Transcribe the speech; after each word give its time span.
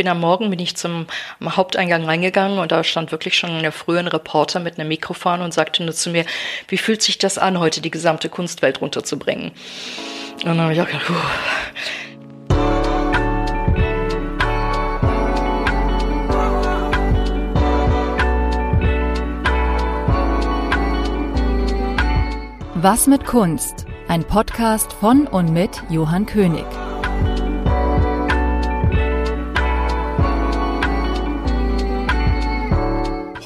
bin 0.00 0.08
am 0.08 0.20
Morgen, 0.20 0.48
bin 0.48 0.60
ich 0.60 0.78
zum 0.78 1.04
Haupteingang 1.44 2.06
reingegangen 2.06 2.58
und 2.58 2.72
da 2.72 2.82
stand 2.82 3.12
wirklich 3.12 3.36
schon 3.36 3.50
ein 3.50 3.70
frühen 3.70 4.08
Reporter 4.08 4.58
mit 4.58 4.78
einem 4.78 4.88
Mikrofon 4.88 5.42
und 5.42 5.52
sagte 5.52 5.84
nur 5.84 5.92
zu 5.92 6.08
mir, 6.08 6.24
wie 6.68 6.78
fühlt 6.78 7.02
sich 7.02 7.18
das 7.18 7.36
an, 7.36 7.58
heute 7.58 7.82
die 7.82 7.90
gesamte 7.90 8.30
Kunstwelt 8.30 8.80
runterzubringen? 8.80 9.50
Und 10.36 10.46
dann 10.46 10.58
habe 10.58 10.72
ich 10.72 10.80
auch 10.80 10.86
gedacht. 10.86 11.04
Was 22.76 23.06
mit 23.06 23.26
Kunst? 23.26 23.84
Ein 24.08 24.24
Podcast 24.24 24.94
von 24.94 25.26
und 25.26 25.52
mit 25.52 25.82
Johann 25.90 26.24
König. 26.24 26.64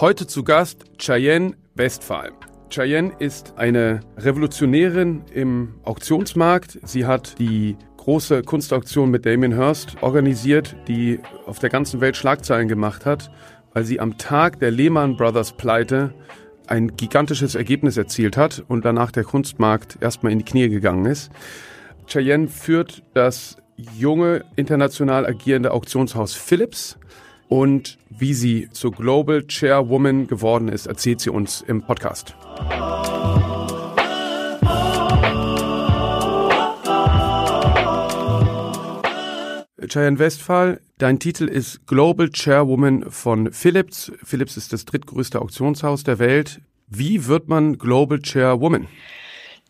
Heute 0.01 0.27
zu 0.27 0.43
Gast 0.43 0.87
Cheyenne 0.99 1.55
Westphal. 1.77 2.33
Cheyenne 2.69 3.13
ist 3.21 3.55
eine 3.57 4.01
Revolutionärin 4.17 5.23
im 5.33 5.77
Auktionsmarkt. 5.85 6.81
Sie 6.83 7.07
hat 7.07 7.39
die 7.39 7.77
große 7.99 8.43
Kunstauktion 8.43 9.13
mit 9.13 9.25
Damien 9.25 9.55
Hirst 9.55 10.03
organisiert, 10.03 10.75
die 10.89 11.21
auf 11.47 11.61
der 11.61 11.71
ganzen 11.71 12.01
Welt 12.01 12.17
Schlagzeilen 12.17 12.67
gemacht 12.67 13.07
hat, 13.07 13.31
weil 13.73 13.85
sie 13.85 14.01
am 14.01 14.19
Tag 14.19 14.59
der 14.59 14.73
Lehman 14.73 15.17
Brothers 15.17 15.57
Pleite 15.57 16.13
ein 16.67 16.97
gigantisches 16.97 17.55
Ergebnis 17.55 17.97
erzielt 17.97 18.37
hat 18.37 18.65
und 18.67 18.85
danach 18.85 19.13
der 19.13 19.23
Kunstmarkt 19.23 19.99
erstmal 20.01 20.33
in 20.33 20.41
die 20.41 20.45
Knie 20.45 20.71
gegangen 20.71 21.07
ist. 21.07 21.31
Cheyenne 22.09 22.49
führt 22.49 23.05
das 23.15 23.59
junge, 23.97 24.45
international 24.57 25.25
agierende 25.25 25.71
Auktionshaus 25.71 26.35
Philips 26.35 26.99
und 27.55 27.99
wie 28.11 28.35
sie 28.35 28.69
zur 28.73 28.91
Global 28.91 29.47
Chairwoman 29.47 30.27
geworden 30.27 30.67
ist, 30.67 30.87
erzählt 30.87 31.21
sie 31.21 31.31
uns 31.31 31.61
im 31.61 31.83
Podcast. 31.83 32.35
Cheyenne 39.87 40.19
Westphal, 40.19 40.81
dein 40.99 41.21
Titel 41.21 41.45
ist 41.45 41.87
Global 41.87 42.29
Chairwoman 42.33 43.09
von 43.13 43.53
Philips. 43.53 44.11
Philips 44.25 44.57
ist 44.57 44.73
das 44.73 44.85
drittgrößte 44.85 45.41
Auktionshaus 45.41 46.03
der 46.03 46.19
Welt. 46.19 46.61
Wie 46.89 47.27
wird 47.29 47.47
man 47.47 47.79
Global 47.79 48.19
Chairwoman? 48.21 48.89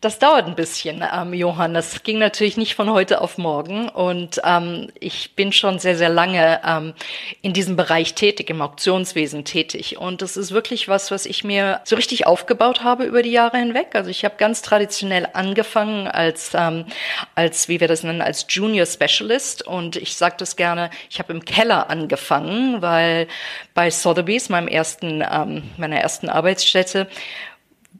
Das 0.05 0.19
dauert 0.19 0.45
ein 0.45 0.53
bisschen, 0.53 1.03
ähm, 1.11 1.33
Johann. 1.33 1.73
Das 1.73 2.03
ging 2.03 2.19
natürlich 2.19 2.57
nicht 2.57 2.75
von 2.75 2.91
heute 2.91 3.21
auf 3.21 3.39
morgen. 3.39 3.89
Und 3.89 4.39
ähm, 4.43 4.89
ich 4.99 5.33
bin 5.33 5.51
schon 5.51 5.79
sehr, 5.79 5.97
sehr 5.97 6.09
lange 6.09 6.61
ähm, 6.63 6.93
in 7.41 7.53
diesem 7.53 7.75
Bereich 7.75 8.13
tätig, 8.13 8.51
im 8.51 8.61
Auktionswesen 8.61 9.45
tätig. 9.45 9.97
Und 9.97 10.21
das 10.21 10.37
ist 10.37 10.51
wirklich 10.51 10.87
was, 10.87 11.09
was 11.09 11.25
ich 11.25 11.43
mir 11.43 11.81
so 11.85 11.95
richtig 11.95 12.27
aufgebaut 12.27 12.83
habe 12.83 13.05
über 13.05 13.23
die 13.23 13.31
Jahre 13.31 13.57
hinweg. 13.57 13.95
Also 13.95 14.11
ich 14.11 14.23
habe 14.23 14.35
ganz 14.37 14.61
traditionell 14.61 15.27
angefangen 15.33 16.07
als, 16.07 16.51
ähm, 16.53 16.85
als, 17.33 17.67
wie 17.67 17.79
wir 17.79 17.87
das 17.87 18.03
nennen, 18.03 18.21
als 18.21 18.45
Junior 18.47 18.85
Specialist. 18.85 19.65
Und 19.65 19.95
ich 19.95 20.17
sage 20.17 20.35
das 20.37 20.55
gerne, 20.55 20.91
ich 21.09 21.17
habe 21.17 21.33
im 21.33 21.43
Keller 21.45 21.89
angefangen, 21.89 22.83
weil 22.83 23.27
bei 23.73 23.89
Sotheby's, 23.89 24.49
meinem 24.49 24.67
ersten, 24.67 25.23
ähm, 25.27 25.63
meiner 25.77 25.99
ersten 25.99 26.29
Arbeitsstätte, 26.29 27.07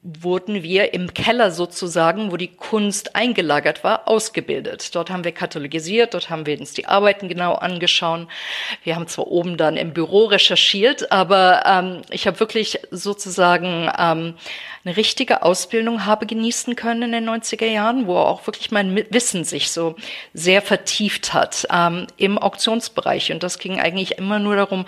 wurden 0.03 0.63
wir 0.63 0.93
im 0.93 1.13
Keller 1.13 1.51
sozusagen, 1.51 2.31
wo 2.31 2.37
die 2.37 2.55
Kunst 2.55 3.15
eingelagert 3.15 3.83
war, 3.83 4.07
ausgebildet. 4.07 4.93
Dort 4.95 5.09
haben 5.09 5.23
wir 5.23 5.31
katalogisiert, 5.31 6.13
dort 6.13 6.29
haben 6.29 6.45
wir 6.45 6.59
uns 6.59 6.73
die 6.73 6.87
Arbeiten 6.87 7.27
genau 7.27 7.53
angeschaut. 7.53 8.27
Wir 8.83 8.95
haben 8.95 9.07
zwar 9.07 9.27
oben 9.27 9.57
dann 9.57 9.77
im 9.77 9.93
Büro 9.93 10.25
recherchiert, 10.25 11.11
aber 11.11 11.63
ähm, 11.65 12.01
ich 12.11 12.27
habe 12.27 12.39
wirklich 12.39 12.79
sozusagen 12.91 13.89
ähm, 13.97 14.35
eine 14.85 14.97
richtige 14.97 15.41
Ausbildung 15.41 16.05
habe 16.05 16.27
genießen 16.27 16.75
können 16.75 17.01
in 17.01 17.11
den 17.11 17.29
90er 17.29 17.65
Jahren, 17.65 18.05
wo 18.05 18.17
auch 18.17 18.45
wirklich 18.45 18.69
mein 18.69 18.95
Wissen 19.09 19.43
sich 19.43 19.71
so 19.71 19.95
sehr 20.33 20.61
vertieft 20.61 21.33
hat 21.33 21.67
ähm, 21.73 22.05
im 22.17 22.37
Auktionsbereich. 22.37 23.31
Und 23.31 23.41
das 23.41 23.57
ging 23.57 23.79
eigentlich 23.79 24.19
immer 24.19 24.37
nur 24.37 24.55
darum, 24.55 24.85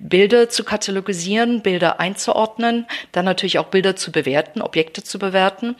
Bilder 0.00 0.48
zu 0.48 0.64
katalogisieren, 0.64 1.62
Bilder 1.62 2.00
einzuordnen, 2.00 2.86
dann 3.12 3.24
natürlich 3.24 3.60
auch 3.60 3.66
Bilder 3.66 3.94
zu 3.94 4.10
bewerten, 4.10 4.45
Objekte 4.62 5.02
zu 5.02 5.18
bewerten 5.18 5.76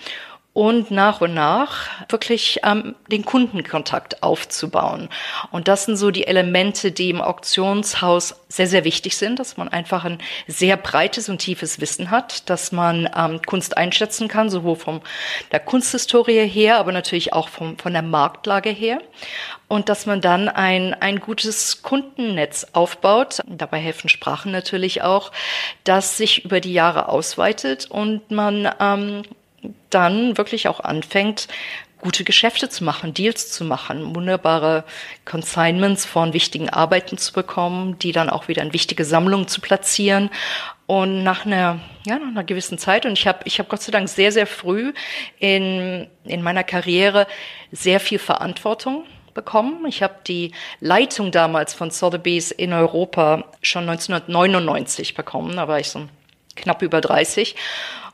und 0.56 0.90
nach 0.90 1.20
und 1.20 1.34
nach 1.34 1.90
wirklich 2.08 2.60
ähm, 2.64 2.94
den 3.10 3.26
Kundenkontakt 3.26 4.22
aufzubauen. 4.22 5.10
Und 5.50 5.68
das 5.68 5.84
sind 5.84 5.98
so 5.98 6.10
die 6.10 6.26
Elemente, 6.26 6.92
die 6.92 7.10
im 7.10 7.20
Auktionshaus 7.20 8.36
sehr, 8.48 8.66
sehr 8.66 8.84
wichtig 8.84 9.18
sind, 9.18 9.38
dass 9.38 9.58
man 9.58 9.68
einfach 9.68 10.06
ein 10.06 10.16
sehr 10.46 10.78
breites 10.78 11.28
und 11.28 11.40
tiefes 11.40 11.78
Wissen 11.82 12.10
hat, 12.10 12.48
dass 12.48 12.72
man 12.72 13.06
ähm, 13.14 13.42
Kunst 13.44 13.76
einschätzen 13.76 14.28
kann, 14.28 14.48
sowohl 14.48 14.76
von 14.76 15.02
der 15.52 15.60
Kunsthistorie 15.60 16.48
her, 16.48 16.78
aber 16.78 16.90
natürlich 16.90 17.34
auch 17.34 17.50
vom, 17.50 17.76
von 17.76 17.92
der 17.92 18.00
Marktlage 18.00 18.70
her. 18.70 19.02
Und 19.68 19.90
dass 19.90 20.06
man 20.06 20.22
dann 20.22 20.48
ein, 20.48 20.94
ein 20.94 21.20
gutes 21.20 21.82
Kundennetz 21.82 22.68
aufbaut. 22.72 23.42
Dabei 23.46 23.78
helfen 23.78 24.08
Sprachen 24.08 24.52
natürlich 24.52 25.02
auch, 25.02 25.32
das 25.84 26.16
sich 26.16 26.46
über 26.46 26.60
die 26.60 26.72
Jahre 26.72 27.10
ausweitet 27.10 27.90
und 27.90 28.30
man 28.30 28.70
ähm, 28.80 29.22
dann 29.90 30.36
wirklich 30.36 30.68
auch 30.68 30.80
anfängt, 30.80 31.48
gute 32.00 32.24
Geschäfte 32.24 32.68
zu 32.68 32.84
machen, 32.84 33.14
Deals 33.14 33.50
zu 33.50 33.64
machen, 33.64 34.14
wunderbare 34.14 34.84
Consignments 35.24 36.04
von 36.04 36.32
wichtigen 36.32 36.68
Arbeiten 36.68 37.18
zu 37.18 37.32
bekommen, 37.32 37.98
die 37.98 38.12
dann 38.12 38.30
auch 38.30 38.48
wieder 38.48 38.62
in 38.62 38.72
wichtige 38.72 39.04
Sammlungen 39.04 39.48
zu 39.48 39.60
platzieren. 39.60 40.30
Und 40.86 41.24
nach 41.24 41.46
einer, 41.46 41.80
ja, 42.04 42.18
nach 42.18 42.28
einer 42.28 42.44
gewissen 42.44 42.78
Zeit, 42.78 43.06
und 43.06 43.18
ich 43.18 43.26
habe 43.26 43.40
ich 43.44 43.58
hab 43.58 43.68
Gott 43.68 43.82
sei 43.82 43.90
Dank 43.90 44.08
sehr, 44.08 44.30
sehr 44.30 44.46
früh 44.46 44.92
in, 45.38 46.06
in 46.24 46.42
meiner 46.42 46.62
Karriere 46.62 47.26
sehr 47.72 47.98
viel 47.98 48.18
Verantwortung 48.18 49.04
bekommen. 49.34 49.84
Ich 49.86 50.02
habe 50.02 50.14
die 50.26 50.52
Leitung 50.80 51.32
damals 51.32 51.74
von 51.74 51.90
Sotheby's 51.90 52.50
in 52.52 52.72
Europa 52.72 53.44
schon 53.62 53.88
1999 53.88 55.14
bekommen, 55.14 55.56
da 55.56 55.66
war 55.66 55.80
ich 55.80 55.90
so 55.90 56.06
knapp 56.54 56.82
über 56.82 57.00
30. 57.00 57.54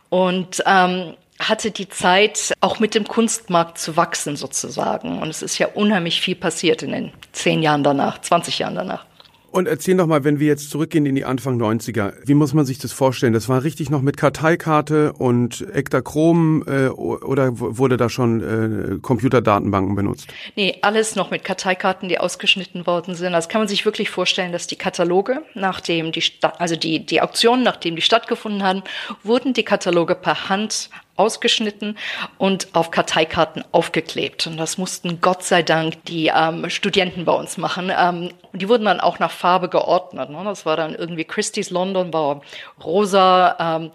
Und 0.09 0.63
ähm, 0.67 1.15
hatte 1.49 1.71
die 1.71 1.89
Zeit, 1.89 2.53
auch 2.61 2.81
mit 2.81 2.95
dem 2.95 3.07
Kunstmarkt 3.07 3.79
zu 3.79 3.97
wachsen 3.97 4.37
sozusagen. 4.37 5.21
Und 5.21 5.29
es 5.29 5.43
ist 5.43 5.59
ja 5.59 5.69
unheimlich 5.69 6.21
viel 6.21 6.37
passiert 6.37 6.83
in 6.83 6.93
den 6.93 7.13
zehn 7.33 7.63
Jahren 7.63 7.83
danach, 7.83 8.21
20 8.21 8.59
Jahren 8.59 8.75
danach. 8.75 9.05
Und 9.53 9.69
erzähl 9.69 9.99
doch 9.99 10.07
mal, 10.07 10.25
wenn 10.25 10.41
wir 10.41 10.47
jetzt 10.47 10.71
zurückgehen 10.71 11.05
in 11.05 11.15
die 11.15 11.27
Anfang 11.27 11.61
90er, 11.61 12.15
wie 12.25 12.33
muss 12.33 12.55
man 12.55 12.65
sich 12.65 12.79
das 12.79 12.91
vorstellen? 12.91 13.35
Das 13.35 13.51
war 13.51 13.63
richtig 13.65 13.91
noch 13.91 14.01
mit 14.01 14.17
Karteikarte 14.17 15.13
und 15.13 15.67
Ektachrom 15.75 16.65
äh, 16.67 16.89
oder 16.89 17.61
wurde 17.61 17.99
da 17.99 18.09
schon 18.09 18.95
äh, 18.95 18.99
Computerdatenbanken 19.03 19.95
benutzt? 19.95 20.29
Nee, 20.57 20.79
alles 20.81 21.17
noch 21.17 21.31
mit 21.31 21.45
Karteikarten, 21.45 22.09
die 22.09 22.19
ausgeschnitten 22.19 22.87
worden 22.87 23.15
sind. 23.15 23.35
Das 23.35 23.51
kann 23.51 23.61
man 23.61 23.69
sich 23.69 23.85
wirklich 23.85 24.09
vorstellen, 24.09 24.53
dass 24.53 24.67
die 24.67 24.77
Kataloge, 24.77 25.43
nachdem 25.53 26.13
die 26.13 26.23
Stadt, 26.23 26.59
also 26.59 26.75
die, 26.75 27.05
die 27.05 27.21
Auktionen, 27.21 27.63
nachdem 27.63 27.95
die 27.95 28.03
stattgefunden 28.03 28.63
haben, 28.63 28.83
wurden 29.23 29.53
die 29.53 29.65
Kataloge 29.65 30.15
per 30.15 30.49
Hand 30.49 30.89
ausgeschnitten 31.17 31.99
und 32.39 32.69
auf 32.75 32.91
Karteikarten 32.91 33.65
aufgeklebt. 33.73 34.47
Und 34.47 34.57
das 34.57 34.79
mussten 34.79 35.21
Gott 35.21 35.45
sei 35.45 35.63
Dank 35.63 36.05
die 36.07 36.33
ähm, 36.35 36.69
Studenten 36.71 37.25
bei 37.25 37.33
uns 37.33 37.59
machen. 37.59 37.93
Ähm, 37.97 38.33
die 38.53 38.69
wurden 38.69 38.85
dann 38.87 39.01
auch 39.01 39.19
nach 39.19 39.31
Farbe 39.31 39.69
geordnet. 39.69 40.31
Ne? 40.31 40.43
Das 40.45 40.65
war 40.67 40.77
dann 40.77 40.95
irgendwie 40.95 41.25
Christie's 41.25 41.71
London 41.71 42.13
war 42.13 42.43
rosa, 42.83 43.57
ähm, 43.59 43.91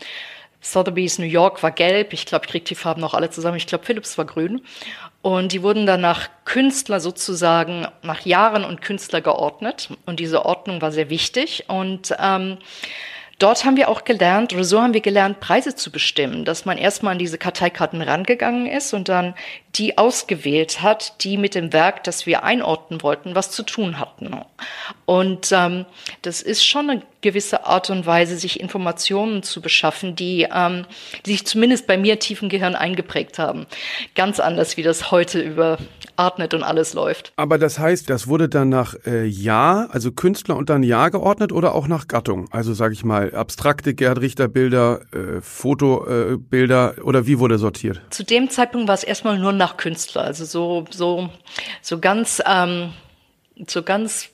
Sotheby's 0.59 1.19
New 1.19 1.25
York 1.25 1.63
war 1.63 1.71
gelb. 1.71 2.13
Ich 2.13 2.25
glaube, 2.25 2.45
ich 2.45 2.51
kriege 2.51 2.65
die 2.65 2.75
Farben 2.75 3.01
noch 3.01 3.13
alle 3.13 3.29
zusammen. 3.29 3.57
Ich 3.57 3.67
glaube, 3.67 3.85
Philips 3.85 4.17
war 4.17 4.25
grün. 4.25 4.61
Und 5.21 5.51
die 5.51 5.63
wurden 5.63 5.85
dann 5.85 6.01
nach 6.01 6.29
Künstler 6.45 6.99
sozusagen, 6.99 7.87
nach 8.01 8.21
Jahren 8.25 8.63
und 8.63 8.81
Künstler 8.81 9.21
geordnet. 9.21 9.89
Und 10.05 10.19
diese 10.19 10.45
Ordnung 10.45 10.81
war 10.81 10.91
sehr 10.91 11.09
wichtig. 11.09 11.65
Und 11.67 12.13
ähm, 12.19 12.57
Dort 13.39 13.65
haben 13.65 13.77
wir 13.77 13.89
auch 13.89 14.03
gelernt, 14.03 14.53
oder 14.53 14.63
so 14.63 14.81
haben 14.81 14.95
wir 14.95 15.01
gelernt, 15.01 15.39
Preise 15.39 15.75
zu 15.75 15.91
bestimmen, 15.91 16.43
dass 16.43 16.65
man 16.65 16.79
erstmal 16.79 17.11
an 17.11 17.19
diese 17.19 17.37
Karteikarten 17.37 18.01
rangegangen 18.01 18.65
ist 18.65 18.95
und 18.95 19.09
dann 19.09 19.35
die 19.77 19.97
ausgewählt 19.97 20.81
hat, 20.81 21.23
die 21.23 21.37
mit 21.37 21.55
dem 21.55 21.73
Werk, 21.73 22.03
das 22.03 22.25
wir 22.25 22.43
einordnen 22.43 23.01
wollten, 23.03 23.35
was 23.35 23.51
zu 23.51 23.63
tun 23.63 23.99
hatten. 23.99 24.29
Und 25.05 25.51
ähm, 25.51 25.85
das 26.21 26.41
ist 26.41 26.65
schon 26.65 26.89
eine 26.89 27.01
gewisse 27.21 27.65
Art 27.65 27.89
und 27.89 28.05
Weise, 28.05 28.37
sich 28.37 28.59
Informationen 28.59 29.43
zu 29.43 29.61
beschaffen, 29.61 30.15
die, 30.15 30.47
ähm, 30.53 30.85
die 31.25 31.31
sich 31.31 31.45
zumindest 31.45 31.87
bei 31.87 31.97
mir 31.97 32.19
tiefen 32.19 32.49
Gehirn 32.49 32.75
eingeprägt 32.75 33.39
haben. 33.39 33.65
Ganz 34.15 34.39
anders, 34.39 34.77
wie 34.77 34.83
das 34.83 35.11
heute 35.11 35.41
über 35.41 35.77
Artnet 36.15 36.53
und 36.53 36.63
alles 36.63 36.93
läuft. 36.93 37.33
Aber 37.35 37.57
das 37.57 37.79
heißt, 37.79 38.09
das 38.09 38.27
wurde 38.27 38.49
dann 38.49 38.69
nach 38.69 38.95
äh, 39.05 39.25
Jahr, 39.25 39.89
also 39.91 40.11
Künstler 40.11 40.55
und 40.55 40.69
dann 40.69 40.83
Jahr 40.83 41.11
geordnet 41.11 41.51
oder 41.51 41.75
auch 41.75 41.87
nach 41.87 42.07
Gattung? 42.07 42.47
Also 42.51 42.73
sage 42.73 42.93
ich 42.93 43.03
mal, 43.03 43.33
abstrakte 43.35 43.93
Gerhard 43.93 44.21
Richter 44.21 44.47
Bilder, 44.47 45.01
äh, 45.13 45.41
Fotobilder 45.41 46.95
äh, 46.97 47.01
oder 47.01 47.27
wie 47.27 47.39
wurde 47.39 47.57
sortiert? 47.57 48.01
Zu 48.09 48.23
dem 48.23 48.49
Zeitpunkt 48.49 48.87
war 48.87 48.95
es 48.95 49.03
erstmal 49.03 49.37
nur 49.37 49.51
nach 49.51 49.66
Künstler, 49.75 50.21
also 50.21 50.45
so 50.45 50.85
so 50.89 51.29
so 51.81 51.99
ganz 51.99 52.41
ähm, 52.45 52.93
so 53.67 53.83
ganz 53.83 54.29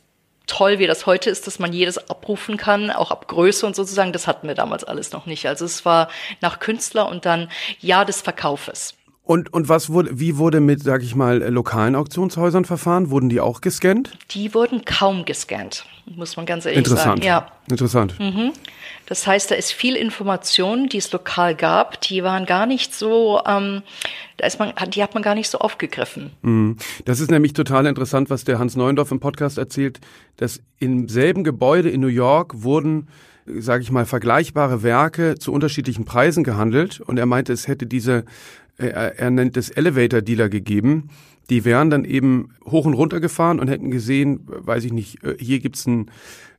toll, 0.46 0.78
wie 0.80 0.88
das 0.88 1.06
heute 1.06 1.30
ist, 1.30 1.48
dass 1.48 1.58
man 1.58 1.74
jedes 1.74 1.98
abrufen 2.10 2.58
kann, 2.58 2.92
auch 2.92 3.12
ab 3.12 3.28
Größe 3.28 3.66
und 3.66 3.76
sozusagen. 3.76 4.14
Das 4.14 4.28
hatten 4.28 4.48
wir 4.48 4.56
damals 4.56 4.84
alles 4.84 5.12
noch 5.12 5.26
nicht. 5.26 5.48
Also 5.48 5.66
es 5.66 5.86
war 5.86 6.10
nach 6.42 6.60
Künstler 6.60 7.08
und 7.08 7.26
dann 7.26 7.50
Jahr 7.80 8.06
des 8.06 8.22
Verkaufes. 8.22 8.94
Und, 9.26 9.54
und 9.54 9.70
was 9.70 9.90
wurde, 9.90 10.20
wie 10.20 10.38
wurde 10.38 10.60
mit, 10.60 10.84
sag 10.84 11.02
ich 11.02 11.16
mal, 11.16 11.38
lokalen 11.48 11.96
Auktionshäusern 11.96 12.66
verfahren? 12.66 13.10
Wurden 13.10 13.30
die 13.30 13.40
auch 13.40 13.62
gescannt? 13.62 14.18
Die 14.32 14.54
wurden 14.54 14.84
kaum 14.84 15.24
gescannt, 15.24 15.86
muss 16.06 16.36
man 16.36 16.46
ganz 16.46 16.66
ehrlich 16.66 16.80
Interessant. 16.80 17.24
sagen. 17.24 17.26
Ja. 17.26 17.48
Interessant. 17.70 18.20
Mhm. 18.20 18.52
Das 19.06 19.26
heißt, 19.26 19.52
da 19.52 19.56
ist 19.56 19.72
viel 19.72 19.96
Information, 19.96 20.90
die 20.90 20.98
es 20.98 21.10
lokal 21.14 21.56
gab, 21.56 22.02
die 22.02 22.22
waren 22.24 22.46
gar 22.46 22.66
nicht 22.66 22.94
so, 22.94 23.42
ähm, 23.46 23.82
da 24.38 24.46
ist 24.46 24.60
man, 24.60 24.74
die 24.90 25.02
hat 25.02 25.14
man 25.14 25.24
gar 25.24 25.36
nicht 25.36 25.50
so 25.50 25.60
aufgegriffen. 25.60 26.32
Mhm. 26.42 26.76
Das 27.06 27.22
ist 27.22 27.32
nämlich 27.32 27.54
total 27.54 27.86
interessant, 27.86 28.30
was 28.30 28.44
der 28.44 28.60
Hans 28.60 28.76
Neuendorf 28.76 29.12
im 29.12 29.22
Podcast 29.22 29.58
erzählt, 29.58 30.02
dass 30.36 30.62
im 30.80 31.08
selben 31.08 31.46
Gebäude 31.46 31.90
in 31.90 32.02
New 32.02 32.08
York 32.08 32.64
wurden 32.64 33.08
sage 33.46 33.84
ich 33.84 33.92
mal, 33.92 34.06
vergleichbare 34.06 34.84
Werke 34.84 35.36
zu 35.38 35.52
unterschiedlichen 35.52 36.06
Preisen 36.06 36.44
gehandelt. 36.44 37.02
Und 37.02 37.18
er 37.18 37.26
meinte, 37.26 37.52
es 37.52 37.68
hätte 37.68 37.86
diese 37.86 38.24
äh, 38.78 38.88
er 38.88 39.32
nennt 39.32 39.58
es 39.58 39.70
Elevator 39.70 40.22
Dealer 40.22 40.50
gegeben. 40.50 41.10
Die 41.50 41.66
wären 41.66 41.90
dann 41.90 42.06
eben 42.06 42.50
hoch 42.66 42.86
und 42.86 42.94
runter 42.94 43.20
gefahren 43.20 43.60
und 43.60 43.68
hätten 43.68 43.92
gesehen, 43.92 44.42
weiß 44.46 44.86
ich 44.86 44.94
nicht, 44.94 45.24
äh, 45.24 45.36
hier 45.40 45.60
gibt's 45.60 45.88
einen 45.88 46.10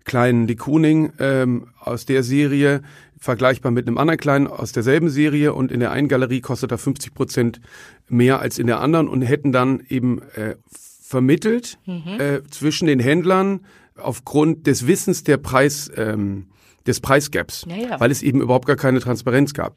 kleinen 0.04 0.46
Likuning 0.46 1.12
ähm, 1.18 1.68
aus 1.80 2.04
der 2.04 2.22
Serie, 2.22 2.82
vergleichbar 3.18 3.72
mit 3.72 3.86
einem 3.86 3.96
anderen 3.96 4.20
kleinen 4.20 4.46
aus 4.46 4.72
derselben 4.72 5.08
Serie 5.08 5.54
und 5.54 5.72
in 5.72 5.80
der 5.80 5.92
einen 5.92 6.08
Galerie 6.08 6.42
kostet 6.42 6.70
er 6.72 6.78
50 6.78 7.14
Prozent 7.14 7.60
mehr 8.06 8.40
als 8.40 8.58
in 8.58 8.66
der 8.66 8.80
anderen 8.80 9.08
und 9.08 9.22
hätten 9.22 9.50
dann 9.50 9.82
eben 9.88 10.20
äh, 10.34 10.56
vermittelt 11.00 11.78
mhm. 11.86 12.20
äh, 12.20 12.42
zwischen 12.50 12.86
den 12.86 13.00
Händlern 13.00 13.60
aufgrund 13.96 14.66
des 14.66 14.86
Wissens 14.86 15.24
der 15.24 15.38
Preis 15.38 15.90
ähm, 15.96 16.46
des 16.86 17.00
Preisgaps, 17.00 17.66
ja, 17.68 17.76
ja. 17.76 18.00
weil 18.00 18.10
es 18.10 18.22
eben 18.22 18.40
überhaupt 18.40 18.66
gar 18.66 18.76
keine 18.76 19.00
Transparenz 19.00 19.54
gab. 19.54 19.74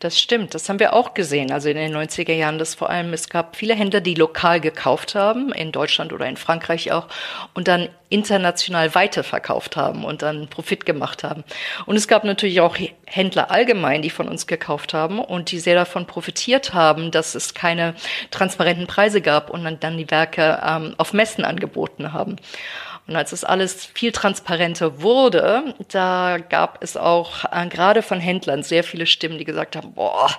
Das 0.00 0.20
stimmt, 0.20 0.54
das 0.54 0.68
haben 0.68 0.80
wir 0.80 0.92
auch 0.92 1.14
gesehen, 1.14 1.50
also 1.50 1.68
in 1.68 1.76
den 1.76 1.96
90er 1.96 2.34
Jahren, 2.34 2.58
dass 2.58 2.74
vor 2.74 2.90
allem 2.90 3.12
es 3.12 3.28
gab 3.28 3.56
viele 3.56 3.74
Händler, 3.74 4.00
die 4.00 4.14
lokal 4.14 4.60
gekauft 4.60 5.14
haben, 5.14 5.52
in 5.52 5.72
Deutschland 5.72 6.12
oder 6.12 6.26
in 6.26 6.36
Frankreich 6.36 6.92
auch, 6.92 7.06
und 7.54 7.68
dann 7.68 7.88
international 8.10 8.94
weiterverkauft 8.94 9.76
haben 9.76 10.04
und 10.04 10.22
dann 10.22 10.48
Profit 10.48 10.84
gemacht 10.84 11.24
haben. 11.24 11.42
Und 11.86 11.96
es 11.96 12.06
gab 12.06 12.24
natürlich 12.24 12.60
auch 12.60 12.76
Händler 13.06 13.50
allgemein, 13.50 14.02
die 14.02 14.10
von 14.10 14.28
uns 14.28 14.46
gekauft 14.46 14.94
haben 14.94 15.20
und 15.20 15.50
die 15.52 15.58
sehr 15.58 15.74
davon 15.74 16.06
profitiert 16.06 16.74
haben, 16.74 17.10
dass 17.10 17.34
es 17.34 17.54
keine 17.54 17.94
transparenten 18.30 18.86
Preise 18.86 19.20
gab 19.20 19.48
und 19.48 19.82
dann 19.82 19.96
die 19.96 20.10
Werke 20.10 20.60
ähm, 20.64 20.94
auf 20.98 21.12
Messen 21.12 21.44
angeboten 21.44 22.12
haben. 22.12 22.36
Und 23.06 23.16
als 23.16 23.32
es 23.32 23.44
alles 23.44 23.84
viel 23.94 24.12
transparenter 24.12 25.02
wurde, 25.02 25.74
da 25.88 26.38
gab 26.38 26.82
es 26.82 26.96
auch 26.96 27.44
äh, 27.52 27.68
gerade 27.68 28.02
von 28.02 28.18
Händlern 28.18 28.62
sehr 28.62 28.82
viele 28.82 29.06
Stimmen, 29.06 29.38
die 29.38 29.44
gesagt 29.44 29.76
haben, 29.76 29.92
boah, 29.92 30.30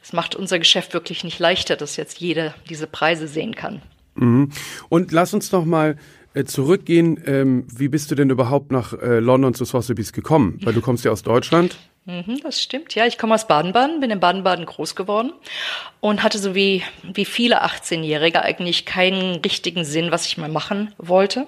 das 0.00 0.12
macht 0.12 0.34
unser 0.34 0.58
Geschäft 0.58 0.92
wirklich 0.92 1.24
nicht 1.24 1.38
leichter, 1.38 1.76
dass 1.76 1.96
jetzt 1.96 2.20
jeder 2.20 2.54
diese 2.68 2.86
Preise 2.86 3.26
sehen 3.26 3.54
kann. 3.54 3.80
Mhm. 4.16 4.50
Und 4.90 5.12
lass 5.12 5.32
uns 5.32 5.50
noch 5.50 5.64
mal 5.64 5.96
äh, 6.34 6.44
zurückgehen. 6.44 7.22
Ähm, 7.24 7.66
wie 7.74 7.88
bist 7.88 8.10
du 8.10 8.14
denn 8.14 8.28
überhaupt 8.28 8.70
nach 8.70 8.92
äh, 8.92 9.20
London 9.20 9.54
zu 9.54 9.64
Sotheby's 9.64 10.12
gekommen? 10.12 10.58
Weil 10.62 10.74
du 10.74 10.82
kommst 10.82 11.04
ja 11.04 11.10
aus 11.10 11.22
Deutschland. 11.22 11.78
Mhm, 12.06 12.40
das 12.42 12.62
stimmt, 12.62 12.94
ja. 12.94 13.06
Ich 13.06 13.16
komme 13.16 13.34
aus 13.34 13.46
Baden-Baden, 13.46 14.00
bin 14.00 14.10
in 14.10 14.20
Baden-Baden 14.20 14.66
groß 14.66 14.94
geworden 14.94 15.32
und 16.00 16.22
hatte 16.22 16.38
so 16.38 16.54
wie, 16.54 16.82
wie 17.02 17.24
viele 17.24 17.64
18-Jährige 17.64 18.42
eigentlich 18.42 18.84
keinen 18.84 19.36
richtigen 19.36 19.86
Sinn, 19.86 20.10
was 20.10 20.26
ich 20.26 20.36
mal 20.36 20.50
machen 20.50 20.94
wollte. 20.98 21.46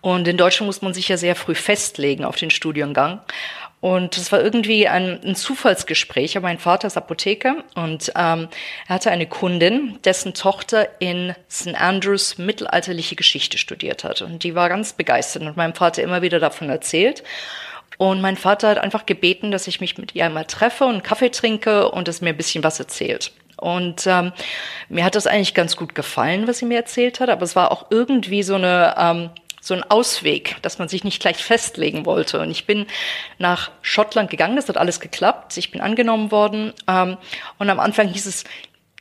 Und 0.00 0.26
in 0.26 0.36
Deutschland 0.36 0.66
muss 0.66 0.82
man 0.82 0.92
sich 0.92 1.08
ja 1.08 1.16
sehr 1.16 1.36
früh 1.36 1.54
festlegen 1.54 2.24
auf 2.24 2.34
den 2.34 2.50
Studiengang. 2.50 3.20
Und 3.80 4.16
es 4.16 4.32
war 4.32 4.42
irgendwie 4.42 4.88
ein, 4.88 5.20
ein 5.22 5.36
Zufallsgespräch. 5.36 6.40
Mein 6.40 6.58
Vater 6.58 6.88
ist 6.88 6.96
Apotheker 6.96 7.62
und 7.76 8.10
ähm, 8.16 8.48
er 8.88 8.94
hatte 8.96 9.12
eine 9.12 9.28
Kundin, 9.28 10.00
dessen 10.02 10.34
Tochter 10.34 11.00
in 11.00 11.36
St. 11.48 11.76
Andrews 11.76 12.38
mittelalterliche 12.38 13.14
Geschichte 13.14 13.58
studiert 13.58 14.02
hat. 14.02 14.22
Und 14.22 14.42
die 14.42 14.56
war 14.56 14.68
ganz 14.68 14.94
begeistert 14.94 15.42
und 15.42 15.56
meinem 15.56 15.74
Vater 15.74 16.02
immer 16.02 16.22
wieder 16.22 16.40
davon 16.40 16.70
erzählt. 16.70 17.22
Und 17.98 18.20
mein 18.20 18.36
Vater 18.36 18.68
hat 18.68 18.78
einfach 18.78 19.06
gebeten, 19.06 19.50
dass 19.50 19.66
ich 19.66 19.80
mich 19.80 19.98
mit 19.98 20.14
ihr 20.14 20.24
einmal 20.26 20.44
treffe 20.44 20.84
und 20.84 21.04
Kaffee 21.04 21.30
trinke 21.30 21.90
und 21.90 22.08
es 22.08 22.20
mir 22.20 22.30
ein 22.30 22.36
bisschen 22.36 22.64
was 22.64 22.78
erzählt. 22.78 23.32
Und 23.56 24.06
ähm, 24.06 24.32
mir 24.88 25.04
hat 25.04 25.14
das 25.14 25.26
eigentlich 25.26 25.54
ganz 25.54 25.76
gut 25.76 25.94
gefallen, 25.94 26.46
was 26.46 26.58
sie 26.58 26.66
mir 26.66 26.76
erzählt 26.76 27.20
hat, 27.20 27.30
aber 27.30 27.42
es 27.42 27.56
war 27.56 27.72
auch 27.72 27.86
irgendwie 27.90 28.42
so 28.42 28.54
eine 28.54 28.94
ähm, 28.98 29.30
so 29.66 29.74
ein 29.74 29.82
Ausweg, 29.82 30.56
dass 30.62 30.78
man 30.78 30.88
sich 30.88 31.02
nicht 31.02 31.20
gleich 31.20 31.38
festlegen 31.38 32.06
wollte. 32.06 32.40
Und 32.40 32.50
ich 32.50 32.66
bin 32.66 32.86
nach 33.38 33.72
Schottland 33.82 34.30
gegangen, 34.30 34.54
das 34.54 34.68
hat 34.68 34.76
alles 34.76 35.00
geklappt. 35.00 35.56
Ich 35.56 35.72
bin 35.72 35.80
angenommen 35.80 36.30
worden. 36.30 36.72
Ähm, 36.86 37.16
und 37.58 37.68
am 37.68 37.80
Anfang 37.80 38.06
hieß 38.06 38.26
es, 38.26 38.44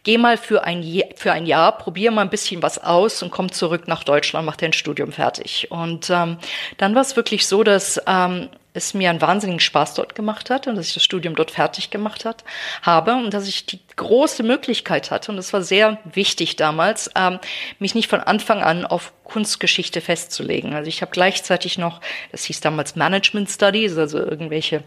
geh 0.04 0.18
mal 0.18 0.38
für 0.38 0.64
ein, 0.64 0.84
für 1.16 1.32
ein 1.32 1.46
Jahr, 1.46 1.78
probier 1.78 2.10
mal 2.10 2.22
ein 2.22 2.32
bisschen 2.32 2.64
was 2.64 2.84
aus 2.84 3.22
und 3.22 3.30
komm 3.30 3.52
zurück 3.52 3.88
nach 3.88 4.04
Deutschland, 4.04 4.46
mach 4.46 4.56
dein 4.56 4.74
Studium 4.74 5.12
fertig. 5.12 5.70
Und 5.70 6.10
ähm, 6.10 6.38
dann 6.78 6.96
war 6.96 7.02
es 7.02 7.16
wirklich 7.16 7.46
so, 7.46 7.64
dass 7.64 8.02
ähm, 8.08 8.50
es 8.76 8.94
mir 8.94 9.10
einen 9.10 9.22
wahnsinnigen 9.22 9.60
Spaß 9.60 9.94
dort 9.94 10.16
gemacht 10.16 10.50
hat 10.50 10.68
und 10.68 10.76
dass 10.76 10.88
ich 10.88 10.94
das 10.94 11.04
Studium 11.04 11.36
dort 11.36 11.52
fertig 11.52 11.90
gemacht 11.90 12.26
hat, 12.26 12.44
habe 12.82 13.14
und 13.14 13.34
dass 13.34 13.48
ich 13.48 13.66
die 13.66 13.80
große 13.96 14.44
Möglichkeit 14.44 15.12
hatte, 15.12 15.32
und 15.32 15.38
das 15.38 15.54
war 15.54 15.62
sehr 15.62 15.98
wichtig 16.04 16.58
damals, 16.58 17.10
ähm, 17.16 17.40
mich 17.80 17.96
nicht 17.96 18.10
von 18.10 18.20
Anfang 18.20 18.62
an 18.62 18.86
auf 18.86 19.14
Kunstgeschichte 19.24 20.02
festzulegen. 20.02 20.74
Also 20.74 20.90
ich 20.90 21.02
habe 21.02 21.12
gleichzeitig 21.12 21.78
noch, 21.78 22.02
das 22.32 22.44
hieß 22.44 22.60
damals 22.60 22.96
Management 22.96 23.50
Studies, 23.50 23.98
also 23.98 24.20
irgendwelche 24.20 24.84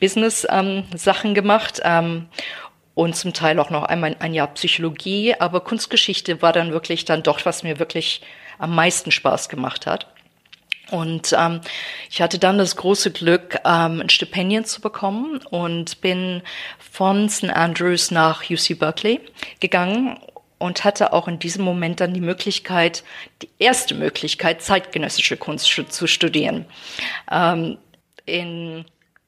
Business-Sachen 0.00 1.30
ähm, 1.30 1.34
gemacht. 1.34 1.80
Ähm, 1.84 2.28
und 2.94 3.16
zum 3.16 3.32
Teil 3.32 3.58
auch 3.58 3.70
noch 3.70 3.84
einmal 3.84 4.16
ein 4.18 4.34
Jahr 4.34 4.48
Psychologie, 4.48 5.34
aber 5.38 5.60
Kunstgeschichte 5.60 6.42
war 6.42 6.52
dann 6.52 6.72
wirklich 6.72 7.06
dann 7.06 7.22
doch, 7.22 7.42
was 7.46 7.62
mir 7.62 7.78
wirklich 7.78 8.20
am 8.58 8.74
meisten 8.74 9.10
Spaß 9.10 9.48
gemacht 9.48 9.86
hat. 9.86 10.11
Und 10.92 11.34
ähm, 11.38 11.62
ich 12.10 12.20
hatte 12.20 12.38
dann 12.38 12.58
das 12.58 12.76
große 12.76 13.12
Glück, 13.12 13.58
ähm, 13.64 14.02
ein 14.02 14.10
Stipendium 14.10 14.66
zu 14.66 14.82
bekommen 14.82 15.40
und 15.48 16.02
bin 16.02 16.42
von 16.78 17.30
St. 17.30 17.48
Andrews 17.48 18.10
nach 18.10 18.50
UC 18.50 18.78
Berkeley 18.78 19.20
gegangen 19.58 20.18
und 20.58 20.84
hatte 20.84 21.14
auch 21.14 21.28
in 21.28 21.38
diesem 21.38 21.64
Moment 21.64 22.00
dann 22.00 22.12
die 22.12 22.20
Möglichkeit, 22.20 23.04
die 23.40 23.48
erste 23.58 23.94
Möglichkeit, 23.94 24.60
zeitgenössische 24.60 25.38
Kunst 25.38 25.66
zu 25.66 26.06
studieren. 26.06 26.66
Ähm, 27.30 27.78
in 28.26 28.84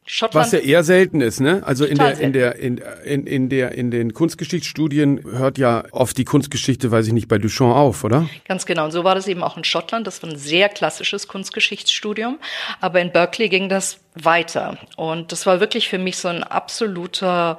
Schottland. 0.06 0.46
Was 0.46 0.52
ja 0.52 0.58
eher 0.58 0.84
selten 0.84 1.22
ist, 1.22 1.40
ne? 1.40 1.62
Also 1.64 1.86
in 1.86 1.96
der, 1.96 2.18
in 2.18 2.34
der, 2.34 2.56
in, 2.56 2.78
in, 3.04 3.26
in 3.26 3.48
der, 3.48 3.72
in 3.72 3.90
den 3.90 4.12
Kunstgeschichtsstudien 4.12 5.24
hört 5.24 5.56
ja 5.56 5.84
oft 5.92 6.18
die 6.18 6.24
Kunstgeschichte, 6.24 6.90
weiß 6.90 7.06
ich 7.06 7.14
nicht, 7.14 7.26
bei 7.26 7.38
Duchamp 7.38 7.74
auf, 7.74 8.04
oder? 8.04 8.28
Ganz 8.46 8.66
genau. 8.66 8.84
Und 8.84 8.90
so 8.90 9.02
war 9.02 9.14
das 9.14 9.28
eben 9.28 9.42
auch 9.42 9.56
in 9.56 9.64
Schottland. 9.64 10.06
Das 10.06 10.22
war 10.22 10.28
ein 10.28 10.36
sehr 10.36 10.68
klassisches 10.68 11.26
Kunstgeschichtsstudium. 11.26 12.38
Aber 12.82 13.00
in 13.00 13.12
Berkeley 13.12 13.48
ging 13.48 13.70
das 13.70 13.98
weiter. 14.14 14.76
Und 14.96 15.32
das 15.32 15.46
war 15.46 15.60
wirklich 15.60 15.88
für 15.88 15.98
mich 15.98 16.18
so 16.18 16.28
ein 16.28 16.42
absoluter 16.42 17.58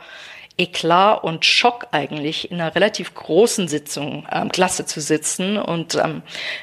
Eklat 0.57 1.23
und 1.23 1.45
Schock 1.45 1.87
eigentlich 1.91 2.51
in 2.51 2.61
einer 2.61 2.75
relativ 2.75 3.13
großen 3.15 3.67
Sitzung 3.67 4.27
ähm, 4.31 4.49
Klasse 4.49 4.85
zu 4.85 5.01
sitzen 5.01 5.57
und 5.57 5.95
ähm, 5.95 6.21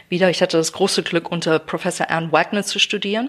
wieder 0.09 0.31
ich 0.31 0.41
hatte 0.41 0.57
das 0.57 0.73
große 0.73 1.03
Glück 1.03 1.31
unter 1.31 1.59
Professor 1.59 2.09
Anne 2.09 2.33
Wagner 2.33 2.63
zu 2.63 2.79
studieren 2.79 3.29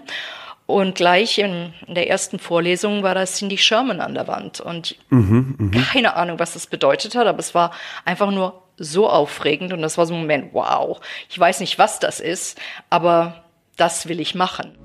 und 0.66 0.94
gleich 0.94 1.38
in, 1.38 1.74
der 1.86 2.08
ersten 2.08 2.38
Vorlesung 2.38 3.02
war 3.02 3.14
da 3.14 3.24
Cindy 3.26 3.58
Sherman 3.58 4.00
an 4.00 4.14
der 4.14 4.26
Wand. 4.26 4.60
Und 4.60 4.96
mhm, 5.10 5.56
mh. 5.58 5.80
keine 5.92 6.16
Ahnung, 6.16 6.38
was 6.38 6.54
das 6.54 6.66
bedeutet 6.66 7.14
hat, 7.14 7.26
aber 7.26 7.38
es 7.38 7.54
war 7.54 7.72
einfach 8.04 8.30
nur 8.30 8.62
so 8.78 9.08
aufregend. 9.08 9.72
Und 9.72 9.82
das 9.82 9.98
war 9.98 10.06
so 10.06 10.14
ein 10.14 10.20
Moment, 10.20 10.54
wow, 10.54 11.00
ich 11.28 11.38
weiß 11.38 11.60
nicht, 11.60 11.78
was 11.78 12.00
das 12.00 12.18
ist, 12.18 12.58
aber 12.88 13.44
das 13.76 14.08
will 14.08 14.20
ich 14.20 14.34
machen. 14.34 14.78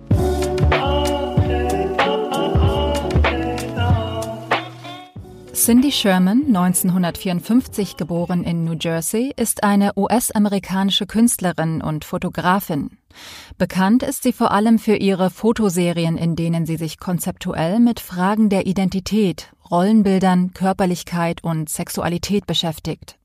Cindy 5.53 5.91
Sherman, 5.91 6.45
1954 6.47 7.97
geboren 7.97 8.43
in 8.43 8.63
New 8.63 8.75
Jersey, 8.79 9.33
ist 9.35 9.63
eine 9.63 9.91
US-amerikanische 9.95 11.05
Künstlerin 11.05 11.81
und 11.81 12.05
Fotografin. 12.05 12.98
Bekannt 13.57 14.03
ist 14.03 14.23
sie 14.23 14.33
vor 14.33 14.51
allem 14.51 14.79
für 14.79 14.95
ihre 14.95 15.29
Fotoserien, 15.29 16.17
in 16.17 16.35
denen 16.35 16.65
sie 16.65 16.77
sich 16.77 16.99
konzeptuell 16.99 17.79
mit 17.79 17.99
Fragen 17.99 18.49
der 18.49 18.65
Identität, 18.65 19.51
Rollenbildern, 19.69 20.53
Körperlichkeit 20.53 21.43
und 21.43 21.69
Sexualität 21.69 22.47
beschäftigt. 22.47 23.17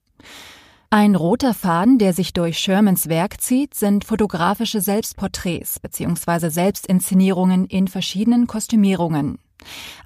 Ein 0.91 1.17
roter 1.17 1.55
Faden, 1.55 1.99
der 1.99 2.13
sich 2.13 2.33
durch 2.33 2.59
Shermans 2.59 3.09
Werk 3.09 3.41
zieht, 3.41 3.75
sind 3.75 4.05
fotografische 4.05 4.81
Selbstporträts 4.81 5.81
bzw. 5.81 6.51
Selbstinszenierungen 6.51 7.67
in 7.67 7.89
verschiedenen 7.89 8.47
Kostümierungen. 8.47 9.39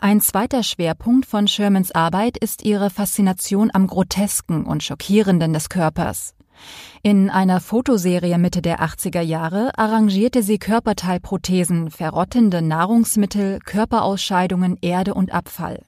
Ein 0.00 0.20
zweiter 0.20 0.62
Schwerpunkt 0.62 1.26
von 1.26 1.48
Shermans 1.48 1.92
Arbeit 1.92 2.38
ist 2.38 2.64
ihre 2.64 2.90
Faszination 2.90 3.70
am 3.72 3.86
Grotesken 3.86 4.64
und 4.64 4.82
Schockierenden 4.82 5.52
des 5.52 5.68
Körpers. 5.68 6.34
In 7.02 7.30
einer 7.30 7.60
Fotoserie 7.60 8.38
Mitte 8.38 8.62
der 8.62 8.80
80er 8.80 9.20
Jahre 9.20 9.70
arrangierte 9.78 10.42
sie 10.42 10.58
Körperteilprothesen, 10.58 11.90
verrottende 11.90 12.62
Nahrungsmittel, 12.62 13.60
Körperausscheidungen, 13.64 14.76
Erde 14.80 15.14
und 15.14 15.32
Abfall. 15.32 15.82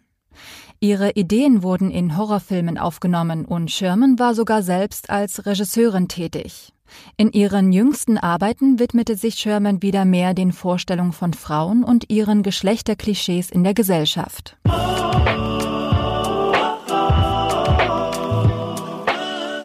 Ihre 0.79 1.11
Ideen 1.11 1.63
wurden 1.63 1.91
in 1.91 2.17
Horrorfilmen 2.17 2.79
aufgenommen 2.79 3.45
und 3.45 3.71
Sherman 3.71 4.19
war 4.19 4.35
sogar 4.35 4.63
selbst 4.63 5.11
als 5.11 5.45
Regisseurin 5.45 6.09
tätig. 6.09 6.73
In 7.17 7.31
ihren 7.33 7.73
jüngsten 7.73 8.19
Arbeiten 8.19 8.79
widmete 8.79 9.15
sich 9.15 9.35
Sherman 9.35 9.83
wieder 9.83 10.05
mehr 10.05 10.35
den 10.35 10.53
Vorstellungen 10.53 11.13
von 11.13 11.35
Frauen 11.35 11.85
und 11.85 12.11
ihren 12.11 12.43
Geschlechterklischees 12.43 13.51
in 13.51 13.63
der 13.63 13.75
Gesellschaft. 13.75 14.57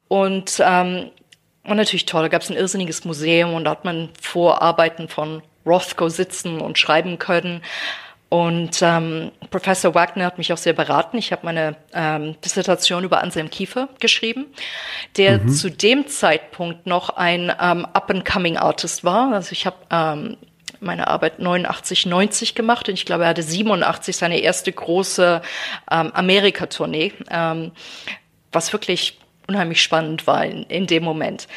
Und 0.08 0.62
ähm, 0.64 1.12
und 1.68 1.78
natürlich 1.78 2.06
toll, 2.06 2.22
da 2.22 2.28
gab 2.28 2.44
es 2.44 2.50
ein 2.50 2.58
irrsinniges 2.58 3.06
Museum 3.06 3.54
und 3.54 3.64
da 3.64 3.72
hat 3.72 3.86
man 3.86 4.10
Vorarbeiten 4.22 5.10
von 5.10 5.42
Rothko 5.66 6.10
sitzen 6.10 6.62
und 6.62 6.78
schreiben 6.78 7.18
können. 7.18 7.62
Und 8.30 8.80
ähm, 8.82 9.32
Professor 9.50 9.96
Wagner 9.96 10.26
hat 10.26 10.38
mich 10.38 10.52
auch 10.52 10.58
sehr 10.58 10.74
beraten. 10.74 11.18
Ich 11.18 11.32
habe 11.32 11.46
meine 11.46 11.76
ähm, 11.94 12.36
Dissertation 12.42 13.04
über 13.04 13.22
Anselm 13.22 13.50
Kiefer 13.50 13.88
geschrieben, 14.00 14.48
der 15.18 15.40
mhm. 15.40 15.50
zu 15.50 15.72
dem 15.72 16.08
Zeitpunkt 16.08 16.86
noch 16.86 17.10
ein 17.10 17.52
ähm, 17.60 17.86
Up-and-Coming 17.86 18.58
Artist 18.58 19.04
war. 19.04 19.34
Also 19.34 19.52
ich 19.54 19.66
habe 19.66 19.78
ähm, 19.90 20.38
meine 20.80 21.08
Arbeit 21.08 21.40
89, 21.40 22.06
90 22.08 22.56
gemacht 22.56 22.90
und 22.90 22.96
ich 22.96 23.06
glaube, 23.06 23.24
er 23.24 23.30
hatte 23.30 23.44
87 23.44 24.18
seine 24.18 24.40
erste 24.40 24.72
große 24.72 25.42
ähm, 25.90 26.12
Amerika-Tournee, 26.12 27.14
ähm, 27.32 27.72
was 28.52 28.74
wirklich 28.74 29.18
unheimlich 29.48 29.82
spannend 29.82 30.28
war 30.28 30.46
in, 30.46 30.64
in 30.64 30.88
dem 30.88 31.04
Moment. 31.04 31.48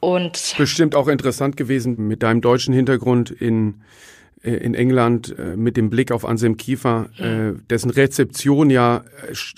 Und 0.00 0.54
bestimmt 0.58 0.94
auch 0.94 1.08
interessant 1.08 1.56
gewesen 1.56 2.06
mit 2.06 2.22
deinem 2.22 2.40
deutschen 2.40 2.72
Hintergrund 2.74 3.30
in 3.30 3.82
äh, 4.42 4.52
in 4.52 4.74
England 4.74 5.34
äh, 5.38 5.56
mit 5.56 5.76
dem 5.76 5.90
Blick 5.90 6.12
auf 6.12 6.24
Anselm 6.24 6.56
Kiefer, 6.56 7.08
äh, 7.18 7.58
dessen 7.70 7.90
Rezeption 7.90 8.70
ja 8.70 9.02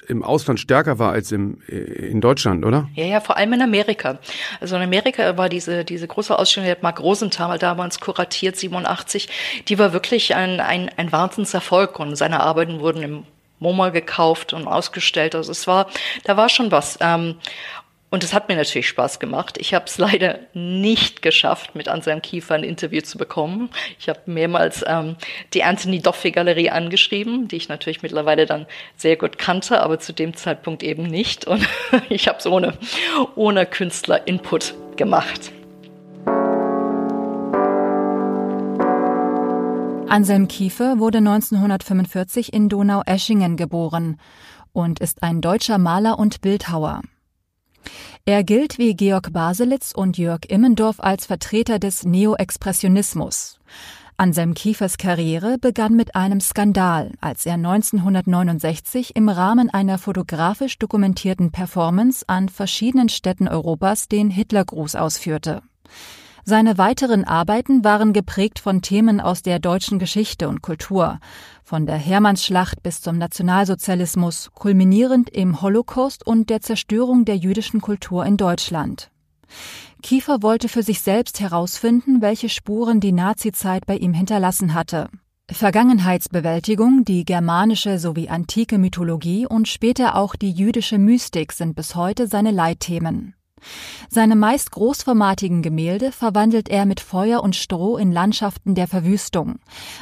im 0.08 0.22
Ausland 0.22 0.58
stärker 0.58 0.98
war 0.98 1.12
als 1.12 1.32
im, 1.32 1.60
in 1.68 2.20
Deutschland, 2.20 2.64
oder? 2.64 2.88
Ja, 2.94 3.04
ja, 3.04 3.20
vor 3.20 3.36
allem 3.36 3.52
in 3.52 3.62
Amerika. 3.62 4.18
Also 4.60 4.76
in 4.76 4.82
Amerika 4.82 5.36
war 5.36 5.48
diese, 5.48 5.84
diese 5.84 6.06
große 6.06 6.38
Ausstellung, 6.38 6.66
die 6.66 6.70
hat 6.70 6.82
Mark 6.82 7.00
Rosenthal 7.00 7.58
damals 7.58 8.00
kuratiert, 8.00 8.56
87, 8.56 9.28
die 9.68 9.78
war 9.78 9.92
wirklich 9.92 10.34
ein, 10.34 10.60
ein, 10.60 10.90
ein 10.96 11.12
Wahnsinnserfolg 11.12 11.98
und 11.98 12.16
seine 12.16 12.40
Arbeiten 12.40 12.80
wurden 12.80 13.02
im 13.02 13.24
MoMA 13.60 13.90
gekauft 13.90 14.52
und 14.52 14.66
ausgestellt. 14.66 15.34
Also 15.34 15.52
es 15.52 15.66
war, 15.66 15.86
da 16.24 16.36
war 16.36 16.48
schon 16.48 16.72
was. 16.72 16.98
Ähm, 17.00 17.36
und 18.10 18.24
es 18.24 18.34
hat 18.34 18.48
mir 18.48 18.56
natürlich 18.56 18.88
Spaß 18.88 19.20
gemacht. 19.20 19.56
Ich 19.58 19.72
habe 19.72 19.84
es 19.86 19.96
leider 19.96 20.40
nicht 20.52 21.22
geschafft, 21.22 21.76
mit 21.76 21.88
Anselm 21.88 22.20
Kiefer 22.20 22.56
ein 22.56 22.64
Interview 22.64 23.02
zu 23.02 23.18
bekommen. 23.18 23.70
Ich 24.00 24.08
habe 24.08 24.18
mehrmals 24.26 24.84
ähm, 24.86 25.14
die 25.54 25.62
Anthony 25.62 26.00
Doffey 26.00 26.32
Galerie 26.32 26.70
angeschrieben, 26.70 27.46
die 27.46 27.56
ich 27.56 27.68
natürlich 27.68 28.02
mittlerweile 28.02 28.46
dann 28.46 28.66
sehr 28.96 29.16
gut 29.16 29.38
kannte, 29.38 29.80
aber 29.80 30.00
zu 30.00 30.12
dem 30.12 30.34
Zeitpunkt 30.34 30.82
eben 30.82 31.04
nicht. 31.04 31.46
Und 31.46 31.66
ich 32.08 32.26
habe 32.26 32.38
es 32.38 32.46
ohne, 32.46 32.76
ohne 33.36 33.64
Künstler-Input 33.64 34.74
gemacht. 34.96 35.52
Anselm 40.10 40.48
Kiefer 40.48 40.98
wurde 40.98 41.18
1945 41.18 42.52
in 42.52 42.68
Donau-Eschingen 42.68 43.56
geboren 43.56 44.16
und 44.72 44.98
ist 44.98 45.22
ein 45.22 45.40
deutscher 45.40 45.78
Maler 45.78 46.18
und 46.18 46.40
Bildhauer. 46.40 47.02
Er 48.24 48.42
gilt 48.42 48.76
wie 48.78 48.96
Georg 48.96 49.32
Baselitz 49.32 49.92
und 49.92 50.18
Jörg 50.18 50.40
Immendorf 50.48 50.98
als 50.98 51.26
Vertreter 51.26 51.78
des 51.78 52.04
Neoexpressionismus. 52.04 53.60
Anselm 54.16 54.54
Kiefers 54.54 54.98
Karriere 54.98 55.58
begann 55.60 55.94
mit 55.94 56.16
einem 56.16 56.40
Skandal, 56.40 57.12
als 57.20 57.46
er 57.46 57.54
1969 57.54 59.14
im 59.14 59.28
Rahmen 59.28 59.70
einer 59.70 59.96
fotografisch 59.96 60.76
dokumentierten 60.80 61.52
Performance 61.52 62.24
an 62.26 62.48
verschiedenen 62.48 63.10
Städten 63.10 63.46
Europas 63.46 64.08
den 64.08 64.28
Hitlergruß 64.28 64.96
ausführte. 64.96 65.62
Seine 66.44 66.78
weiteren 66.78 67.24
Arbeiten 67.24 67.84
waren 67.84 68.12
geprägt 68.12 68.58
von 68.58 68.82
Themen 68.82 69.20
aus 69.20 69.42
der 69.42 69.58
deutschen 69.58 69.98
Geschichte 69.98 70.48
und 70.48 70.62
Kultur, 70.62 71.18
von 71.62 71.86
der 71.86 71.96
Hermannsschlacht 71.96 72.82
bis 72.82 73.00
zum 73.00 73.18
Nationalsozialismus, 73.18 74.50
kulminierend 74.54 75.30
im 75.30 75.60
Holocaust 75.60 76.26
und 76.26 76.50
der 76.50 76.60
Zerstörung 76.60 77.24
der 77.24 77.36
jüdischen 77.36 77.80
Kultur 77.80 78.24
in 78.24 78.36
Deutschland. 78.36 79.10
Kiefer 80.02 80.42
wollte 80.42 80.68
für 80.68 80.82
sich 80.82 81.00
selbst 81.00 81.40
herausfinden, 81.40 82.22
welche 82.22 82.48
Spuren 82.48 83.00
die 83.00 83.12
Nazizeit 83.12 83.86
bei 83.86 83.96
ihm 83.96 84.14
hinterlassen 84.14 84.74
hatte. 84.74 85.08
Vergangenheitsbewältigung, 85.50 87.04
die 87.04 87.24
germanische 87.24 87.98
sowie 87.98 88.28
antike 88.28 88.78
Mythologie 88.78 89.46
und 89.46 89.68
später 89.68 90.14
auch 90.14 90.36
die 90.36 90.52
jüdische 90.52 90.98
Mystik 90.98 91.52
sind 91.52 91.74
bis 91.74 91.96
heute 91.96 92.28
seine 92.28 92.52
Leitthemen. 92.52 93.34
Seine 94.08 94.36
meist 94.36 94.70
großformatigen 94.70 95.62
Gemälde 95.62 96.12
verwandelt 96.12 96.68
er 96.68 96.86
mit 96.86 97.00
Feuer 97.00 97.42
und 97.42 97.56
Stroh 97.56 97.96
in 97.96 98.12
Landschaften 98.12 98.74
der 98.74 98.88
Verwüstung, 98.88 99.58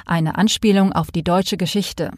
eine 0.06 0.36
Anspielung 0.36 0.92
auf 0.92 1.10
die 1.10 1.24
deutsche 1.24 1.56
Geschichte. 1.56 2.12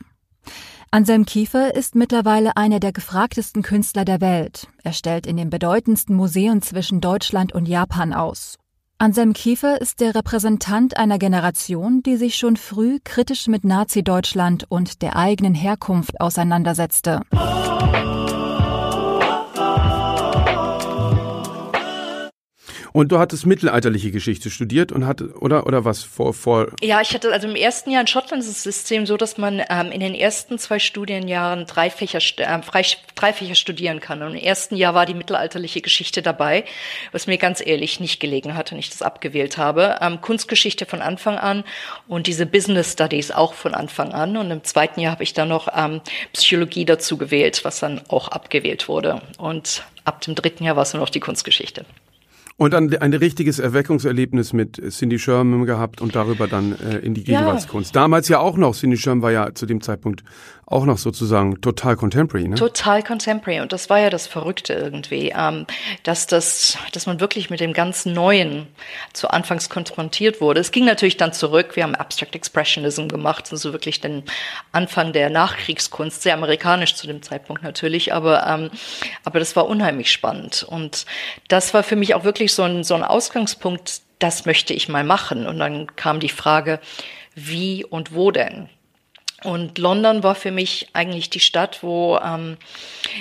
Anselm 0.92 1.24
Kiefer 1.24 1.74
ist 1.74 1.94
mittlerweile 1.94 2.56
einer 2.56 2.80
der 2.80 2.92
gefragtesten 2.92 3.62
Künstler 3.62 4.04
der 4.04 4.20
Welt. 4.20 4.66
Er 4.82 4.92
stellt 4.92 5.24
in 5.24 5.36
den 5.36 5.48
bedeutendsten 5.48 6.16
Museen 6.16 6.62
zwischen 6.62 7.00
Deutschland 7.00 7.52
und 7.52 7.68
Japan 7.68 8.12
aus. 8.12 8.58
Anselm 8.98 9.32
Kiefer 9.32 9.80
ist 9.80 10.00
der 10.00 10.14
Repräsentant 10.14 10.98
einer 10.98 11.18
Generation, 11.18 12.02
die 12.02 12.16
sich 12.16 12.34
schon 12.34 12.56
früh 12.56 12.98
kritisch 13.02 13.46
mit 13.46 13.64
Nazi-Deutschland 13.64 14.66
und 14.68 15.00
der 15.00 15.16
eigenen 15.16 15.54
Herkunft 15.54 16.20
auseinandersetzte. 16.20 17.22
Und 22.92 23.12
du 23.12 23.18
hattest 23.18 23.46
mittelalterliche 23.46 24.10
Geschichte 24.10 24.50
studiert 24.50 24.90
und 24.90 25.06
hatte, 25.06 25.32
oder, 25.38 25.66
oder 25.66 25.84
was 25.84 26.02
vor, 26.02 26.34
vor? 26.34 26.68
Ja, 26.82 27.00
ich 27.00 27.14
hatte, 27.14 27.32
also 27.32 27.48
im 27.48 27.54
ersten 27.54 27.90
Jahr 27.90 28.00
in 28.00 28.06
Schottland 28.06 28.42
das 28.42 28.62
System 28.62 29.06
so, 29.06 29.16
dass 29.16 29.38
man 29.38 29.62
ähm, 29.68 29.92
in 29.92 30.00
den 30.00 30.14
ersten 30.14 30.58
zwei 30.58 30.78
Studienjahren 30.78 31.66
drei 31.66 31.90
Fächer, 31.90 32.18
äh, 32.18 32.62
frei, 32.62 32.84
drei 33.14 33.32
Fächer 33.32 33.54
studieren 33.54 34.00
kann. 34.00 34.22
Und 34.22 34.32
im 34.32 34.42
ersten 34.42 34.76
Jahr 34.76 34.94
war 34.94 35.06
die 35.06 35.14
mittelalterliche 35.14 35.80
Geschichte 35.80 36.22
dabei, 36.22 36.64
was 37.12 37.26
mir 37.26 37.38
ganz 37.38 37.64
ehrlich 37.64 38.00
nicht 38.00 38.18
gelegen 38.18 38.56
hat 38.56 38.72
und 38.72 38.78
ich 38.78 38.90
das 38.90 39.02
abgewählt 39.02 39.56
habe. 39.56 39.98
Ähm, 40.00 40.20
Kunstgeschichte 40.20 40.86
von 40.86 41.00
Anfang 41.00 41.38
an 41.38 41.64
und 42.08 42.26
diese 42.26 42.46
Business 42.46 42.92
Studies 42.92 43.30
auch 43.30 43.54
von 43.54 43.74
Anfang 43.74 44.12
an. 44.12 44.36
Und 44.36 44.50
im 44.50 44.64
zweiten 44.64 45.00
Jahr 45.00 45.12
habe 45.12 45.22
ich 45.22 45.32
dann 45.32 45.48
noch 45.48 45.68
ähm, 45.76 46.00
Psychologie 46.32 46.84
dazu 46.84 47.16
gewählt, 47.16 47.64
was 47.64 47.78
dann 47.78 48.00
auch 48.08 48.28
abgewählt 48.28 48.88
wurde. 48.88 49.22
Und 49.38 49.84
ab 50.04 50.20
dem 50.22 50.34
dritten 50.34 50.64
Jahr 50.64 50.76
war 50.76 50.82
es 50.82 50.92
nur 50.92 51.00
noch 51.00 51.10
die 51.10 51.20
Kunstgeschichte. 51.20 51.84
Und 52.60 52.74
dann 52.74 52.94
ein 52.94 53.14
richtiges 53.14 53.58
Erweckungserlebnis 53.58 54.52
mit 54.52 54.78
Cindy 54.90 55.18
Sherman 55.18 55.64
gehabt 55.64 56.02
und 56.02 56.14
darüber 56.14 56.46
dann 56.46 56.78
äh, 56.78 56.98
in 56.98 57.14
die 57.14 57.24
Gegenwartskunst. 57.24 57.94
Ja. 57.94 58.02
Damals 58.02 58.28
ja 58.28 58.38
auch 58.38 58.58
noch, 58.58 58.74
Cindy 58.74 58.98
Sherman 58.98 59.22
war 59.22 59.32
ja 59.32 59.54
zu 59.54 59.64
dem 59.64 59.80
Zeitpunkt 59.80 60.24
auch 60.70 60.84
noch 60.84 60.98
sozusagen 60.98 61.60
total 61.60 61.96
contemporary, 61.96 62.46
ne? 62.46 62.54
Total 62.54 63.02
contemporary. 63.02 63.60
Und 63.60 63.72
das 63.72 63.90
war 63.90 63.98
ja 63.98 64.08
das 64.08 64.28
Verrückte 64.28 64.72
irgendwie, 64.72 65.32
ähm, 65.36 65.66
dass 66.04 66.28
das, 66.28 66.78
dass 66.92 67.06
man 67.06 67.18
wirklich 67.18 67.50
mit 67.50 67.58
dem 67.58 67.72
ganz 67.72 68.06
Neuen 68.06 68.68
zu 69.12 69.28
Anfangs 69.28 69.68
konfrontiert 69.68 70.40
wurde. 70.40 70.60
Es 70.60 70.70
ging 70.70 70.84
natürlich 70.84 71.16
dann 71.16 71.32
zurück. 71.32 71.74
Wir 71.74 71.82
haben 71.82 71.96
Abstract 71.96 72.36
Expressionism 72.36 73.08
gemacht, 73.08 73.48
also 73.50 73.72
wirklich 73.72 74.00
den 74.00 74.22
Anfang 74.70 75.12
der 75.12 75.28
Nachkriegskunst, 75.28 76.22
sehr 76.22 76.34
amerikanisch 76.34 76.94
zu 76.94 77.08
dem 77.08 77.20
Zeitpunkt 77.20 77.64
natürlich, 77.64 78.14
aber, 78.14 78.46
ähm, 78.46 78.70
aber 79.24 79.40
das 79.40 79.56
war 79.56 79.66
unheimlich 79.66 80.12
spannend. 80.12 80.62
Und 80.62 81.04
das 81.48 81.74
war 81.74 81.82
für 81.82 81.96
mich 81.96 82.14
auch 82.14 82.22
wirklich 82.22 82.54
so 82.54 82.62
ein, 82.62 82.84
so 82.84 82.94
ein 82.94 83.02
Ausgangspunkt, 83.02 84.02
das 84.20 84.46
möchte 84.46 84.72
ich 84.72 84.88
mal 84.88 85.02
machen. 85.02 85.48
Und 85.48 85.58
dann 85.58 85.96
kam 85.96 86.20
die 86.20 86.28
Frage, 86.28 86.78
wie 87.34 87.84
und 87.84 88.14
wo 88.14 88.30
denn? 88.30 88.68
Und 89.44 89.78
London 89.78 90.22
war 90.22 90.34
für 90.34 90.50
mich 90.50 90.88
eigentlich 90.92 91.30
die 91.30 91.40
Stadt, 91.40 91.82
wo 91.82 92.18
ähm, 92.18 92.58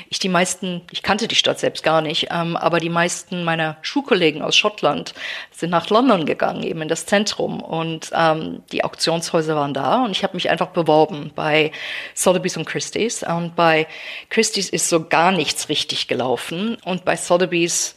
ich 0.10 0.20
die 0.20 0.30
meisten, 0.30 0.82
ich 0.92 1.02
kannte 1.02 1.28
die 1.28 1.36
Stadt 1.36 1.60
selbst 1.60 1.84
gar 1.84 2.02
nicht, 2.02 2.28
ähm, 2.32 2.58
aber 2.58 2.80
die 2.80 2.90
meisten 2.90 3.44
meiner 3.44 3.78
Schulkollegen 3.82 4.42
aus 4.42 4.58
Schottland 4.58 5.14
sind 5.52 5.70
nach 5.70 5.90
London 5.90 6.26
gegangen, 6.26 6.64
eben 6.64 6.82
in 6.82 6.90
das 6.90 7.06
Zentrum. 7.06 7.62
Und 7.62 8.12
ähm, 8.14 8.64
die 8.72 8.84
Auktionshäuser 8.84 9.56
waren 9.56 9.74
da 9.74 10.04
und 10.04 10.12
ich 10.12 10.24
habe 10.24 10.36
mich 10.36 10.50
einfach 10.50 10.68
beworben 10.68 11.32
bei 11.36 11.72
Sotheby's 12.14 12.58
und 12.58 12.66
Christie's. 12.66 13.24
Und 13.24 13.56
bei 13.56 13.88
Christie's 14.30 14.70
ist 14.70 14.90
so 14.90 15.06
gar 15.06 15.32
nichts 15.32 15.70
richtig 15.70 16.08
gelaufen. 16.08 16.78
Und 16.84 17.06
bei 17.06 17.16
Sotheby's 17.16 17.96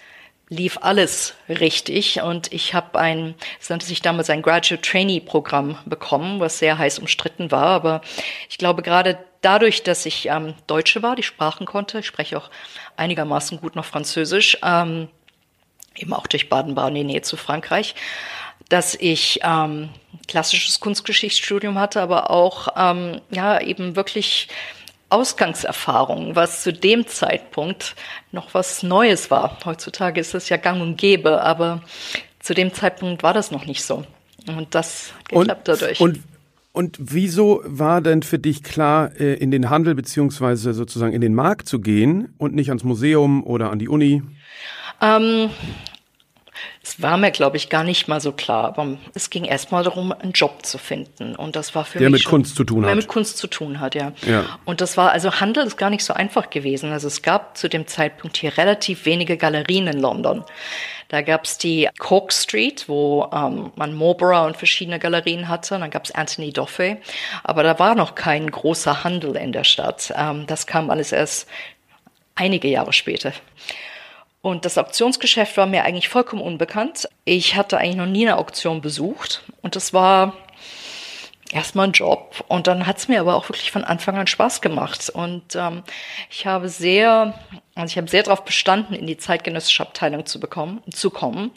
lief 0.52 0.78
alles 0.82 1.34
richtig 1.48 2.20
und 2.20 2.52
ich 2.52 2.74
habe 2.74 2.98
ein, 2.98 3.34
es 3.58 3.70
nannte 3.70 3.86
sich 3.86 4.02
damals 4.02 4.28
ein 4.28 4.42
Graduate 4.42 4.82
Trainee 4.82 5.20
Programm 5.20 5.78
bekommen, 5.86 6.40
was 6.40 6.58
sehr 6.58 6.76
heiß 6.76 6.98
umstritten 6.98 7.50
war, 7.50 7.66
aber 7.66 8.02
ich 8.50 8.58
glaube 8.58 8.82
gerade 8.82 9.18
dadurch, 9.40 9.82
dass 9.82 10.04
ich 10.04 10.28
ähm, 10.28 10.54
Deutsche 10.66 11.02
war, 11.02 11.16
die 11.16 11.22
Sprachen 11.22 11.66
konnte, 11.66 12.00
ich 12.00 12.06
spreche 12.06 12.36
auch 12.36 12.50
einigermaßen 12.96 13.60
gut 13.60 13.76
noch 13.76 13.86
Französisch, 13.86 14.58
ähm, 14.62 15.08
eben 15.96 16.12
auch 16.12 16.26
durch 16.26 16.50
Baden-Baden 16.50 16.94
die 16.96 17.04
Nähe 17.04 17.22
zu 17.22 17.38
Frankreich, 17.38 17.94
dass 18.68 18.94
ich 18.94 19.40
ähm, 19.42 19.88
klassisches 20.28 20.80
Kunstgeschichtsstudium 20.80 21.78
hatte, 21.78 22.02
aber 22.02 22.30
auch 22.30 22.68
ähm, 22.76 23.22
ja 23.30 23.58
eben 23.58 23.96
wirklich 23.96 24.48
Ausgangserfahrung, 25.12 26.34
was 26.34 26.62
zu 26.62 26.72
dem 26.72 27.06
Zeitpunkt 27.06 27.94
noch 28.32 28.54
was 28.54 28.82
Neues 28.82 29.30
war. 29.30 29.58
Heutzutage 29.64 30.20
ist 30.20 30.34
es 30.34 30.48
ja 30.48 30.56
gang 30.56 30.80
und 30.80 30.96
gäbe, 30.96 31.42
aber 31.42 31.82
zu 32.40 32.54
dem 32.54 32.72
Zeitpunkt 32.72 33.22
war 33.22 33.34
das 33.34 33.50
noch 33.50 33.66
nicht 33.66 33.84
so. 33.84 34.04
Und 34.46 34.74
das 34.74 35.12
geklappt 35.28 35.68
dadurch. 35.68 36.00
Und 36.00 36.20
und 36.74 36.96
wieso 36.98 37.60
war 37.64 38.00
denn 38.00 38.22
für 38.22 38.38
dich 38.38 38.62
klar, 38.62 39.10
äh, 39.20 39.34
in 39.34 39.50
den 39.50 39.68
Handel 39.68 39.94
beziehungsweise 39.94 40.72
sozusagen 40.72 41.12
in 41.12 41.20
den 41.20 41.34
Markt 41.34 41.68
zu 41.68 41.80
gehen 41.80 42.34
und 42.38 42.54
nicht 42.54 42.70
ans 42.70 42.82
Museum 42.82 43.44
oder 43.44 43.70
an 43.70 43.78
die 43.78 43.90
Uni? 43.90 44.22
Ähm, 45.02 45.50
es 46.82 47.00
war 47.00 47.16
mir, 47.16 47.30
glaube 47.30 47.56
ich, 47.56 47.68
gar 47.68 47.84
nicht 47.84 48.08
mal 48.08 48.20
so 48.20 48.32
klar, 48.32 48.64
aber 48.64 48.98
es 49.14 49.30
ging 49.30 49.44
erstmal 49.44 49.84
darum, 49.84 50.12
einen 50.12 50.32
Job 50.32 50.66
zu 50.66 50.78
finden. 50.78 51.36
Und 51.36 51.54
das 51.54 51.74
war 51.74 51.84
für 51.84 51.98
der 51.98 52.10
mich. 52.10 52.22
Der 52.22 52.28
mit 52.28 52.30
Kunst 52.30 52.56
zu 52.56 52.64
tun 52.64 52.82
hat. 52.82 52.88
Der 52.88 52.96
mit 52.96 53.08
Kunst 53.08 53.38
zu 53.38 53.46
tun 53.46 53.78
hat, 53.80 53.94
ja. 53.94 54.12
ja. 54.26 54.44
Und 54.64 54.80
das 54.80 54.96
war, 54.96 55.12
also 55.12 55.40
Handel 55.40 55.66
ist 55.66 55.76
gar 55.76 55.90
nicht 55.90 56.04
so 56.04 56.12
einfach 56.12 56.50
gewesen. 56.50 56.90
Also 56.90 57.06
es 57.06 57.22
gab 57.22 57.56
zu 57.56 57.68
dem 57.68 57.86
Zeitpunkt 57.86 58.36
hier 58.36 58.58
relativ 58.58 59.06
wenige 59.06 59.36
Galerien 59.36 59.86
in 59.86 60.00
London. 60.00 60.44
Da 61.08 61.22
gab 61.22 61.44
es 61.44 61.58
die 61.58 61.88
Cork 61.98 62.32
Street, 62.32 62.88
wo 62.88 63.28
ähm, 63.32 63.70
man 63.76 63.94
Marlborough 63.94 64.46
und 64.46 64.56
verschiedene 64.56 64.98
Galerien 64.98 65.46
hatte. 65.46 65.74
Und 65.74 65.82
dann 65.82 65.90
gab 65.90 66.04
es 66.04 66.10
Anthony 66.10 66.52
Doffey. 66.52 66.96
Aber 67.44 67.62
da 67.62 67.78
war 67.78 67.94
noch 67.94 68.14
kein 68.14 68.50
großer 68.50 69.04
Handel 69.04 69.36
in 69.36 69.52
der 69.52 69.64
Stadt. 69.64 70.12
Ähm, 70.16 70.46
das 70.46 70.66
kam 70.66 70.90
alles 70.90 71.12
erst 71.12 71.48
einige 72.34 72.68
Jahre 72.68 72.92
später. 72.92 73.32
Und 74.42 74.64
das 74.64 74.76
Auktionsgeschäft 74.76 75.56
war 75.56 75.66
mir 75.66 75.84
eigentlich 75.84 76.08
vollkommen 76.08 76.42
unbekannt. 76.42 77.08
Ich 77.24 77.54
hatte 77.54 77.78
eigentlich 77.78 77.96
noch 77.96 78.06
nie 78.06 78.26
eine 78.26 78.38
Auktion 78.38 78.80
besucht. 78.80 79.44
Und 79.62 79.76
das 79.76 79.94
war 79.94 80.34
erstmal 81.52 81.86
ein 81.86 81.92
Job. 81.92 82.44
Und 82.48 82.66
dann 82.66 82.86
hat 82.88 82.98
es 82.98 83.06
mir 83.06 83.20
aber 83.20 83.36
auch 83.36 83.48
wirklich 83.48 83.70
von 83.70 83.84
Anfang 83.84 84.16
an 84.16 84.26
Spaß 84.26 84.60
gemacht. 84.60 85.10
Und 85.10 85.54
ähm, 85.54 85.84
ich 86.28 86.44
habe 86.44 86.68
sehr, 86.68 87.34
also 87.74 87.92
ich 87.92 87.96
habe 87.96 88.08
sehr 88.08 88.22
darauf 88.22 88.44
bestanden, 88.44 88.94
in 88.94 89.06
die 89.06 89.16
zeitgenössische 89.16 89.82
Abteilung 89.82 90.26
zu 90.26 90.38
bekommen, 90.38 90.82
zu 90.92 91.08
kommen, 91.08 91.52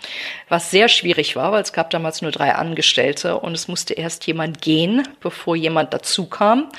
was 0.48 0.72
sehr 0.72 0.88
schwierig 0.88 1.36
war, 1.36 1.52
weil 1.52 1.62
es 1.62 1.74
gab 1.74 1.90
damals 1.90 2.22
nur 2.22 2.32
drei 2.32 2.56
Angestellte 2.56 3.38
und 3.38 3.54
es 3.54 3.68
musste 3.68 3.96
erst 3.96 4.26
jemand 4.26 4.62
gehen, 4.62 5.06
bevor 5.20 5.58
jemand 5.58 5.94
dazu 5.94 6.28
kam 6.28 6.70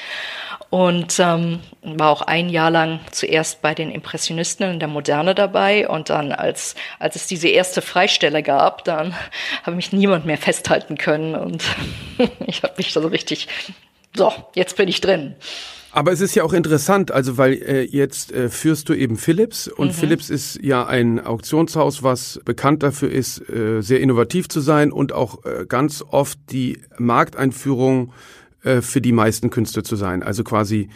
und 0.71 1.19
ähm, 1.19 1.61
war 1.83 2.11
auch 2.11 2.23
ein 2.23 2.49
Jahr 2.49 2.71
lang 2.71 3.01
zuerst 3.11 3.61
bei 3.61 3.75
den 3.75 3.91
Impressionisten 3.91 4.71
in 4.73 4.79
der 4.79 4.89
Moderne 4.89 5.35
dabei 5.35 5.87
und 5.87 6.09
dann 6.09 6.33
als 6.33 6.75
als 6.99 7.17
es 7.17 7.27
diese 7.27 7.49
erste 7.49 7.83
Freistelle 7.83 8.43
gab, 8.43 8.85
dann 8.85 9.15
habe 9.65 9.77
mich 9.77 9.93
niemand 9.93 10.25
mehr 10.25 10.39
festhalten 10.39 10.97
können 10.97 11.35
und 11.35 11.63
ich 12.47 12.63
habe 12.63 12.75
mich 12.79 12.93
da 12.93 13.03
so 13.03 13.09
richtig 13.09 13.49
so 14.15 14.33
jetzt 14.55 14.77
bin 14.77 14.89
ich 14.89 15.03
drin. 15.03 15.37
Aber 15.97 16.13
es 16.13 16.21
ist 16.21 16.35
ja 16.35 16.45
auch 16.45 16.53
interessant, 16.53 17.11
also 17.11 17.39
weil 17.39 17.55
äh, 17.55 17.81
jetzt 17.81 18.31
äh, 18.31 18.51
führst 18.51 18.91
du 18.91 18.93
eben 18.93 19.17
Philips 19.17 19.67
und 19.67 19.89
mhm. 19.89 19.93
Philips 19.93 20.29
ist 20.29 20.63
ja 20.63 20.87
ein 20.87 21.25
Auktionshaus, 21.25 22.03
was 22.03 22.39
bekannt 22.45 22.83
dafür 22.83 23.11
ist, 23.11 23.49
äh, 23.49 23.81
sehr 23.81 24.01
innovativ 24.01 24.47
zu 24.51 24.61
sein 24.61 24.93
und 24.93 25.15
auch 25.15 25.47
äh, 25.47 25.65
ganz 25.67 26.05
oft 26.07 26.39
die 26.51 26.83
Markteinführung 26.99 28.13
äh, 28.63 28.83
für 28.83 29.01
die 29.01 29.13
meisten 29.13 29.49
Künstler 29.49 29.85
zu 29.85 29.97
sein. 29.97 30.23
Also 30.23 30.45
quasi, 30.45 30.91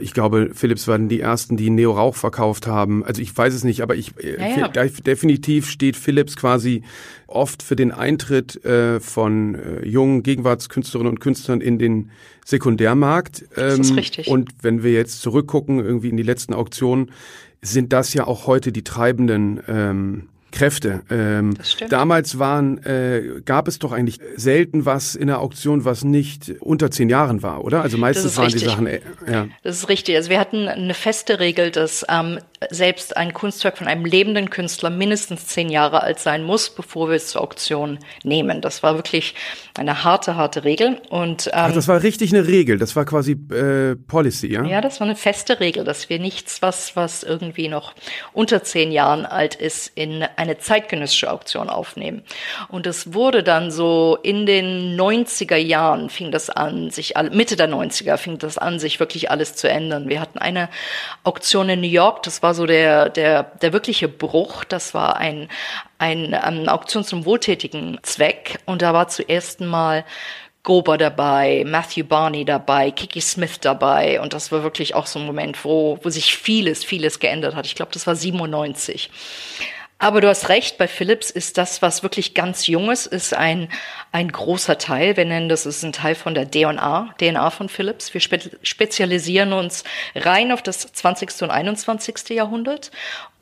ich 0.00 0.14
glaube, 0.14 0.50
Philips 0.54 0.86
waren 0.88 1.08
die 1.08 1.20
ersten, 1.20 1.56
die 1.56 1.70
Neo 1.70 1.92
Rauch 1.92 2.14
verkauft 2.14 2.66
haben. 2.66 3.04
Also 3.04 3.22
ich 3.22 3.36
weiß 3.36 3.54
es 3.54 3.64
nicht, 3.64 3.80
aber 3.80 3.94
ich 3.94 4.12
äh, 4.18 4.60
ja, 4.60 4.68
ja. 4.74 4.86
definitiv 4.86 5.68
steht 5.68 5.96
Philips 5.96 6.36
quasi 6.36 6.82
oft 7.26 7.62
für 7.62 7.76
den 7.76 7.92
Eintritt 7.92 8.64
äh, 8.64 9.00
von 9.00 9.54
äh, 9.54 9.86
jungen 9.86 10.22
Gegenwartskünstlerinnen 10.22 11.12
und 11.12 11.20
Künstlern 11.20 11.60
in 11.60 11.78
den 11.78 12.10
Sekundärmarkt. 12.44 13.44
das 13.54 13.78
ist 13.78 13.90
ähm, 13.90 13.96
richtig. 13.96 14.28
Und 14.28 14.50
wenn 14.62 14.82
wir 14.82 14.92
jetzt 14.92 15.22
zurückgucken, 15.22 15.78
irgendwie 15.78 16.08
in 16.08 16.16
die 16.16 16.22
letzten 16.22 16.54
Auktionen, 16.54 17.10
sind 17.60 17.92
das 17.92 18.12
ja 18.14 18.26
auch 18.26 18.46
heute 18.46 18.72
die 18.72 18.82
treibenden 18.82 19.60
ähm, 19.68 20.28
Kräfte. 20.52 21.02
Ähm, 21.10 21.56
damals 21.88 22.38
waren, 22.38 22.78
äh, 22.84 23.40
gab 23.44 23.66
es 23.66 23.78
doch 23.78 23.90
eigentlich 23.92 24.20
selten 24.36 24.84
was 24.84 25.14
in 25.14 25.26
der 25.26 25.40
Auktion, 25.40 25.84
was 25.84 26.04
nicht 26.04 26.52
unter 26.60 26.90
zehn 26.90 27.08
Jahren 27.08 27.42
war, 27.42 27.64
oder? 27.64 27.82
Also 27.82 27.98
meistens 27.98 28.36
waren 28.36 28.44
richtig. 28.44 28.62
die 28.62 28.68
Sachen. 28.68 28.86
Äh, 28.86 29.00
ja. 29.28 29.48
Das 29.64 29.78
ist 29.78 29.88
richtig. 29.88 30.14
Also 30.16 30.30
wir 30.30 30.38
hatten 30.38 30.68
eine 30.68 30.94
feste 30.94 31.40
Regel, 31.40 31.70
dass 31.70 32.06
ähm, 32.08 32.38
selbst 32.70 33.16
ein 33.16 33.32
Kunstwerk 33.32 33.78
von 33.78 33.86
einem 33.86 34.04
lebenden 34.04 34.50
Künstler 34.50 34.90
mindestens 34.90 35.46
zehn 35.46 35.68
Jahre 35.68 36.02
alt 36.02 36.18
sein 36.18 36.42
muss, 36.42 36.70
bevor 36.70 37.08
wir 37.08 37.16
es 37.16 37.28
zur 37.28 37.40
Auktion 37.40 37.98
nehmen. 38.24 38.60
Das 38.60 38.82
war 38.82 38.96
wirklich 38.96 39.34
eine 39.78 40.04
harte, 40.04 40.36
harte 40.36 40.64
Regel. 40.64 41.00
Und 41.10 41.46
ähm, 41.46 41.52
Ach, 41.54 41.72
das 41.72 41.88
war 41.88 42.02
richtig 42.02 42.32
eine 42.32 42.46
Regel. 42.46 42.78
Das 42.78 42.94
war 42.96 43.04
quasi 43.04 43.32
äh, 43.32 43.96
Policy, 43.96 44.52
ja? 44.52 44.64
Ja, 44.64 44.80
das 44.80 45.00
war 45.00 45.06
eine 45.06 45.16
feste 45.16 45.60
Regel, 45.60 45.84
dass 45.84 46.08
wir 46.08 46.18
nichts, 46.18 46.62
was 46.62 46.96
was 46.96 47.22
irgendwie 47.22 47.68
noch 47.68 47.94
unter 48.32 48.62
zehn 48.62 48.92
Jahren 48.92 49.26
alt 49.26 49.54
ist, 49.54 49.90
in 49.94 50.24
eine 50.36 50.58
zeitgenössische 50.58 51.30
Auktion 51.30 51.68
aufnehmen. 51.68 52.22
Und 52.68 52.86
es 52.86 53.14
wurde 53.14 53.42
dann 53.42 53.70
so 53.70 54.18
in 54.22 54.46
den 54.46 54.98
90er 54.98 55.56
Jahren 55.56 56.10
fing 56.10 56.30
das 56.30 56.50
an, 56.50 56.90
sich 56.90 57.16
alle, 57.16 57.30
Mitte 57.30 57.56
der 57.56 57.68
90er 57.68 58.16
fing 58.16 58.38
das 58.38 58.58
an, 58.58 58.78
sich 58.78 59.00
wirklich 59.00 59.30
alles 59.30 59.54
zu 59.56 59.68
ändern. 59.68 60.08
Wir 60.08 60.20
hatten 60.20 60.38
eine 60.38 60.68
Auktion 61.24 61.68
in 61.68 61.80
New 61.80 61.86
York, 61.86 62.22
das 62.22 62.42
war 62.42 62.51
so 62.54 62.66
der, 62.66 63.08
der, 63.08 63.42
der 63.42 63.72
wirkliche 63.72 64.08
Bruch. 64.08 64.64
Das 64.64 64.94
war 64.94 65.16
ein, 65.16 65.48
ein 65.98 66.36
ähm, 66.46 66.68
Auktion 66.68 67.04
zum 67.04 67.24
wohltätigen 67.24 67.98
Zweck. 68.02 68.58
Und 68.66 68.82
da 68.82 68.94
war 68.94 69.08
zuerst 69.08 69.60
mal 69.60 70.04
Gober 70.62 70.96
dabei, 70.96 71.64
Matthew 71.66 72.04
Barney 72.04 72.44
dabei, 72.44 72.92
Kiki 72.92 73.20
Smith 73.20 73.58
dabei 73.60 74.20
und 74.20 74.32
das 74.32 74.52
war 74.52 74.62
wirklich 74.62 74.94
auch 74.94 75.06
so 75.06 75.18
ein 75.18 75.26
Moment, 75.26 75.64
wo, 75.64 75.98
wo 76.02 76.08
sich 76.08 76.36
vieles, 76.36 76.84
vieles 76.84 77.18
geändert 77.18 77.56
hat. 77.56 77.66
Ich 77.66 77.74
glaube, 77.74 77.90
das 77.92 78.06
war 78.06 78.14
97. 78.14 79.10
Aber 80.02 80.20
du 80.20 80.26
hast 80.26 80.48
recht, 80.48 80.78
bei 80.78 80.88
Philips 80.88 81.30
ist 81.30 81.58
das, 81.58 81.80
was 81.80 82.02
wirklich 82.02 82.34
ganz 82.34 82.66
Junges 82.66 83.06
ist, 83.06 83.34
ein, 83.34 83.68
ein 84.10 84.32
großer 84.32 84.76
Teil. 84.76 85.16
Wir 85.16 85.24
nennen 85.24 85.48
das, 85.48 85.64
ist 85.64 85.84
ein 85.84 85.92
Teil 85.92 86.16
von 86.16 86.34
der 86.34 86.50
DNA, 86.50 87.14
DNA 87.18 87.50
von 87.50 87.68
Philips. 87.68 88.12
Wir 88.12 88.20
spe 88.20 88.40
spezialisieren 88.64 89.52
uns 89.52 89.84
rein 90.16 90.50
auf 90.50 90.60
das 90.60 90.92
20. 90.92 91.42
und 91.42 91.52
21. 91.52 92.30
Jahrhundert. 92.30 92.90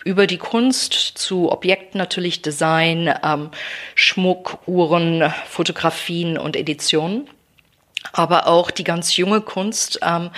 Über 0.04 0.26
die 0.26 0.36
Kunst 0.36 0.92
zu 0.92 1.50
Objekten 1.50 1.96
natürlich 1.96 2.42
Design, 2.42 3.10
ähm, 3.24 3.48
Schmuck, 3.94 4.58
Uhren, 4.66 5.32
Fotografien 5.48 6.36
und 6.36 6.56
Editionen. 6.56 7.26
Aber 8.12 8.46
auch 8.48 8.70
die 8.70 8.84
ganz 8.84 9.16
junge 9.16 9.40
Kunst 9.40 10.00
ähm, 10.02 10.28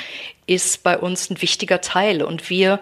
ist 0.46 0.84
bei 0.84 0.96
uns 0.96 1.30
ein 1.30 1.42
wichtiger 1.42 1.80
Teil. 1.80 2.22
Und 2.22 2.48
wir 2.48 2.78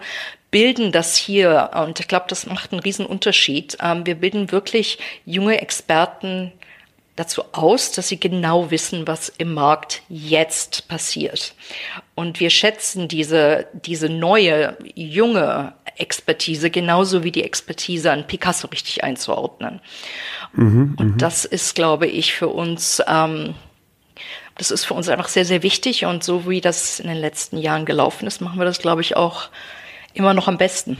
bilden 0.51 0.91
das 0.91 1.15
hier, 1.15 1.71
und 1.73 1.99
ich 1.99 2.07
glaube, 2.07 2.25
das 2.27 2.45
macht 2.45 2.71
einen 2.71 2.81
riesen 2.81 3.05
Unterschied. 3.05 3.77
Ähm, 3.81 4.05
wir 4.05 4.15
bilden 4.15 4.51
wirklich 4.51 4.99
junge 5.25 5.61
Experten 5.61 6.51
dazu 7.15 7.43
aus, 7.51 7.91
dass 7.91 8.07
sie 8.07 8.19
genau 8.19 8.71
wissen, 8.71 9.07
was 9.07 9.29
im 9.29 9.53
Markt 9.53 10.01
jetzt 10.09 10.87
passiert. 10.87 11.55
Und 12.15 12.39
wir 12.39 12.49
schätzen 12.49 13.07
diese, 13.07 13.67
diese 13.73 14.09
neue, 14.09 14.77
junge 14.95 15.73
Expertise 15.97 16.69
genauso 16.69 17.23
wie 17.23 17.31
die 17.31 17.43
Expertise 17.43 18.11
an 18.11 18.27
Picasso 18.27 18.67
richtig 18.67 19.03
einzuordnen. 19.03 19.81
Mhm, 20.53 20.95
und 20.97 21.13
mhm. 21.13 21.17
das 21.17 21.45
ist, 21.45 21.75
glaube 21.75 22.07
ich, 22.07 22.33
für 22.33 22.47
uns, 22.47 23.01
ähm, 23.07 23.55
das 24.57 24.71
ist 24.71 24.85
für 24.85 24.93
uns 24.93 25.09
einfach 25.09 25.27
sehr, 25.27 25.45
sehr 25.45 25.63
wichtig. 25.63 26.05
Und 26.05 26.23
so 26.23 26.49
wie 26.49 26.61
das 26.61 26.99
in 26.99 27.07
den 27.07 27.17
letzten 27.17 27.57
Jahren 27.57 27.85
gelaufen 27.85 28.25
ist, 28.25 28.41
machen 28.41 28.59
wir 28.59 28.65
das, 28.65 28.79
glaube 28.79 29.01
ich, 29.01 29.15
auch 29.15 29.49
immer 30.13 30.33
noch 30.33 30.47
am 30.47 30.57
besten. 30.57 30.97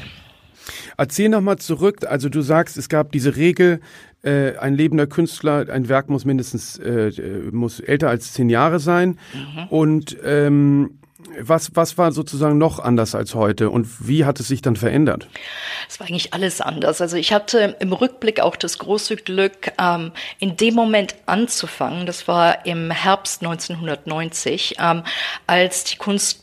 Erzähl 0.97 1.29
nochmal 1.29 1.57
zurück. 1.57 2.05
Also 2.07 2.29
du 2.29 2.41
sagst, 2.41 2.77
es 2.77 2.89
gab 2.89 3.11
diese 3.11 3.35
Regel, 3.35 3.81
äh, 4.23 4.55
ein 4.57 4.75
lebender 4.75 5.07
Künstler, 5.07 5.67
ein 5.69 5.89
Werk 5.89 6.09
muss 6.09 6.25
mindestens 6.25 6.77
äh, 6.77 7.11
muss 7.51 7.79
älter 7.79 8.09
als 8.09 8.33
zehn 8.33 8.49
Jahre 8.49 8.79
sein. 8.79 9.17
Mhm. 9.33 9.67
Und 9.69 10.17
ähm, 10.23 10.99
was, 11.39 11.75
was 11.75 11.97
war 11.97 12.11
sozusagen 12.11 12.57
noch 12.57 12.79
anders 12.79 13.15
als 13.15 13.35
heute 13.35 13.69
und 13.69 14.07
wie 14.07 14.25
hat 14.25 14.39
es 14.39 14.47
sich 14.47 14.61
dann 14.61 14.75
verändert? 14.75 15.27
Es 15.89 15.99
war 15.99 16.07
eigentlich 16.07 16.33
alles 16.33 16.61
anders. 16.61 17.01
Also 17.01 17.17
ich 17.17 17.33
hatte 17.33 17.75
im 17.79 17.93
Rückblick 17.93 18.39
auch 18.39 18.55
das 18.55 18.77
große 18.77 19.17
Glück, 19.17 19.71
ähm, 19.79 20.11
in 20.39 20.57
dem 20.57 20.73
Moment 20.73 21.15
anzufangen. 21.25 22.05
Das 22.05 22.27
war 22.27 22.65
im 22.65 22.91
Herbst 22.91 23.41
1990, 23.43 24.75
ähm, 24.79 25.03
als 25.47 25.83
die 25.83 25.97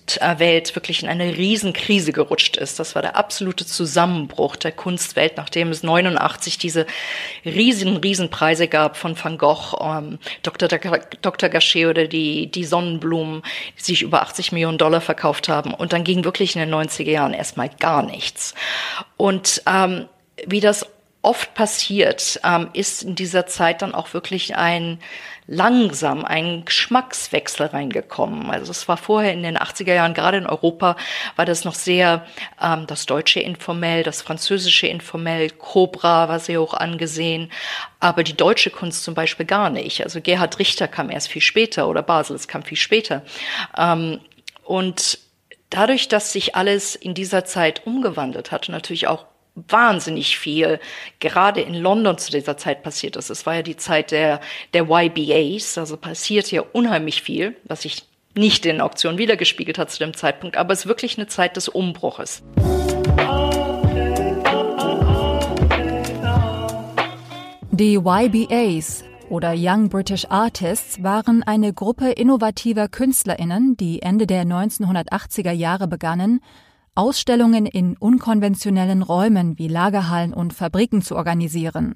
Kunstwelt 0.09 0.75
wirklich 0.75 1.03
in 1.03 1.09
eine 1.09 1.37
Riesenkrise 1.37 2.13
gerutscht 2.13 2.57
ist. 2.57 2.79
Das 2.79 2.95
war 2.95 3.03
der 3.03 3.17
absolute 3.17 3.67
Zusammenbruch 3.67 4.57
der 4.57 4.73
Kunstwelt, 4.73 5.37
nachdem 5.37 5.69
es 5.69 5.83
89 5.83 6.59
diese 6.59 6.87
riesigen 7.45 7.99
Riesenpreise 7.99 8.69
gab 8.69 8.97
von 8.97 9.17
Van 9.23 9.37
Gogh, 9.37 9.77
ähm, 9.81 10.19
Dr. 10.43 10.69
Dr. 10.69 11.49
Gachet 11.49 11.87
oder 11.87 12.07
die, 12.07 12.51
die 12.51 12.65
Sonnenblumen, 12.65 13.43
die 13.79 13.83
sich 13.83 14.03
über 14.03 14.23
80 14.23 14.53
Millionen 14.53 14.79
Dollar 14.79 15.01
verkauft 15.01 15.49
haben. 15.49 15.75
Und 15.75 15.93
dann 15.93 16.05
ging 16.05 16.25
wirklich 16.25 16.57
in 16.57 16.61
den 16.61 16.75
90er 16.75 17.11
Jahren 17.11 17.35
erstmal 17.35 17.69
gar 17.69 18.03
nichts. 18.03 18.55
Und 19.17 19.63
ähm, 19.67 20.07
wie 20.47 20.61
das 20.61 20.87
oft 21.21 21.55
passiert, 21.55 22.41
ähm, 22.45 22.71
ist 22.73 23.03
in 23.03 23.15
dieser 23.15 23.47
Zeit 23.47 23.83
dann 23.83 23.95
auch 23.95 24.15
wirklich 24.15 24.57
ein 24.57 24.99
langsam 25.51 26.27
ein 26.27 26.67
Geschmackswechsel 26.67 27.67
reingekommen. 27.67 28.51
Also 28.51 28.71
es 28.71 28.87
war 28.87 28.99
vorher 28.99 29.33
in 29.33 29.43
den 29.43 29.57
80er 29.57 29.95
Jahren, 29.95 30.13
gerade 30.13 30.37
in 30.37 30.47
Europa, 30.47 30.97
war 31.37 31.47
das 31.47 31.65
noch 31.65 31.75
sehr 31.75 32.27
ähm, 32.63 32.87
das 32.87 33.07
deutsche 33.07 33.41
informell, 33.41 34.03
das 34.03 34.21
französische 34.21 34.87
informell, 34.87 35.49
Cobra 35.51 36.29
war 36.29 36.39
sehr 36.39 36.61
hoch 36.61 36.75
angesehen, 36.75 37.51
aber 37.99 38.25
die 38.25 38.37
deutsche 38.37 38.71
Kunst 38.71 39.03
zum 39.03 39.15
Beispiel 39.15 39.47
gar 39.47 39.71
nicht. 39.71 40.05
Also 40.05 40.21
Gerhard 40.21 40.59
Richter 40.59 40.87
kam 40.87 41.11
erst 41.11 41.29
viel 41.29 41.43
später 41.43 41.89
oder 41.89 42.03
Basel, 42.03 42.39
kam 42.47 42.63
viel 42.63 42.77
später. 42.77 43.23
Ähm, 43.77 44.21
und 44.65 45.19
dadurch, 45.71 46.09
dass 46.09 46.33
sich 46.33 46.57
alles 46.57 46.95
in 46.95 47.15
dieser 47.15 47.47
Zeit 47.47 47.87
umgewandelt 47.87 48.53
hat 48.53 48.69
natürlich 48.69 49.07
auch 49.07 49.25
wahnsinnig 49.69 50.39
viel 50.39 50.81
gerade 51.21 51.61
in 51.61 51.75
London 51.75 52.19
zu 52.19 52.31
dieser 52.31 52.57
Zeit 52.57 52.83
passiert 52.83 53.17
ist. 53.17 53.31
Es 53.31 53.47
war 53.47 53.57
ja 53.57 53.63
die 53.63 53.77
Zeit 53.77 54.11
der, 54.11 54.41
der 54.75 54.89
YBAs, 54.89 55.79
also 55.79 55.97
passiert 55.97 56.47
hier 56.47 56.75
unheimlich 56.75 57.23
viel, 57.23 57.57
was 57.65 57.83
sich 57.83 58.05
nicht 58.35 58.67
in 58.67 58.81
Auktionen 58.81 59.19
wiedergespiegelt 59.19 59.79
hat 59.79 59.91
zu 59.91 59.99
dem 59.99 60.15
Zeitpunkt, 60.15 60.57
aber 60.57 60.73
es 60.73 60.81
ist 60.81 60.87
wirklich 60.87 61.19
eine 61.19 61.27
Zeit 61.27 61.57
des 61.57 61.69
Umbruches. 61.69 62.43
Die 67.71 67.95
YBAs 67.97 69.05
oder 69.29 69.55
Young 69.57 69.89
British 69.89 70.25
Artists 70.29 71.03
waren 71.03 71.43
eine 71.43 71.73
Gruppe 71.73 72.11
innovativer 72.11 72.89
Künstlerinnen, 72.89 73.77
die 73.77 74.03
Ende 74.03 74.27
der 74.27 74.45
1980er 74.45 75.53
Jahre 75.53 75.87
begannen, 75.87 76.41
Ausstellungen 76.99 77.65
in 77.65 77.97
unkonventionellen 77.97 79.03
Räumen 79.03 79.57
wie 79.57 79.69
Lagerhallen 79.69 80.35
und 80.35 80.53
Fabriken 80.53 81.01
zu 81.01 81.15
organisieren. 81.15 81.95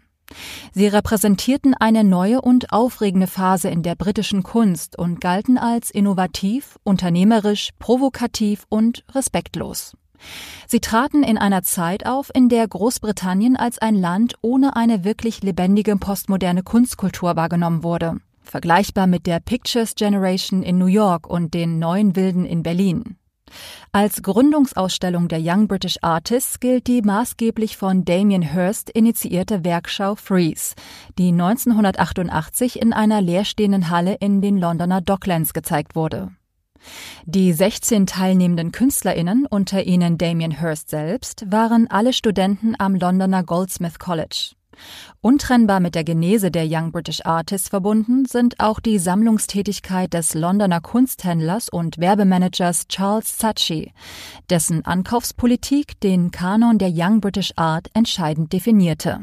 Sie 0.72 0.86
repräsentierten 0.86 1.74
eine 1.74 2.04
neue 2.04 2.40
und 2.40 2.72
aufregende 2.72 3.26
Phase 3.26 3.68
in 3.68 3.82
der 3.82 3.96
britischen 3.96 4.44
Kunst 4.44 4.96
und 4.96 5.20
galten 5.20 5.58
als 5.58 5.90
innovativ, 5.90 6.78
unternehmerisch, 6.84 7.70
provokativ 7.80 8.64
und 8.68 9.04
respektlos. 9.12 9.96
Sie 10.68 10.78
traten 10.78 11.24
in 11.24 11.36
einer 11.36 11.64
Zeit 11.64 12.06
auf, 12.06 12.30
in 12.32 12.48
der 12.48 12.66
Großbritannien 12.68 13.56
als 13.56 13.80
ein 13.80 13.96
Land 13.96 14.36
ohne 14.40 14.76
eine 14.76 15.02
wirklich 15.02 15.42
lebendige 15.42 15.96
postmoderne 15.96 16.62
Kunstkultur 16.62 17.34
wahrgenommen 17.34 17.82
wurde, 17.82 18.18
vergleichbar 18.40 19.08
mit 19.08 19.26
der 19.26 19.40
Pictures 19.40 19.96
Generation 19.96 20.62
in 20.62 20.78
New 20.78 20.86
York 20.86 21.26
und 21.26 21.54
den 21.54 21.80
neuen 21.80 22.14
Wilden 22.14 22.46
in 22.46 22.62
Berlin. 22.62 23.16
Als 23.92 24.22
Gründungsausstellung 24.22 25.28
der 25.28 25.40
Young 25.42 25.68
British 25.68 25.98
Artists 26.02 26.60
gilt 26.60 26.86
die 26.86 27.02
maßgeblich 27.02 27.76
von 27.76 28.04
Damien 28.04 28.42
Hirst 28.42 28.90
initiierte 28.90 29.64
Werkschau 29.64 30.14
Freeze, 30.14 30.74
die 31.18 31.28
1988 31.28 32.80
in 32.80 32.92
einer 32.92 33.20
leerstehenden 33.20 33.90
Halle 33.90 34.14
in 34.14 34.40
den 34.40 34.58
Londoner 34.58 35.00
Docklands 35.00 35.52
gezeigt 35.52 35.94
wurde. 35.94 36.30
Die 37.24 37.52
16 37.52 38.06
teilnehmenden 38.06 38.72
KünstlerInnen, 38.72 39.46
unter 39.46 39.84
ihnen 39.84 40.18
Damien 40.18 40.50
Hirst 40.58 40.90
selbst, 40.90 41.44
waren 41.50 41.88
alle 41.88 42.12
Studenten 42.12 42.74
am 42.78 42.94
Londoner 42.94 43.44
Goldsmith 43.44 43.98
College. 43.98 44.54
Untrennbar 45.20 45.80
mit 45.80 45.94
der 45.94 46.04
Genese 46.04 46.50
der 46.50 46.66
Young 46.68 46.92
British 46.92 47.24
Artists 47.24 47.68
verbunden 47.68 48.24
sind 48.24 48.60
auch 48.60 48.80
die 48.80 48.98
Sammlungstätigkeit 48.98 50.12
des 50.12 50.34
Londoner 50.34 50.80
Kunsthändlers 50.80 51.68
und 51.68 51.98
Werbemanagers 51.98 52.88
Charles 52.88 53.38
Saatchi, 53.38 53.92
dessen 54.50 54.84
Ankaufspolitik 54.84 56.00
den 56.00 56.30
Kanon 56.30 56.78
der 56.78 56.90
Young 56.92 57.20
British 57.20 57.52
Art 57.56 57.88
entscheidend 57.94 58.52
definierte. 58.52 59.20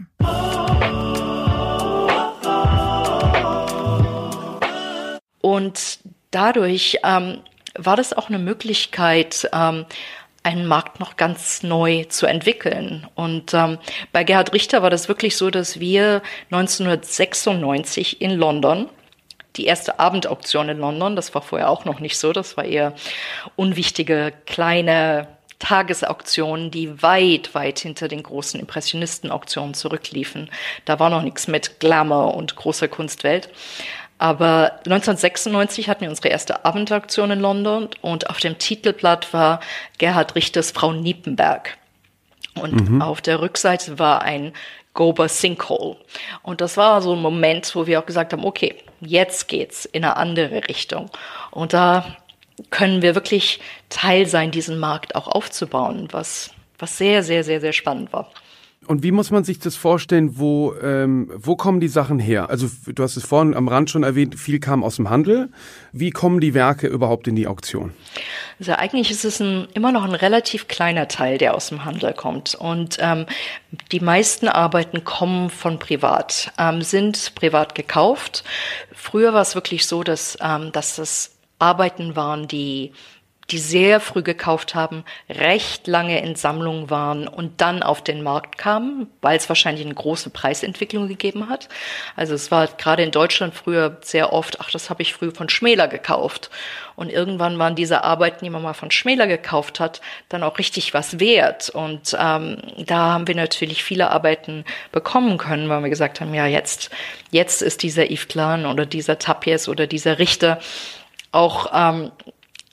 Und 5.41 5.99
dadurch 6.31 6.97
ähm, 7.03 7.39
war 7.77 7.95
das 7.95 8.13
auch 8.13 8.29
eine 8.29 8.39
Möglichkeit, 8.39 9.49
ähm, 9.53 9.85
einen 10.49 10.65
Markt 10.65 10.99
noch 10.99 11.15
ganz 11.15 11.61
neu 11.61 12.05
zu 12.05 12.25
entwickeln. 12.25 13.07
Und 13.15 13.53
ähm, 13.53 13.77
bei 14.11 14.23
Gerhard 14.23 14.53
Richter 14.53 14.81
war 14.81 14.89
das 14.89 15.07
wirklich 15.07 15.37
so, 15.37 15.51
dass 15.51 15.79
wir 15.79 16.21
1996 16.51 18.21
in 18.21 18.31
London 18.31 18.89
die 19.55 19.65
erste 19.65 19.99
Abendauktion 19.99 20.69
in 20.69 20.77
London, 20.77 21.15
das 21.15 21.35
war 21.35 21.41
vorher 21.41 21.69
auch 21.69 21.83
noch 21.83 21.99
nicht 21.99 22.17
so, 22.17 22.31
das 22.33 22.55
war 22.55 22.65
eher 22.65 22.93
unwichtige 23.55 24.31
kleine 24.45 25.27
Tagesauktionen, 25.59 26.71
die 26.71 27.01
weit, 27.03 27.53
weit 27.53 27.79
hinter 27.79 28.07
den 28.07 28.23
großen 28.23 28.59
Impressionistenauktionen 28.59 29.73
zurückliefen. 29.73 30.49
Da 30.85 30.99
war 30.99 31.09
noch 31.09 31.21
nichts 31.21 31.47
mit 31.47 31.79
Glamour 31.79 32.35
und 32.35 32.55
großer 32.55 32.87
Kunstwelt. 32.87 33.49
Aber 34.19 34.73
1996 34.85 35.89
hatten 35.89 36.01
wir 36.01 36.09
unsere 36.09 36.27
erste 36.27 36.65
Abendaktion 36.65 37.31
in 37.31 37.39
London 37.39 37.87
und 38.01 38.29
auf 38.29 38.39
dem 38.39 38.57
Titelblatt 38.57 39.33
war 39.33 39.61
Gerhard 39.97 40.35
Richters 40.35 40.71
Frau 40.71 40.91
Niepenberg. 40.91 41.77
Und 42.55 42.89
mhm. 42.89 43.01
auf 43.01 43.21
der 43.21 43.41
Rückseite 43.41 43.97
war 43.97 44.21
ein 44.21 44.53
Gober 44.93 45.29
Sinkhole. 45.29 45.95
Und 46.43 46.59
das 46.59 46.75
war 46.75 47.01
so 47.01 47.13
ein 47.13 47.21
Moment, 47.21 47.73
wo 47.75 47.87
wir 47.87 47.99
auch 47.99 48.05
gesagt 48.05 48.33
haben, 48.33 48.43
okay, 48.43 48.75
jetzt 48.99 49.47
geht's 49.47 49.85
in 49.85 50.03
eine 50.03 50.17
andere 50.17 50.67
Richtung. 50.67 51.09
Und 51.51 51.71
da 51.71 52.17
können 52.71 53.01
wir 53.01 53.15
wirklich 53.15 53.61
Teil 53.87 54.25
sein, 54.25 54.51
diesen 54.51 54.79
Markt 54.79 55.15
auch 55.15 55.27
aufzubauen, 55.27 56.09
was, 56.11 56.51
was 56.77 56.97
sehr, 56.97 57.23
sehr, 57.23 57.45
sehr, 57.45 57.61
sehr 57.61 57.71
spannend 57.71 58.11
war. 58.11 58.29
Und 58.89 59.03
wie 59.03 59.11
muss 59.11 59.29
man 59.29 59.43
sich 59.43 59.59
das 59.59 59.75
vorstellen, 59.75 60.39
wo, 60.39 60.73
ähm, 60.81 61.29
wo 61.35 61.55
kommen 61.55 61.79
die 61.79 61.87
Sachen 61.87 62.17
her? 62.17 62.49
Also 62.49 62.67
du 62.87 63.03
hast 63.03 63.17
es 63.17 63.23
vorhin 63.23 63.53
am 63.53 63.67
Rand 63.67 63.91
schon 63.91 64.01
erwähnt, 64.01 64.33
viel 64.33 64.59
kam 64.59 64.83
aus 64.83 64.95
dem 64.95 65.11
Handel. 65.11 65.49
Wie 65.91 66.09
kommen 66.09 66.39
die 66.39 66.55
Werke 66.55 66.87
überhaupt 66.87 67.27
in 67.27 67.35
die 67.35 67.45
Auktion? 67.45 67.93
Also 68.57 68.71
eigentlich 68.71 69.11
ist 69.11 69.25
es 69.25 69.39
ein, 69.39 69.67
immer 69.75 69.91
noch 69.91 70.05
ein 70.05 70.15
relativ 70.15 70.67
kleiner 70.67 71.07
Teil, 71.07 71.37
der 71.37 71.53
aus 71.53 71.69
dem 71.69 71.85
Handel 71.85 72.13
kommt. 72.13 72.55
Und 72.55 72.97
ähm, 72.99 73.27
die 73.91 73.99
meisten 73.99 74.47
Arbeiten 74.47 75.03
kommen 75.03 75.51
von 75.51 75.77
privat, 75.77 76.51
ähm, 76.57 76.81
sind 76.81 77.35
privat 77.35 77.75
gekauft. 77.75 78.43
Früher 78.91 79.35
war 79.35 79.43
es 79.43 79.53
wirklich 79.53 79.85
so, 79.85 80.01
dass, 80.01 80.35
ähm, 80.41 80.71
dass 80.71 80.95
das 80.95 81.35
Arbeiten 81.59 82.15
waren, 82.15 82.47
die 82.47 82.93
die 83.51 83.57
sehr 83.57 83.99
früh 83.99 84.21
gekauft 84.21 84.75
haben, 84.75 85.03
recht 85.29 85.87
lange 85.87 86.21
in 86.21 86.35
Sammlungen 86.35 86.89
waren 86.89 87.27
und 87.27 87.61
dann 87.61 87.83
auf 87.83 88.03
den 88.03 88.21
Markt 88.21 88.57
kamen, 88.57 89.07
weil 89.21 89.37
es 89.37 89.49
wahrscheinlich 89.49 89.85
eine 89.85 89.95
große 89.95 90.29
Preisentwicklung 90.29 91.07
gegeben 91.07 91.49
hat. 91.49 91.69
Also 92.15 92.35
es 92.35 92.51
war 92.51 92.67
gerade 92.67 93.03
in 93.03 93.11
Deutschland 93.11 93.53
früher 93.53 93.97
sehr 94.01 94.33
oft, 94.33 94.59
ach, 94.61 94.69
das 94.71 94.89
habe 94.89 95.01
ich 95.01 95.13
früher 95.13 95.33
von 95.33 95.49
Schmäler 95.49 95.87
gekauft. 95.87 96.49
Und 96.95 97.09
irgendwann 97.09 97.57
waren 97.57 97.75
diese 97.75 98.03
Arbeiten, 98.03 98.43
die 98.43 98.49
man 98.49 98.61
mal 98.61 98.73
von 98.73 98.91
Schmäler 98.91 99.25
gekauft 99.25 99.79
hat, 99.79 100.01
dann 100.27 100.43
auch 100.43 100.57
richtig 100.57 100.93
was 100.93 101.19
wert. 101.19 101.69
Und 101.69 102.15
ähm, 102.19 102.57
da 102.77 103.13
haben 103.13 103.27
wir 103.27 103.35
natürlich 103.35 103.83
viele 103.85 104.11
Arbeiten 104.11 104.65
bekommen 104.91 105.37
können, 105.37 105.69
weil 105.69 105.81
wir 105.81 105.89
gesagt 105.89 106.19
haben, 106.19 106.33
ja, 106.33 106.45
jetzt, 106.45 106.89
jetzt 107.31 107.61
ist 107.61 107.83
dieser 107.83 108.11
Yves 108.11 108.27
Klein 108.27 108.65
oder 108.65 108.85
dieser 108.85 109.17
Tapies 109.17 109.69
oder 109.69 109.87
dieser 109.87 110.19
Richter 110.19 110.59
auch 111.31 111.71
ähm, 111.73 112.11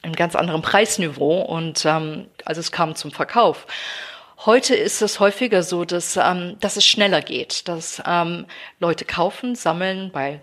einem 0.07 0.17
ganz 0.17 0.35
anderen 0.35 0.63
Preisniveau 0.63 1.43
und 1.43 1.85
ähm, 1.85 2.27
also 2.45 2.61
es 2.61 2.73
kam 2.73 2.95
zum 2.95 3.11
Verkauf. 3.11 3.67
Heute 4.45 4.75
ist 4.75 5.03
es 5.03 5.19
häufiger 5.19 5.63
so, 5.63 5.85
dass, 5.85 6.17
ähm, 6.17 6.57
dass 6.61 6.77
es 6.77 6.87
schneller 6.87 7.21
geht, 7.21 7.69
dass 7.69 8.03
ähm, 8.07 8.47
Leute 8.79 9.05
kaufen, 9.05 9.55
sammeln 9.55 10.11
bei 10.13 10.41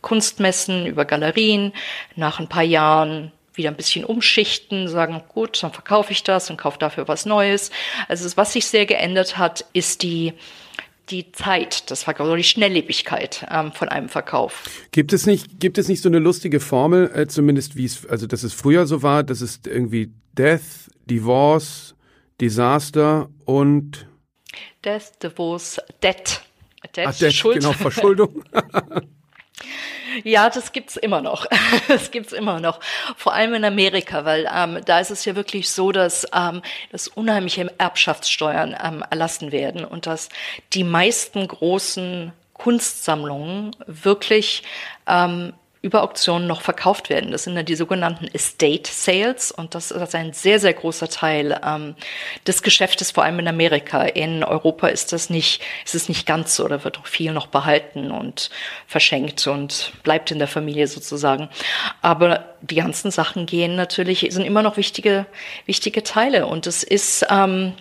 Kunstmessen, 0.00 0.86
über 0.86 1.04
Galerien, 1.04 1.72
nach 2.16 2.40
ein 2.40 2.48
paar 2.48 2.62
Jahren 2.62 3.32
wieder 3.52 3.70
ein 3.70 3.76
bisschen 3.76 4.04
umschichten, 4.04 4.88
sagen, 4.88 5.22
gut, 5.28 5.62
dann 5.62 5.72
verkaufe 5.72 6.10
ich 6.10 6.24
das 6.24 6.50
und 6.50 6.56
kaufe 6.56 6.78
dafür 6.78 7.06
was 7.06 7.24
Neues. 7.24 7.70
Also 8.08 8.36
was 8.36 8.52
sich 8.52 8.66
sehr 8.66 8.86
geändert 8.86 9.38
hat, 9.38 9.64
ist 9.72 10.02
die 10.02 10.32
die 11.10 11.32
Zeit 11.32 11.90
des 11.90 12.02
Verkaufs 12.02 12.28
oder 12.28 12.36
die 12.36 12.44
Schnelllebigkeit 12.44 13.46
ähm, 13.50 13.72
von 13.72 13.88
einem 13.88 14.08
Verkauf. 14.08 14.64
Gibt 14.90 15.12
es 15.12 15.26
nicht, 15.26 15.60
gibt 15.60 15.78
es 15.78 15.88
nicht 15.88 16.02
so 16.02 16.08
eine 16.08 16.18
lustige 16.18 16.60
Formel, 16.60 17.10
äh, 17.14 17.26
zumindest 17.26 17.76
wie 17.76 17.84
es, 17.84 18.06
also 18.06 18.26
dass 18.26 18.42
es 18.42 18.54
früher 18.54 18.86
so 18.86 19.02
war, 19.02 19.22
dass 19.22 19.40
es 19.40 19.60
irgendwie 19.66 20.12
Death, 20.36 20.90
Divorce, 21.06 21.94
Disaster 22.40 23.28
und 23.44 24.06
Death, 24.84 25.22
Divorce, 25.22 25.80
Debt. 26.02 26.42
Debt, 26.96 27.06
Ach, 27.08 27.18
Debt 27.18 27.32
Schuld. 27.32 27.60
genau, 27.60 27.72
Verschuldung. 27.72 28.44
Ja, 30.22 30.50
das 30.50 30.72
gibt's 30.72 30.96
immer 30.96 31.20
noch. 31.20 31.46
das 31.88 32.10
gibt's 32.10 32.32
immer 32.32 32.60
noch. 32.60 32.80
Vor 33.16 33.34
allem 33.34 33.54
in 33.54 33.64
Amerika, 33.64 34.24
weil 34.24 34.48
ähm, 34.54 34.80
da 34.84 35.00
ist 35.00 35.10
es 35.10 35.24
ja 35.24 35.34
wirklich 35.34 35.70
so, 35.70 35.92
dass, 35.92 36.26
ähm, 36.34 36.62
dass 36.92 37.08
unheimliche 37.08 37.72
Erbschaftssteuern 37.78 38.76
ähm, 38.82 39.04
erlassen 39.10 39.50
werden 39.52 39.84
und 39.84 40.06
dass 40.06 40.28
die 40.72 40.84
meisten 40.84 41.46
großen 41.48 42.32
Kunstsammlungen 42.52 43.74
wirklich 43.86 44.62
ähm, 45.06 45.52
über 45.84 46.02
Auktionen 46.02 46.48
noch 46.48 46.62
verkauft 46.62 47.10
werden. 47.10 47.30
Das 47.30 47.44
sind 47.44 47.56
dann 47.56 47.66
die 47.66 47.74
sogenannten 47.74 48.26
Estate 48.32 48.90
Sales 48.90 49.52
und 49.52 49.74
das 49.74 49.90
ist 49.90 50.14
ein 50.14 50.32
sehr, 50.32 50.58
sehr 50.58 50.72
großer 50.72 51.10
Teil 51.10 51.60
ähm, 51.62 51.94
des 52.46 52.62
Geschäftes, 52.62 53.10
vor 53.10 53.22
allem 53.22 53.38
in 53.38 53.48
Amerika. 53.48 54.02
In 54.02 54.42
Europa 54.42 54.88
ist 54.88 55.12
das 55.12 55.28
nicht, 55.28 55.60
ist 55.84 55.94
es 55.94 56.08
nicht 56.08 56.26
ganz 56.26 56.56
so, 56.56 56.66
da 56.68 56.84
wird 56.84 56.98
auch 56.98 57.06
viel 57.06 57.32
noch 57.32 57.48
behalten 57.48 58.10
und 58.10 58.48
verschenkt 58.86 59.46
und 59.46 59.92
bleibt 60.04 60.30
in 60.30 60.38
der 60.38 60.48
Familie 60.48 60.86
sozusagen. 60.86 61.50
Aber 62.00 62.54
die 62.62 62.76
ganzen 62.76 63.10
Sachen 63.10 63.44
gehen 63.44 63.76
natürlich, 63.76 64.26
sind 64.30 64.46
immer 64.46 64.62
noch 64.62 64.78
wichtige, 64.78 65.26
wichtige 65.66 66.02
Teile 66.02 66.46
und 66.46 66.66
es 66.66 66.82
ist, 66.82 67.26
ähm, 67.28 67.74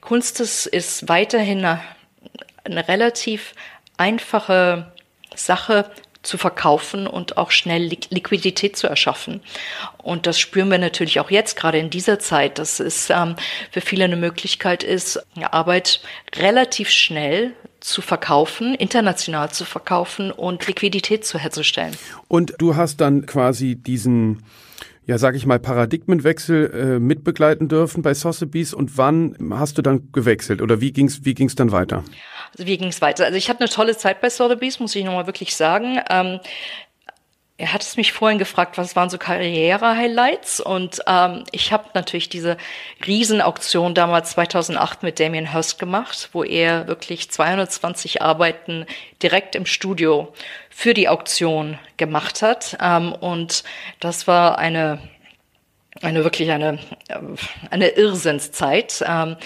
Kunst 0.00 0.38
ist, 0.38 0.66
ist 0.66 1.08
weiterhin 1.08 1.64
eine, 1.64 1.80
eine 2.62 2.86
relativ 2.86 3.54
einfache 3.96 4.92
Sache 5.34 5.90
zu 6.28 6.36
verkaufen 6.36 7.06
und 7.06 7.38
auch 7.38 7.50
schnell 7.50 7.90
Liquidität 8.10 8.76
zu 8.76 8.86
erschaffen. 8.86 9.40
Und 9.96 10.26
das 10.26 10.38
spüren 10.38 10.70
wir 10.70 10.76
natürlich 10.76 11.20
auch 11.20 11.30
jetzt, 11.30 11.56
gerade 11.56 11.78
in 11.78 11.88
dieser 11.88 12.18
Zeit, 12.18 12.58
dass 12.58 12.80
es 12.80 13.08
ähm, 13.08 13.34
für 13.70 13.80
viele 13.80 14.04
eine 14.04 14.16
Möglichkeit 14.16 14.82
ist, 14.82 15.20
Arbeit 15.40 16.02
relativ 16.36 16.90
schnell 16.90 17.54
zu 17.80 18.02
verkaufen, 18.02 18.74
international 18.74 19.50
zu 19.50 19.64
verkaufen 19.64 20.30
und 20.30 20.66
Liquidität 20.66 21.24
zu 21.24 21.38
herzustellen. 21.38 21.96
Und 22.28 22.54
du 22.58 22.76
hast 22.76 23.00
dann 23.00 23.24
quasi 23.24 23.76
diesen 23.76 24.42
ja, 25.08 25.16
sag 25.16 25.34
ich 25.34 25.46
mal, 25.46 25.58
Paradigmenwechsel 25.58 26.70
äh, 26.70 26.98
mitbegleiten 27.00 27.66
dürfen 27.66 28.02
bei 28.02 28.12
Sotheby's 28.12 28.74
und 28.74 28.98
wann 28.98 29.34
hast 29.54 29.78
du 29.78 29.82
dann 29.82 30.12
gewechselt 30.12 30.60
oder 30.60 30.82
wie 30.82 30.92
ging's 30.92 31.24
wie 31.24 31.32
ging's 31.32 31.54
dann 31.54 31.72
weiter? 31.72 32.04
Also 32.52 32.66
wie 32.66 32.76
ging's 32.76 33.00
weiter? 33.00 33.24
Also 33.24 33.38
ich 33.38 33.48
hatte 33.48 33.60
eine 33.60 33.70
tolle 33.70 33.96
Zeit 33.96 34.20
bei 34.20 34.28
Sotheby's, 34.28 34.80
muss 34.80 34.94
ich 34.94 35.04
nochmal 35.04 35.26
wirklich 35.26 35.56
sagen. 35.56 35.98
Ähm, 36.10 36.40
er 37.56 37.72
hat 37.72 37.82
es 37.82 37.96
mich 37.96 38.12
vorhin 38.12 38.38
gefragt, 38.38 38.76
was 38.76 38.96
waren 38.96 39.08
so 39.08 39.16
Karriere-Highlights? 39.16 40.60
Und 40.60 41.00
ähm, 41.06 41.42
ich 41.52 41.72
habe 41.72 41.88
natürlich 41.94 42.28
diese 42.28 42.58
Riesenauktion 43.04 43.94
damals 43.94 44.32
2008 44.32 45.02
mit 45.02 45.18
Damien 45.18 45.50
Hirst 45.50 45.78
gemacht, 45.78 46.28
wo 46.32 46.44
er 46.44 46.86
wirklich 46.86 47.30
220 47.30 48.20
Arbeiten 48.20 48.84
direkt 49.22 49.56
im 49.56 49.66
Studio 49.66 50.32
für 50.78 50.94
die 50.94 51.08
Auktion 51.08 51.76
gemacht 51.96 52.40
hat. 52.40 52.78
Ähm, 52.80 53.12
und 53.12 53.64
das 53.98 54.28
war 54.28 54.58
eine 54.58 55.00
eine 56.00 56.22
wirklich 56.22 56.52
eine 56.52 56.78
eine 57.70 57.88
Irrsinnszeit. 57.88 59.04
Ähm, 59.04 59.36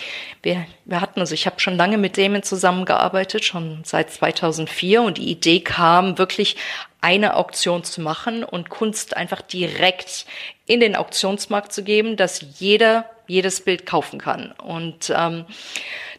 wir, 0.43 0.67
wir 0.85 1.01
hatten 1.01 1.21
also 1.21 1.33
ich 1.33 1.47
habe 1.47 1.59
schon 1.59 1.79
lange 1.79 1.97
mit 1.97 2.19
Damon 2.19 2.43
zusammengearbeitet, 2.43 3.47
schon 3.47 3.81
seit 3.83 4.11
2004 4.11 5.01
und 5.01 5.17
die 5.17 5.31
Idee 5.31 5.61
kam 5.61 6.19
wirklich 6.19 6.57
eine 7.01 7.35
Auktion 7.37 7.83
zu 7.83 8.03
machen 8.03 8.45
und 8.45 8.69
Kunst 8.69 9.17
einfach 9.17 9.41
direkt 9.41 10.27
in 10.67 10.81
den 10.81 10.95
Auktionsmarkt 10.95 11.73
zu 11.73 11.83
geben, 11.83 12.19
dass 12.19 12.45
jeder 12.59 13.07
jedes 13.33 13.63
Bild 13.63 13.87
kaufen 13.87 14.21
kann. 14.21 14.53
Und 14.53 15.13
ähm, 15.17 15.47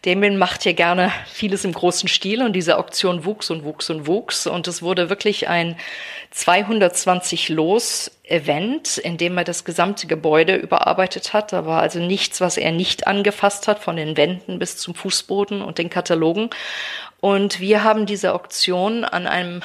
Damien 0.02 0.38
macht 0.38 0.64
hier 0.64 0.74
gerne 0.74 1.14
vieles 1.32 1.64
im 1.64 1.72
großen 1.72 2.10
Stil 2.10 2.42
und 2.44 2.54
diese 2.54 2.78
Auktion 2.78 3.24
wuchs 3.24 3.50
und 3.50 3.64
wuchs 3.64 3.90
und 3.90 4.06
wuchs 4.06 4.48
und 4.48 4.68
es 4.68 4.82
wurde 4.82 5.10
wirklich 5.10 5.48
ein 5.48 5.78
220 6.32 7.48
Los 7.50 8.12
Event, 8.24 8.98
in 8.98 9.18
dem 9.18 9.38
er 9.38 9.46
das 9.46 9.64
gesamte 9.64 10.08
Gebäude 10.08 10.56
überarbeitet 10.56 11.32
hat. 11.32 11.54
Da 11.54 11.66
war 11.66 11.82
also 11.82 12.00
nichts, 12.00 12.42
was 12.42 12.58
er 12.58 12.72
nicht 12.72 13.08
angefasst 13.08 13.68
hat, 13.68 13.80
von 13.80 13.96
den 13.96 14.18
Wänden 14.18 14.60
bis 14.60 14.76
zum 14.76 14.94
Fußboden 14.94 15.62
und 15.62 15.78
den 15.78 15.90
Katalogen. 15.90 16.50
Und 17.22 17.62
wir 17.62 17.84
haben 17.84 18.06
diese 18.06 18.34
Auktion 18.34 19.06
an 19.06 19.28
einem 19.28 19.62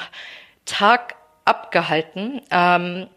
Tag 0.65 1.15
abgehalten, 1.43 2.41
ähm, 2.51 3.07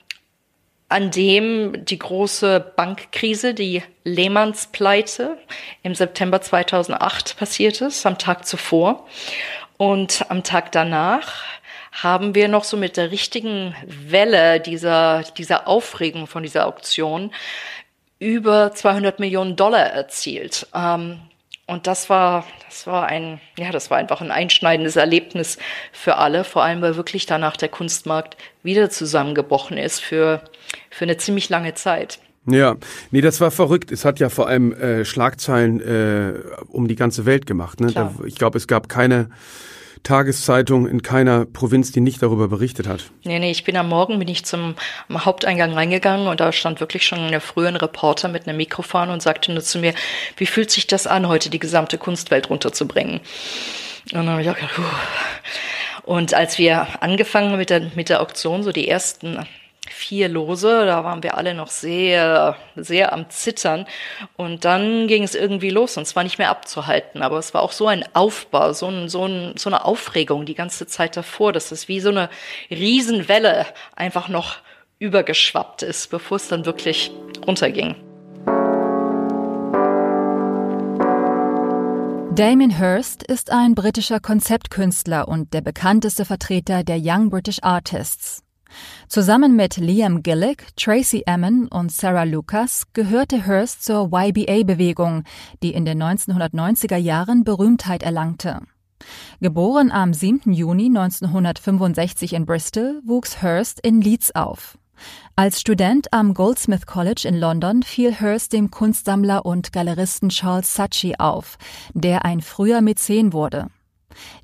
an 0.92 1.10
dem 1.10 1.84
die 1.84 1.98
große 1.98 2.60
Bankkrise, 2.76 3.54
die 3.54 3.82
Lehmanns 4.04 4.66
Pleite 4.66 5.38
im 5.82 5.94
September 5.94 6.40
2008 6.40 7.36
passiert 7.36 7.80
ist, 7.80 8.04
am 8.06 8.18
Tag 8.18 8.46
zuvor. 8.46 9.06
Und 9.78 10.26
am 10.28 10.44
Tag 10.44 10.70
danach 10.72 11.42
haben 11.90 12.34
wir 12.34 12.48
noch 12.48 12.64
so 12.64 12.76
mit 12.76 12.96
der 12.96 13.10
richtigen 13.10 13.74
Welle 13.86 14.60
dieser, 14.60 15.22
dieser 15.36 15.66
Aufregung 15.66 16.26
von 16.26 16.42
dieser 16.42 16.66
Auktion 16.66 17.32
über 18.18 18.72
200 18.72 19.18
Millionen 19.18 19.56
Dollar 19.56 19.86
erzielt. 19.86 20.66
Ähm, 20.74 21.20
und 21.66 21.86
das 21.86 22.10
war, 22.10 22.44
das 22.68 22.86
war 22.86 23.06
ein, 23.06 23.40
ja, 23.56 23.70
das 23.70 23.90
war 23.90 23.98
einfach 23.98 24.20
ein 24.20 24.30
einschneidendes 24.30 24.96
Erlebnis 24.96 25.58
für 25.92 26.16
alle, 26.16 26.44
vor 26.44 26.62
allem 26.62 26.82
weil 26.82 26.96
wirklich 26.96 27.26
danach 27.26 27.56
der 27.56 27.68
Kunstmarkt 27.68 28.36
wieder 28.62 28.90
zusammengebrochen 28.90 29.78
ist 29.78 30.00
für, 30.00 30.42
für 30.90 31.04
eine 31.04 31.16
ziemlich 31.16 31.48
lange 31.48 31.74
Zeit. 31.74 32.18
Ja, 32.46 32.76
nee, 33.12 33.20
das 33.20 33.40
war 33.40 33.52
verrückt. 33.52 33.92
Es 33.92 34.04
hat 34.04 34.18
ja 34.18 34.28
vor 34.28 34.48
allem 34.48 34.72
äh, 34.72 35.04
Schlagzeilen 35.04 35.80
äh, 35.80 36.34
um 36.68 36.88
die 36.88 36.96
ganze 36.96 37.24
Welt 37.24 37.46
gemacht. 37.46 37.80
Ne? 37.80 37.92
Da, 37.92 38.12
ich 38.26 38.34
glaube, 38.34 38.58
es 38.58 38.66
gab 38.66 38.88
keine 38.88 39.30
Tageszeitung 40.02 40.88
in 40.88 41.02
keiner 41.02 41.44
Provinz, 41.44 41.92
die 41.92 42.00
nicht 42.00 42.22
darüber 42.22 42.48
berichtet 42.48 42.88
hat. 42.88 43.04
Nee, 43.24 43.38
nee, 43.38 43.50
ich 43.50 43.64
bin 43.64 43.76
am 43.76 43.88
Morgen, 43.88 44.18
bin 44.18 44.28
ich 44.28 44.44
zum 44.44 44.74
Haupteingang 45.12 45.72
reingegangen 45.72 46.26
und 46.26 46.40
da 46.40 46.52
stand 46.52 46.80
wirklich 46.80 47.06
schon 47.06 47.18
ein 47.18 47.40
früher 47.40 47.72
Reporter 47.80 48.28
mit 48.28 48.46
einem 48.46 48.56
Mikrofon 48.56 49.10
und 49.10 49.22
sagte 49.22 49.52
nur 49.52 49.62
zu 49.62 49.78
mir, 49.78 49.94
wie 50.36 50.46
fühlt 50.46 50.70
sich 50.70 50.86
das 50.86 51.06
an, 51.06 51.28
heute 51.28 51.50
die 51.50 51.58
gesamte 51.58 51.98
Kunstwelt 51.98 52.50
runterzubringen? 52.50 53.20
Und 54.06 54.14
dann 54.14 54.28
habe 54.28 54.42
ich 54.42 54.50
auch 54.50 54.56
gedacht, 54.56 54.74
puh. 54.74 54.82
Und 56.04 56.34
als 56.34 56.58
wir 56.58 56.88
angefangen 57.00 57.56
mit 57.56 57.70
der, 57.70 57.92
mit 57.94 58.08
der 58.08 58.20
Auktion, 58.20 58.64
so 58.64 58.72
die 58.72 58.88
ersten 58.88 59.46
vier 59.92 60.28
Lose, 60.28 60.86
da 60.86 61.04
waren 61.04 61.22
wir 61.22 61.36
alle 61.36 61.54
noch 61.54 61.68
sehr, 61.68 62.56
sehr 62.76 63.12
am 63.12 63.30
Zittern. 63.30 63.86
Und 64.36 64.64
dann 64.64 65.06
ging 65.06 65.22
es 65.22 65.34
irgendwie 65.34 65.70
los 65.70 65.96
und 65.96 66.02
es 66.04 66.16
war 66.16 66.24
nicht 66.24 66.38
mehr 66.38 66.50
abzuhalten. 66.50 67.22
Aber 67.22 67.38
es 67.38 67.54
war 67.54 67.62
auch 67.62 67.72
so 67.72 67.86
ein 67.86 68.04
Aufbau, 68.14 68.72
so, 68.72 68.88
ein, 68.88 69.08
so, 69.08 69.26
ein, 69.26 69.54
so 69.56 69.68
eine 69.68 69.84
Aufregung 69.84 70.46
die 70.46 70.54
ganze 70.54 70.86
Zeit 70.86 71.16
davor, 71.16 71.52
dass 71.52 71.72
es 71.72 71.88
wie 71.88 72.00
so 72.00 72.08
eine 72.08 72.28
Riesenwelle 72.70 73.66
einfach 73.94 74.28
noch 74.28 74.58
übergeschwappt 74.98 75.82
ist, 75.82 76.10
bevor 76.10 76.36
es 76.36 76.48
dann 76.48 76.64
wirklich 76.64 77.10
runterging. 77.46 77.96
Damien 82.34 82.70
Hirst 82.70 83.22
ist 83.24 83.50
ein 83.50 83.74
britischer 83.74 84.18
Konzeptkünstler 84.18 85.28
und 85.28 85.52
der 85.52 85.60
bekannteste 85.60 86.24
Vertreter 86.24 86.82
der 86.82 86.96
Young 86.98 87.28
British 87.28 87.58
Artists. 87.60 88.42
Zusammen 89.08 89.56
mit 89.56 89.76
Liam 89.76 90.22
Gillick, 90.22 90.76
Tracy 90.76 91.24
Emin 91.26 91.68
und 91.68 91.92
Sarah 91.92 92.24
Lucas 92.24 92.84
gehörte 92.92 93.46
Hearst 93.46 93.84
zur 93.84 94.10
YBA-Bewegung, 94.12 95.24
die 95.62 95.74
in 95.74 95.84
den 95.84 96.02
1990er 96.02 96.96
Jahren 96.96 97.44
Berühmtheit 97.44 98.02
erlangte. 98.02 98.60
Geboren 99.40 99.90
am 99.90 100.14
7. 100.14 100.52
Juni 100.52 100.86
1965 100.86 102.34
in 102.34 102.46
Bristol, 102.46 103.00
wuchs 103.04 103.42
Hearst 103.42 103.80
in 103.80 104.00
Leeds 104.00 104.34
auf. 104.34 104.78
Als 105.34 105.60
Student 105.60 106.12
am 106.12 106.34
Goldsmith 106.34 106.86
College 106.86 107.26
in 107.26 107.36
London 107.36 107.82
fiel 107.82 108.12
Hearst 108.12 108.52
dem 108.52 108.70
Kunstsammler 108.70 109.44
und 109.44 109.72
Galeristen 109.72 110.28
Charles 110.28 110.74
Saatchi 110.74 111.16
auf, 111.18 111.58
der 111.94 112.24
ein 112.24 112.40
früher 112.40 112.80
Mäzen 112.80 113.32
wurde. 113.32 113.68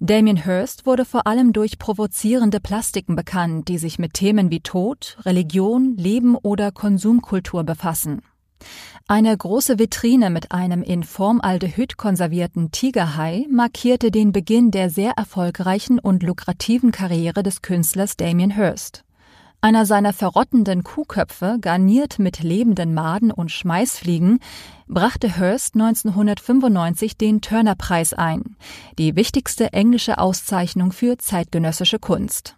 Damien 0.00 0.36
Hirst 0.36 0.86
wurde 0.86 1.04
vor 1.04 1.26
allem 1.26 1.52
durch 1.52 1.78
provozierende 1.78 2.60
Plastiken 2.60 3.16
bekannt, 3.16 3.68
die 3.68 3.78
sich 3.78 3.98
mit 3.98 4.14
Themen 4.14 4.50
wie 4.50 4.60
Tod, 4.60 5.18
Religion, 5.24 5.96
Leben 5.96 6.36
oder 6.36 6.72
Konsumkultur 6.72 7.64
befassen. 7.64 8.22
Eine 9.06 9.36
große 9.36 9.78
Vitrine 9.78 10.28
mit 10.28 10.52
einem 10.52 10.82
in 10.82 11.02
Formaldehyd 11.02 11.96
konservierten 11.96 12.70
Tigerhai 12.72 13.46
markierte 13.50 14.10
den 14.10 14.32
Beginn 14.32 14.70
der 14.70 14.90
sehr 14.90 15.12
erfolgreichen 15.12 15.98
und 15.98 16.22
lukrativen 16.22 16.92
Karriere 16.92 17.42
des 17.42 17.62
Künstlers 17.62 18.16
Damien 18.16 18.50
Hirst. 18.50 19.04
Einer 19.60 19.86
seiner 19.86 20.12
verrottenden 20.12 20.84
Kuhköpfe, 20.84 21.58
garniert 21.60 22.20
mit 22.20 22.44
lebenden 22.44 22.94
Maden 22.94 23.32
und 23.32 23.50
Schmeißfliegen, 23.50 24.38
brachte 24.86 25.36
Hearst 25.36 25.74
1995 25.74 27.16
den 27.16 27.40
Turner-Preis 27.40 28.14
ein, 28.14 28.56
die 28.98 29.16
wichtigste 29.16 29.72
englische 29.72 30.18
Auszeichnung 30.18 30.92
für 30.92 31.18
zeitgenössische 31.18 31.98
Kunst. 31.98 32.56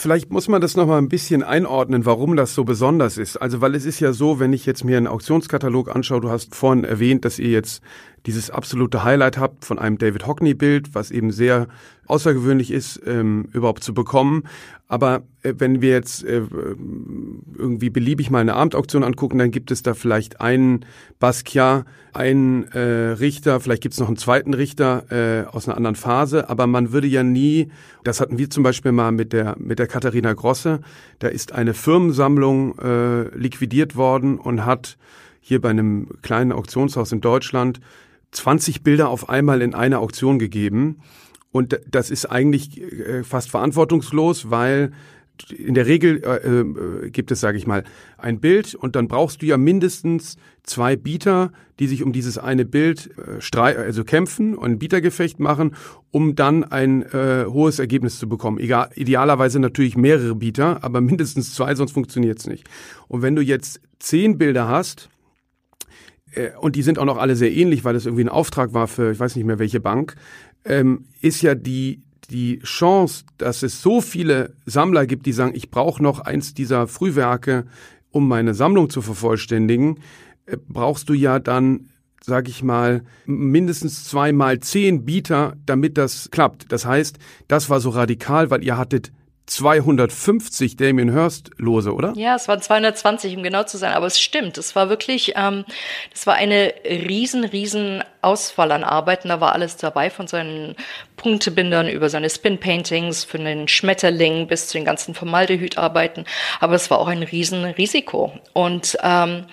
Vielleicht 0.00 0.30
muss 0.30 0.46
man 0.46 0.60
das 0.60 0.76
noch 0.76 0.86
mal 0.86 0.98
ein 0.98 1.08
bisschen 1.08 1.42
einordnen, 1.42 2.06
warum 2.06 2.36
das 2.36 2.54
so 2.54 2.62
besonders 2.62 3.18
ist. 3.18 3.36
Also, 3.36 3.60
weil 3.60 3.74
es 3.74 3.84
ist 3.84 3.98
ja 3.98 4.12
so, 4.12 4.38
wenn 4.38 4.52
ich 4.52 4.64
jetzt 4.64 4.84
mir 4.84 4.96
einen 4.96 5.08
Auktionskatalog 5.08 5.92
anschaue, 5.92 6.20
du 6.20 6.30
hast 6.30 6.54
vorhin 6.54 6.84
erwähnt, 6.84 7.24
dass 7.24 7.40
ihr 7.40 7.50
jetzt 7.50 7.82
dieses 8.28 8.50
absolute 8.50 9.04
Highlight 9.04 9.38
habt 9.38 9.64
von 9.64 9.78
einem 9.78 9.96
David 9.96 10.26
Hockney-Bild, 10.26 10.94
was 10.94 11.10
eben 11.10 11.32
sehr 11.32 11.66
außergewöhnlich 12.04 12.70
ist, 12.70 13.00
ähm, 13.06 13.48
überhaupt 13.54 13.82
zu 13.82 13.94
bekommen. 13.94 14.42
Aber 14.86 15.22
äh, 15.42 15.54
wenn 15.56 15.80
wir 15.80 15.92
jetzt 15.92 16.24
äh, 16.24 16.42
irgendwie 17.56 17.88
beliebig 17.88 18.30
mal 18.30 18.40
eine 18.40 18.52
Abendauktion 18.52 19.02
angucken, 19.02 19.38
dann 19.38 19.50
gibt 19.50 19.70
es 19.70 19.82
da 19.82 19.94
vielleicht 19.94 20.42
einen 20.42 20.84
Basquiat, 21.18 21.86
einen 22.12 22.64
äh, 22.72 23.12
Richter, 23.12 23.60
vielleicht 23.60 23.82
gibt 23.82 23.94
es 23.94 24.00
noch 24.00 24.08
einen 24.08 24.18
zweiten 24.18 24.52
Richter 24.52 25.04
äh, 25.10 25.46
aus 25.46 25.66
einer 25.66 25.78
anderen 25.78 25.96
Phase, 25.96 26.50
aber 26.50 26.66
man 26.66 26.92
würde 26.92 27.06
ja 27.06 27.22
nie, 27.22 27.70
das 28.04 28.20
hatten 28.20 28.36
wir 28.36 28.50
zum 28.50 28.62
Beispiel 28.62 28.92
mal 28.92 29.10
mit 29.10 29.32
der, 29.32 29.56
mit 29.58 29.78
der 29.78 29.86
Katharina 29.86 30.34
Grosse, 30.34 30.80
da 31.18 31.28
ist 31.28 31.52
eine 31.52 31.72
Firmensammlung 31.72 32.78
äh, 32.78 33.34
liquidiert 33.34 33.96
worden 33.96 34.38
und 34.38 34.66
hat 34.66 34.98
hier 35.40 35.62
bei 35.62 35.70
einem 35.70 36.08
kleinen 36.20 36.52
Auktionshaus 36.52 37.10
in 37.12 37.22
Deutschland 37.22 37.80
20 38.32 38.82
Bilder 38.82 39.08
auf 39.08 39.28
einmal 39.28 39.62
in 39.62 39.74
eine 39.74 39.98
Auktion 39.98 40.38
gegeben. 40.38 41.00
Und 41.50 41.80
das 41.90 42.10
ist 42.10 42.26
eigentlich 42.26 42.80
äh, 42.80 43.24
fast 43.24 43.50
verantwortungslos, 43.50 44.50
weil 44.50 44.92
in 45.56 45.74
der 45.74 45.86
Regel 45.86 46.22
äh, 46.24 47.06
äh, 47.06 47.10
gibt 47.10 47.30
es, 47.30 47.40
sage 47.40 47.58
ich 47.58 47.66
mal, 47.66 47.84
ein 48.16 48.40
Bild 48.40 48.74
und 48.74 48.96
dann 48.96 49.08
brauchst 49.08 49.42
du 49.42 49.46
ja 49.46 49.56
mindestens 49.56 50.36
zwei 50.62 50.96
Bieter, 50.96 51.52
die 51.78 51.86
sich 51.86 52.02
um 52.02 52.12
dieses 52.12 52.38
eine 52.38 52.64
Bild 52.64 53.10
äh, 53.16 53.58
also 53.58 54.04
kämpfen 54.04 54.54
und 54.54 54.72
ein 54.72 54.78
Bietergefecht 54.78 55.38
machen, 55.38 55.74
um 56.10 56.34
dann 56.34 56.64
ein 56.64 57.02
äh, 57.02 57.46
hohes 57.46 57.78
Ergebnis 57.78 58.18
zu 58.18 58.28
bekommen. 58.28 58.58
Egal, 58.58 58.90
idealerweise 58.94 59.60
natürlich 59.60 59.96
mehrere 59.96 60.34
Bieter, 60.34 60.82
aber 60.82 61.00
mindestens 61.00 61.54
zwei, 61.54 61.74
sonst 61.74 61.92
funktioniert's 61.92 62.46
nicht. 62.46 62.68
Und 63.06 63.22
wenn 63.22 63.36
du 63.36 63.42
jetzt 63.42 63.80
zehn 63.98 64.38
Bilder 64.38 64.68
hast, 64.68 65.08
und 66.60 66.76
die 66.76 66.82
sind 66.82 66.98
auch 66.98 67.04
noch 67.04 67.18
alle 67.18 67.36
sehr 67.36 67.52
ähnlich, 67.52 67.84
weil 67.84 67.94
das 67.94 68.06
irgendwie 68.06 68.24
ein 68.24 68.28
Auftrag 68.28 68.74
war 68.74 68.88
für, 68.88 69.12
ich 69.12 69.20
weiß 69.20 69.36
nicht 69.36 69.44
mehr 69.44 69.58
welche 69.58 69.80
Bank, 69.80 70.16
ähm, 70.64 71.06
ist 71.20 71.42
ja 71.42 71.54
die, 71.54 72.02
die 72.30 72.60
Chance, 72.60 73.24
dass 73.38 73.62
es 73.62 73.82
so 73.82 74.00
viele 74.00 74.54
Sammler 74.66 75.06
gibt, 75.06 75.26
die 75.26 75.32
sagen, 75.32 75.52
ich 75.54 75.70
brauche 75.70 76.02
noch 76.02 76.20
eins 76.20 76.54
dieser 76.54 76.86
Frühwerke, 76.86 77.66
um 78.10 78.28
meine 78.28 78.54
Sammlung 78.54 78.90
zu 78.90 79.02
vervollständigen, 79.02 80.00
äh, 80.46 80.56
brauchst 80.68 81.08
du 81.08 81.14
ja 81.14 81.38
dann 81.38 81.88
sag 82.20 82.48
ich 82.48 82.62
mal, 82.62 83.02
mindestens 83.26 84.04
zweimal 84.04 84.60
zehn 84.60 85.04
Bieter, 85.04 85.56
damit 85.64 85.96
das 85.96 86.30
klappt. 86.30 86.70
Das 86.70 86.84
heißt, 86.84 87.18
das 87.46 87.70
war 87.70 87.80
so 87.80 87.90
radikal, 87.90 88.50
weil 88.50 88.62
ihr 88.64 88.76
hattet 88.76 89.12
250 89.48 90.76
Damien 90.76 91.12
Hirst 91.12 91.50
Lose, 91.56 91.92
oder? 91.92 92.12
Ja, 92.16 92.36
es 92.36 92.48
waren 92.48 92.60
220, 92.60 93.36
um 93.36 93.42
genau 93.42 93.64
zu 93.64 93.78
sein. 93.78 93.94
Aber 93.94 94.06
es 94.06 94.20
stimmt. 94.20 94.58
Es 94.58 94.76
war 94.76 94.90
wirklich, 94.90 95.32
ähm, 95.36 95.64
das 96.12 96.26
war 96.26 96.34
eine 96.34 96.74
riesen, 96.84 97.44
riesen 97.44 98.04
Auswahl 98.20 98.72
an 98.72 98.84
Arbeiten. 98.84 99.28
Da 99.28 99.40
war 99.40 99.52
alles 99.52 99.76
dabei, 99.76 100.10
von 100.10 100.26
seinen 100.26 100.76
Punktebindern 101.16 101.88
über 101.88 102.10
seine 102.10 102.28
Spin-Paintings, 102.28 103.24
von 103.24 103.44
den 103.44 103.68
Schmetterlingen 103.68 104.46
bis 104.46 104.68
zu 104.68 104.78
den 104.78 104.84
ganzen 104.84 105.14
Formaldehydarbeiten. 105.14 106.26
Aber 106.60 106.74
es 106.74 106.90
war 106.90 106.98
auch 106.98 107.08
ein 107.08 107.22
riesen 107.22 107.64
Risiko. 107.64 108.32
Und 108.52 108.98
ähm, 109.02 109.46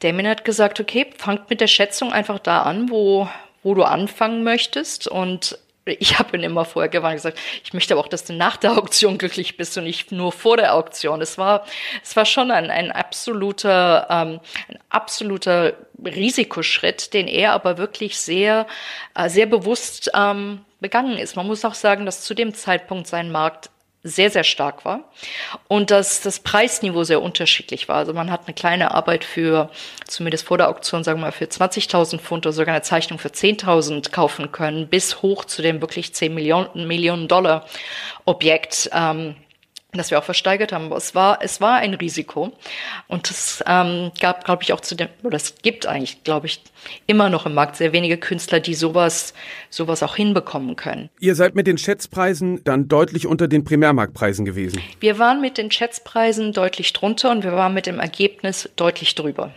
Damien 0.00 0.28
hat 0.28 0.44
gesagt, 0.44 0.80
okay, 0.80 1.06
fangt 1.16 1.50
mit 1.50 1.60
der 1.60 1.68
Schätzung 1.68 2.12
einfach 2.12 2.40
da 2.40 2.62
an, 2.62 2.90
wo, 2.90 3.28
wo 3.62 3.74
du 3.74 3.84
anfangen 3.84 4.42
möchtest. 4.42 5.06
Und 5.06 5.58
ich 5.98 6.18
habe 6.18 6.36
ihn 6.36 6.42
immer 6.42 6.64
vorher 6.64 6.88
gewarnt 6.88 7.16
gesagt, 7.16 7.38
ich 7.64 7.72
möchte 7.72 7.94
aber 7.94 8.02
auch, 8.02 8.08
dass 8.08 8.24
du 8.24 8.32
nach 8.32 8.56
der 8.56 8.72
Auktion 8.78 9.18
glücklich 9.18 9.56
bist 9.56 9.76
und 9.78 9.84
nicht 9.84 10.12
nur 10.12 10.32
vor 10.32 10.56
der 10.56 10.74
Auktion. 10.74 11.20
Es 11.20 11.38
war, 11.38 11.64
es 12.02 12.14
war 12.16 12.24
schon 12.24 12.50
ein, 12.50 12.70
ein 12.70 12.92
absoluter, 12.92 14.06
ähm, 14.10 14.40
ein 14.68 14.78
absoluter 14.88 15.74
Risikoschritt, 16.04 17.12
den 17.14 17.28
er 17.28 17.52
aber 17.52 17.78
wirklich 17.78 18.18
sehr, 18.18 18.66
äh, 19.14 19.28
sehr 19.28 19.46
bewusst 19.46 20.10
ähm, 20.14 20.64
begangen 20.80 21.18
ist. 21.18 21.36
Man 21.36 21.46
muss 21.46 21.64
auch 21.64 21.74
sagen, 21.74 22.06
dass 22.06 22.22
zu 22.22 22.34
dem 22.34 22.54
Zeitpunkt 22.54 23.06
sein 23.06 23.30
Markt 23.30 23.70
sehr, 24.02 24.30
sehr 24.30 24.44
stark 24.44 24.84
war 24.84 25.04
und 25.68 25.90
dass 25.90 26.22
das 26.22 26.40
Preisniveau 26.40 27.04
sehr 27.04 27.20
unterschiedlich 27.20 27.88
war. 27.88 27.96
Also 27.96 28.14
man 28.14 28.30
hat 28.30 28.46
eine 28.46 28.54
kleine 28.54 28.94
Arbeit 28.94 29.24
für, 29.24 29.70
zumindest 30.06 30.46
vor 30.46 30.56
der 30.56 30.68
Auktion, 30.68 31.04
sagen 31.04 31.20
wir 31.20 31.26
mal, 31.26 31.32
für 31.32 31.44
20.000 31.44 32.18
Pfund 32.18 32.46
oder 32.46 32.52
sogar 32.54 32.74
eine 32.74 32.82
Zeichnung 32.82 33.18
für 33.18 33.28
10.000 33.28 34.10
kaufen 34.10 34.52
können, 34.52 34.88
bis 34.88 35.20
hoch 35.20 35.44
zu 35.44 35.60
dem 35.60 35.80
wirklich 35.82 36.14
10 36.14 36.32
Millionen, 36.32 36.86
Millionen 36.86 37.28
Dollar 37.28 37.66
Objekt. 38.24 38.88
Ähm, 38.92 39.36
das 39.92 40.10
wir 40.10 40.18
auch 40.18 40.24
versteigert 40.24 40.72
haben. 40.72 40.92
Es 40.92 41.14
war, 41.14 41.38
es 41.42 41.60
war 41.60 41.76
ein 41.76 41.94
Risiko. 41.94 42.52
Und 43.08 43.30
es 43.30 43.62
ähm, 43.66 44.12
gab, 44.20 44.44
glaube 44.44 44.62
ich, 44.62 44.72
auch 44.72 44.80
zu 44.80 44.94
dem, 44.94 45.08
oder 45.22 45.36
es 45.36 45.56
gibt 45.62 45.86
eigentlich, 45.86 46.22
glaube 46.24 46.46
ich, 46.46 46.62
immer 47.06 47.28
noch 47.28 47.46
im 47.46 47.54
Markt 47.54 47.76
sehr 47.76 47.92
wenige 47.92 48.16
Künstler, 48.16 48.60
die 48.60 48.74
sowas, 48.74 49.34
sowas 49.68 50.02
auch 50.02 50.16
hinbekommen 50.16 50.76
können. 50.76 51.10
Ihr 51.18 51.34
seid 51.34 51.54
mit 51.54 51.66
den 51.66 51.78
Schätzpreisen 51.78 52.62
dann 52.64 52.88
deutlich 52.88 53.26
unter 53.26 53.48
den 53.48 53.64
Primärmarktpreisen 53.64 54.44
gewesen. 54.44 54.80
Wir 55.00 55.18
waren 55.18 55.40
mit 55.40 55.58
den 55.58 55.70
Schätzpreisen 55.70 56.52
deutlich 56.52 56.92
drunter 56.92 57.30
und 57.30 57.44
wir 57.44 57.52
waren 57.52 57.74
mit 57.74 57.86
dem 57.86 57.98
Ergebnis 57.98 58.68
deutlich 58.76 59.14
drüber 59.14 59.52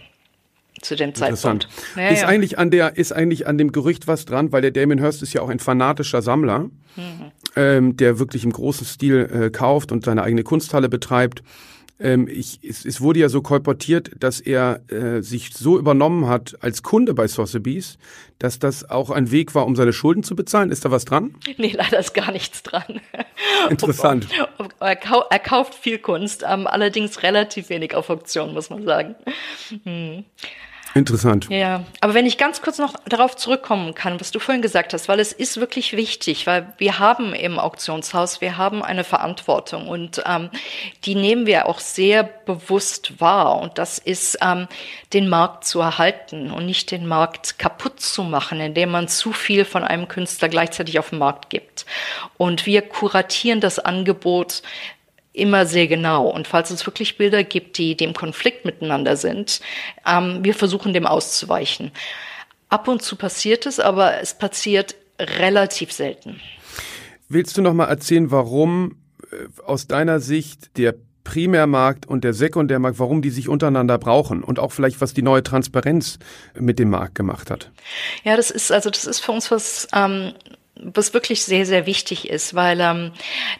zu 0.81 0.95
dem 0.95 1.15
Zeitpunkt. 1.15 1.67
Ja, 1.95 2.09
ist 2.09 2.21
ja. 2.21 2.27
eigentlich 2.27 2.57
an 2.57 2.71
der, 2.71 2.97
ist 2.97 3.11
eigentlich 3.11 3.47
an 3.47 3.57
dem 3.57 3.71
Gerücht 3.71 4.07
was 4.07 4.25
dran, 4.25 4.51
weil 4.51 4.61
der 4.61 4.71
Damien 4.71 4.99
Hirst 4.99 5.21
ist 5.23 5.33
ja 5.33 5.41
auch 5.41 5.49
ein 5.49 5.59
fanatischer 5.59 6.21
Sammler, 6.21 6.59
mhm. 6.95 7.31
Ähm, 7.55 7.97
der 7.97 8.19
wirklich 8.19 8.43
im 8.43 8.51
großen 8.51 8.85
Stil 8.85 9.29
äh, 9.31 9.49
kauft 9.49 9.91
und 9.91 10.05
seine 10.05 10.23
eigene 10.23 10.43
Kunsthalle 10.43 10.89
betreibt. 10.89 11.43
Ähm, 11.99 12.27
ich, 12.27 12.59
es, 12.67 12.85
es 12.85 13.01
wurde 13.01 13.19
ja 13.19 13.29
so 13.29 13.41
kolportiert, 13.41 14.11
dass 14.19 14.41
er 14.41 14.81
äh, 14.91 15.21
sich 15.21 15.53
so 15.53 15.77
übernommen 15.77 16.27
hat 16.27 16.55
als 16.59 16.81
Kunde 16.81 17.13
bei 17.13 17.27
Sotheby's, 17.27 17.97
dass 18.39 18.59
das 18.59 18.89
auch 18.89 19.09
ein 19.09 19.31
Weg 19.31 19.53
war, 19.55 19.65
um 19.65 19.75
seine 19.75 19.93
Schulden 19.93 20.23
zu 20.23 20.35
bezahlen. 20.35 20.71
Ist 20.71 20.83
da 20.85 20.91
was 20.91 21.05
dran? 21.05 21.35
Nee, 21.57 21.73
leider 21.77 21.99
ist 21.99 22.13
gar 22.13 22.31
nichts 22.31 22.63
dran. 22.63 22.99
Interessant. 23.69 24.27
er, 24.79 24.95
kau 24.95 25.23
er, 25.29 25.39
kauft 25.39 25.75
viel 25.75 25.99
Kunst, 25.99 26.43
ähm, 26.47 26.67
allerdings 26.67 27.23
relativ 27.23 27.69
wenig 27.69 27.95
auf 27.95 28.09
Auktion, 28.09 28.53
muss 28.53 28.69
man 28.69 28.83
sagen. 28.83 29.15
Hm. 29.83 30.25
Interessant. 30.95 31.47
Ja, 31.49 31.83
aber 32.01 32.13
wenn 32.13 32.27
ich 32.27 32.37
ganz 32.37 32.61
kurz 32.61 32.77
noch 32.77 32.93
darauf 33.05 33.35
zurückkommen 33.35 33.95
kann, 33.95 34.19
was 34.19 34.29
du 34.29 34.37
vorhin 34.37 34.61
gesagt 34.61 34.93
hast, 34.93 35.07
weil 35.07 35.19
es 35.19 35.33
ist 35.33 35.59
wirklich 35.59 35.97
wichtig, 35.97 36.45
weil 36.45 36.71
wir 36.77 36.99
haben 36.99 37.33
im 37.33 37.57
Auktionshaus, 37.57 38.41
wir 38.41 38.57
haben 38.57 38.83
eine 38.83 39.03
Verantwortung 39.03 39.87
und 39.87 40.21
ähm, 40.27 40.51
die 41.05 41.15
nehmen 41.15 41.47
wir 41.47 41.67
auch 41.67 41.79
sehr 41.79 42.23
bewusst 42.23 43.19
wahr 43.19 43.59
und 43.59 43.79
das 43.79 43.97
ist, 43.97 44.37
ähm, 44.41 44.67
den 45.13 45.29
Markt 45.29 45.65
zu 45.65 45.79
erhalten 45.79 46.51
und 46.51 46.67
nicht 46.67 46.91
den 46.91 47.07
Markt 47.07 47.57
kaputt 47.57 47.99
zu 47.99 48.23
machen, 48.23 48.59
indem 48.59 48.91
man 48.91 49.07
zu 49.07 49.31
viel 49.31 49.65
von 49.65 49.83
einem 49.83 50.07
Künstler 50.07 50.49
gleichzeitig 50.49 50.99
auf 50.99 51.09
den 51.09 51.19
Markt 51.19 51.49
gibt. 51.49 51.87
Und 52.37 52.67
wir 52.67 52.83
kuratieren 52.83 53.61
das 53.61 53.79
Angebot 53.79 54.61
immer 55.33 55.65
sehr 55.65 55.87
genau. 55.87 56.27
Und 56.27 56.47
falls 56.47 56.69
es 56.69 56.85
wirklich 56.85 57.17
Bilder 57.17 57.43
gibt, 57.43 57.77
die 57.77 57.97
dem 57.97 58.13
Konflikt 58.13 58.65
miteinander 58.65 59.17
sind, 59.17 59.59
ähm, 60.07 60.39
wir 60.43 60.53
versuchen 60.53 60.93
dem 60.93 61.05
auszuweichen. 61.05 61.91
Ab 62.69 62.87
und 62.87 63.01
zu 63.01 63.15
passiert 63.15 63.65
es, 63.65 63.79
aber 63.79 64.21
es 64.21 64.35
passiert 64.35 64.95
relativ 65.19 65.91
selten. 65.91 66.39
Willst 67.27 67.57
du 67.57 67.61
noch 67.61 67.73
mal 67.73 67.85
erzählen, 67.85 68.31
warum 68.31 68.97
äh, 69.31 69.35
aus 69.65 69.87
deiner 69.87 70.19
Sicht 70.19 70.77
der 70.77 70.95
Primärmarkt 71.23 72.05
und 72.05 72.23
der 72.23 72.33
Sekundärmarkt, 72.33 72.99
warum 72.99 73.21
die 73.21 73.29
sich 73.29 73.47
untereinander 73.47 73.97
brauchen 73.97 74.43
und 74.43 74.59
auch 74.59 74.71
vielleicht, 74.71 75.01
was 75.01 75.13
die 75.13 75.21
neue 75.21 75.41
Transparenz 75.41 76.19
mit 76.59 76.79
dem 76.79 76.89
Markt 76.89 77.15
gemacht 77.15 77.49
hat? 77.49 77.71
Ja, 78.23 78.35
das 78.35 78.51
ist 78.51 78.71
also 78.71 78.89
das 78.89 79.05
ist 79.05 79.21
für 79.21 79.31
uns 79.31 79.49
was 79.49 79.87
ähm, 79.93 80.33
was 80.93 81.13
wirklich 81.13 81.43
sehr, 81.43 81.65
sehr 81.65 81.85
wichtig 81.85 82.29
ist, 82.29 82.53
weil 82.53 82.79
ähm, 82.81 83.11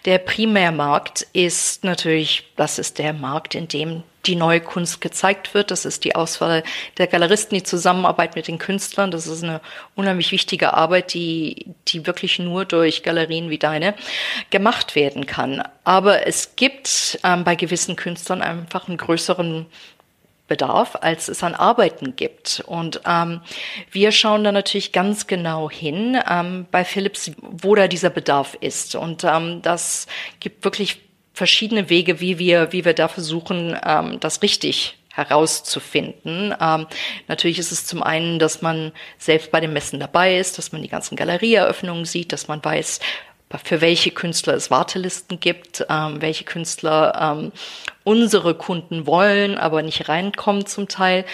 der 0.05 0.17
Primärmarkt 0.17 1.27
ist 1.33 1.83
natürlich, 1.83 2.43
das 2.55 2.79
ist 2.79 2.99
der 2.99 3.13
Markt, 3.13 3.55
in 3.55 3.67
dem 3.67 4.03
die 4.25 4.35
neue 4.35 4.61
Kunst 4.61 5.01
gezeigt 5.01 5.53
wird. 5.53 5.71
Das 5.71 5.85
ist 5.85 6.03
die 6.05 6.15
Auswahl 6.15 6.63
der 6.97 7.07
Galeristen, 7.07 7.57
die 7.57 7.63
Zusammenarbeit 7.63 8.35
mit 8.35 8.47
den 8.47 8.57
Künstlern. 8.57 9.11
Das 9.11 9.27
ist 9.27 9.43
eine 9.43 9.59
unheimlich 9.95 10.31
wichtige 10.31 10.73
Arbeit, 10.73 11.13
die, 11.13 11.67
die 11.89 12.05
wirklich 12.07 12.39
nur 12.39 12.65
durch 12.65 13.03
Galerien 13.03 13.49
wie 13.49 13.57
deine 13.57 13.95
gemacht 14.49 14.95
werden 14.95 15.25
kann. 15.25 15.61
Aber 15.83 16.25
es 16.25 16.55
gibt 16.55 17.19
ähm, 17.23 17.43
bei 17.43 17.55
gewissen 17.55 17.95
Künstlern 17.95 18.41
einfach 18.41 18.87
einen 18.87 18.97
größeren 18.97 19.65
Bedarf, 20.53 20.95
als 21.01 21.29
es 21.29 21.41
an 21.41 21.55
Arbeiten 21.55 22.15
gibt. 22.15 22.63
Und 22.67 23.01
ähm, 23.07 23.41
wir 23.89 24.11
schauen 24.11 24.43
da 24.43 24.51
natürlich 24.51 24.91
ganz 24.91 25.25
genau 25.25 25.67
hin 25.67 26.15
ähm, 26.29 26.67
bei 26.69 26.85
Philips, 26.85 27.31
wo 27.41 27.73
da 27.73 27.87
dieser 27.87 28.11
Bedarf 28.11 28.55
ist. 28.59 28.93
Und 28.93 29.23
ähm, 29.23 29.63
das 29.63 30.05
gibt 30.39 30.63
wirklich 30.63 31.01
verschiedene 31.33 31.89
Wege, 31.89 32.19
wie 32.19 32.37
wir, 32.37 32.71
wie 32.71 32.85
wir 32.85 32.93
da 32.93 33.07
versuchen, 33.07 33.75
ähm, 33.83 34.19
das 34.19 34.43
richtig 34.43 34.99
herauszufinden. 35.11 36.53
Ähm, 36.61 36.85
natürlich 37.27 37.57
ist 37.57 37.71
es 37.71 37.87
zum 37.87 38.03
einen, 38.03 38.37
dass 38.37 38.61
man 38.61 38.91
selbst 39.17 39.49
bei 39.49 39.59
den 39.59 39.73
Messen 39.73 39.99
dabei 39.99 40.37
ist, 40.37 40.59
dass 40.59 40.71
man 40.71 40.83
die 40.83 40.87
ganzen 40.87 41.15
Galerieeröffnungen 41.15 42.05
sieht, 42.05 42.31
dass 42.31 42.47
man 42.47 42.63
weiß, 42.63 42.99
für 43.63 43.81
welche 43.81 44.11
Künstler 44.11 44.53
es 44.53 44.71
Wartelisten 44.71 45.39
gibt, 45.39 45.85
ähm, 45.89 46.21
welche 46.21 46.43
Künstler 46.43 47.37
ähm, 47.37 47.51
unsere 48.03 48.55
Kunden 48.55 49.05
wollen, 49.05 49.57
aber 49.57 49.81
nicht 49.81 50.09
reinkommen 50.09 50.65
zum 50.65 50.87
Teil. 50.87 51.25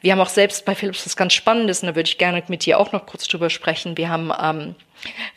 Wir 0.00 0.12
haben 0.12 0.20
auch 0.20 0.28
selbst 0.28 0.64
bei 0.64 0.74
Philips 0.74 1.04
was 1.04 1.16
ganz 1.16 1.32
Spannendes, 1.32 1.82
und 1.82 1.88
da 1.88 1.96
würde 1.96 2.08
ich 2.08 2.18
gerne 2.18 2.42
mit 2.48 2.64
dir 2.64 2.78
auch 2.78 2.92
noch 2.92 3.06
kurz 3.06 3.26
drüber 3.26 3.50
sprechen. 3.50 3.96
Wir 3.96 4.08
haben 4.08 4.32
ähm, 4.40 4.74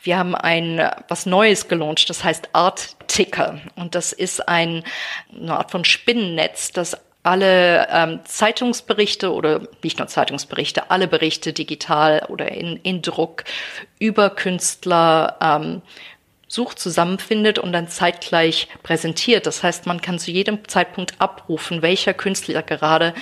wir 0.03 0.17
haben 0.17 0.35
ein 0.35 0.89
was 1.07 1.25
Neues 1.25 1.67
gelauncht, 1.67 2.09
das 2.09 2.23
heißt 2.23 2.49
Art 2.53 2.95
Ticker 3.07 3.59
und 3.75 3.95
das 3.95 4.11
ist 4.13 4.47
ein, 4.47 4.83
eine 5.35 5.57
Art 5.57 5.71
von 5.71 5.85
Spinnennetz, 5.85 6.71
das 6.71 6.97
alle 7.23 7.87
ähm, 7.91 8.19
Zeitungsberichte 8.23 9.31
oder 9.31 9.61
nicht 9.83 9.99
nur 9.99 10.07
Zeitungsberichte, 10.07 10.89
alle 10.89 11.07
Berichte 11.07 11.53
digital 11.53 12.25
oder 12.29 12.51
in, 12.51 12.77
in 12.77 13.03
Druck 13.03 13.43
über 13.99 14.31
Künstler 14.31 15.37
ähm, 15.39 15.83
sucht, 16.51 16.79
zusammenfindet 16.79 17.59
und 17.59 17.71
dann 17.71 17.87
zeitgleich 17.87 18.67
präsentiert. 18.83 19.45
Das 19.45 19.63
heißt, 19.63 19.85
man 19.85 20.01
kann 20.01 20.19
zu 20.19 20.31
jedem 20.31 20.67
Zeitpunkt 20.67 21.15
abrufen, 21.19 21.81
welcher 21.81 22.13
Künstler 22.13 22.61
gerade 22.61 23.13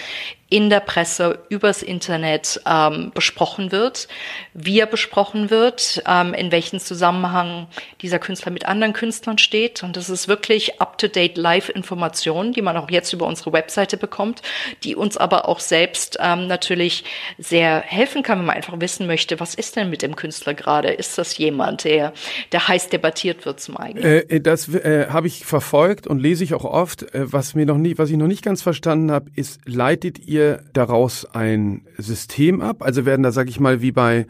in 0.49 0.71
der 0.71 0.79
Presse 0.79 1.39
übers 1.49 1.83
Internet 1.83 2.59
ähm, 2.65 3.11
besprochen 3.13 3.71
wird, 3.71 4.07
wie 4.55 4.79
er 4.79 4.87
besprochen 4.87 5.51
wird, 5.51 6.01
ähm, 6.07 6.33
in 6.33 6.51
welchem 6.51 6.79
Zusammenhang 6.79 7.67
dieser 8.01 8.17
Künstler 8.17 8.51
mit 8.51 8.65
anderen 8.65 8.93
Künstlern 8.93 9.37
steht. 9.37 9.83
Und 9.83 9.95
das 9.95 10.09
ist 10.09 10.27
wirklich 10.27 10.81
up-to-date 10.81 11.37
Live-Information, 11.37 12.51
die 12.51 12.63
man 12.63 12.77
auch 12.77 12.89
jetzt 12.89 13.13
über 13.13 13.27
unsere 13.27 13.53
Webseite 13.53 13.95
bekommt, 13.95 14.41
die 14.83 14.95
uns 14.95 15.17
aber 15.17 15.47
auch 15.47 15.59
selbst 15.59 16.17
ähm, 16.19 16.47
natürlich 16.47 17.03
sehr 17.37 17.81
helfen 17.81 18.23
kann, 18.23 18.39
wenn 18.39 18.47
man 18.47 18.55
einfach 18.55 18.79
wissen 18.79 19.05
möchte, 19.05 19.39
was 19.39 19.53
ist 19.53 19.75
denn 19.75 19.91
mit 19.91 20.01
dem 20.01 20.15
Künstler 20.15 20.55
gerade? 20.55 20.89
Ist 20.89 21.19
das 21.19 21.37
jemand, 21.37 21.83
der, 21.83 22.11
der 22.51 22.67
heiß 22.67 22.89
debattiert 22.89 23.45
wird 23.45 23.59
zum 23.59 23.77
eigenen? 23.77 24.03
Äh, 24.03 24.17
äh, 24.21 24.41
das 24.41 24.67
äh, 24.73 25.07
habe 25.09 25.27
ich 25.27 25.45
verfolgt 25.45 26.07
und 26.07 26.17
lese 26.17 26.43
ich 26.43 26.55
auch 26.55 26.65
oft. 26.65 27.03
Äh, 27.13 27.31
was 27.31 27.53
mir 27.53 27.67
noch 27.67 27.77
nie, 27.77 27.99
was 27.99 28.09
ich 28.09 28.17
noch 28.17 28.27
nicht 28.27 28.43
ganz 28.43 28.63
verstanden 28.63 29.11
habe, 29.11 29.29
ist, 29.35 29.59
leitet 29.65 30.17
ihr 30.19 30.38
ihr 30.39 30.63
daraus 30.73 31.25
ein 31.25 31.85
System 31.97 32.61
ab? 32.61 32.81
Also 32.81 33.05
werden 33.05 33.23
da, 33.23 33.31
sag 33.31 33.49
ich 33.49 33.59
mal, 33.59 33.81
wie 33.81 33.91
bei 33.91 34.25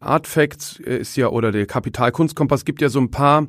Artfacts 0.00 0.80
äh, 0.80 0.98
ist 0.98 1.16
ja 1.16 1.28
oder 1.28 1.52
der 1.52 1.66
Kapitalkunstkompass 1.66 2.64
gibt 2.64 2.80
ja 2.80 2.88
so 2.88 3.00
ein 3.00 3.10
paar 3.10 3.46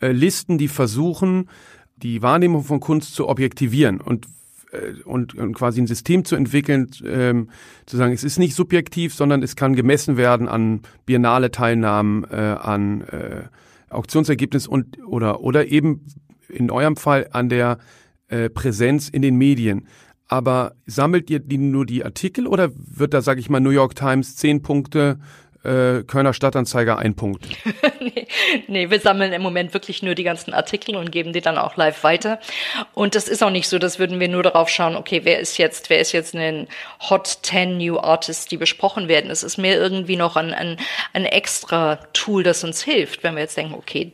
äh, 0.00 0.12
Listen, 0.12 0.58
die 0.58 0.68
versuchen, 0.68 1.48
die 1.96 2.22
Wahrnehmung 2.22 2.64
von 2.64 2.80
Kunst 2.80 3.14
zu 3.14 3.28
objektivieren 3.28 4.00
und 4.00 4.26
äh, 4.72 5.02
und, 5.04 5.34
und 5.34 5.54
quasi 5.54 5.80
ein 5.80 5.86
System 5.86 6.24
zu 6.24 6.34
entwickeln, 6.34 6.90
ähm, 7.04 7.50
zu 7.86 7.96
sagen, 7.96 8.12
es 8.12 8.24
ist 8.24 8.38
nicht 8.38 8.54
subjektiv, 8.54 9.14
sondern 9.14 9.42
es 9.42 9.54
kann 9.54 9.76
gemessen 9.76 10.16
werden 10.16 10.48
an 10.48 10.80
Biennale-Teilnahmen, 11.06 12.24
äh, 12.24 12.36
an 12.36 13.02
äh, 13.02 13.42
Auktionsergebnis 13.90 14.66
und 14.66 15.04
oder 15.04 15.40
oder 15.40 15.68
eben 15.68 16.06
in 16.48 16.70
eurem 16.70 16.96
Fall 16.96 17.28
an 17.32 17.48
der 17.48 17.78
äh, 18.28 18.48
Präsenz 18.48 19.08
in 19.08 19.22
den 19.22 19.36
Medien 19.36 19.86
aber 20.32 20.72
sammelt 20.86 21.28
ihr 21.28 21.40
die, 21.40 21.58
nur 21.58 21.84
die 21.84 22.02
Artikel 22.02 22.46
oder 22.46 22.70
wird 22.74 23.12
da, 23.12 23.20
sage 23.20 23.38
ich 23.38 23.50
mal, 23.50 23.60
New 23.60 23.68
York 23.68 23.94
Times 23.94 24.34
zehn 24.34 24.62
Punkte, 24.62 25.18
äh, 25.62 26.04
Kölner 26.04 26.32
Stadtanzeiger 26.32 26.98
ein 26.98 27.14
Punkt? 27.14 27.46
nee, 28.00 28.26
nee, 28.66 28.88
wir 28.88 28.98
sammeln 28.98 29.34
im 29.34 29.42
Moment 29.42 29.74
wirklich 29.74 30.02
nur 30.02 30.14
die 30.14 30.22
ganzen 30.22 30.54
Artikel 30.54 30.96
und 30.96 31.12
geben 31.12 31.34
die 31.34 31.42
dann 31.42 31.58
auch 31.58 31.76
live 31.76 32.02
weiter. 32.02 32.40
Und 32.94 33.14
das 33.14 33.28
ist 33.28 33.42
auch 33.42 33.50
nicht 33.50 33.68
so, 33.68 33.78
dass 33.78 33.98
würden 33.98 34.20
wir 34.20 34.28
nur 34.28 34.42
darauf 34.42 34.70
schauen, 34.70 34.96
okay, 34.96 35.20
wer 35.24 35.38
ist 35.38 35.58
jetzt, 35.58 35.90
wer 35.90 36.00
ist 36.00 36.12
jetzt 36.12 36.34
ein 36.34 36.66
Hot 37.10 37.26
10 37.42 37.76
New 37.76 37.98
Artists, 37.98 38.46
die 38.46 38.56
besprochen 38.56 39.08
werden. 39.08 39.30
Es 39.30 39.42
ist 39.42 39.58
mehr 39.58 39.78
irgendwie 39.78 40.16
noch 40.16 40.36
ein, 40.36 40.54
ein, 40.54 40.78
ein 41.12 41.26
extra 41.26 41.96
Tool, 42.14 42.42
das 42.42 42.64
uns 42.64 42.82
hilft, 42.82 43.22
wenn 43.22 43.34
wir 43.34 43.42
jetzt 43.42 43.58
denken, 43.58 43.74
okay, 43.74 44.12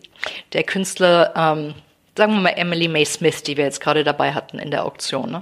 der 0.52 0.64
Künstler, 0.64 1.32
ähm, 1.36 1.74
sagen 2.18 2.34
wir 2.34 2.40
mal 2.40 2.50
Emily 2.50 2.88
May 2.88 3.06
Smith, 3.06 3.44
die 3.44 3.56
wir 3.56 3.64
jetzt 3.64 3.80
gerade 3.80 4.04
dabei 4.04 4.32
hatten 4.34 4.58
in 4.58 4.70
der 4.70 4.84
Auktion, 4.84 5.30
ne? 5.30 5.40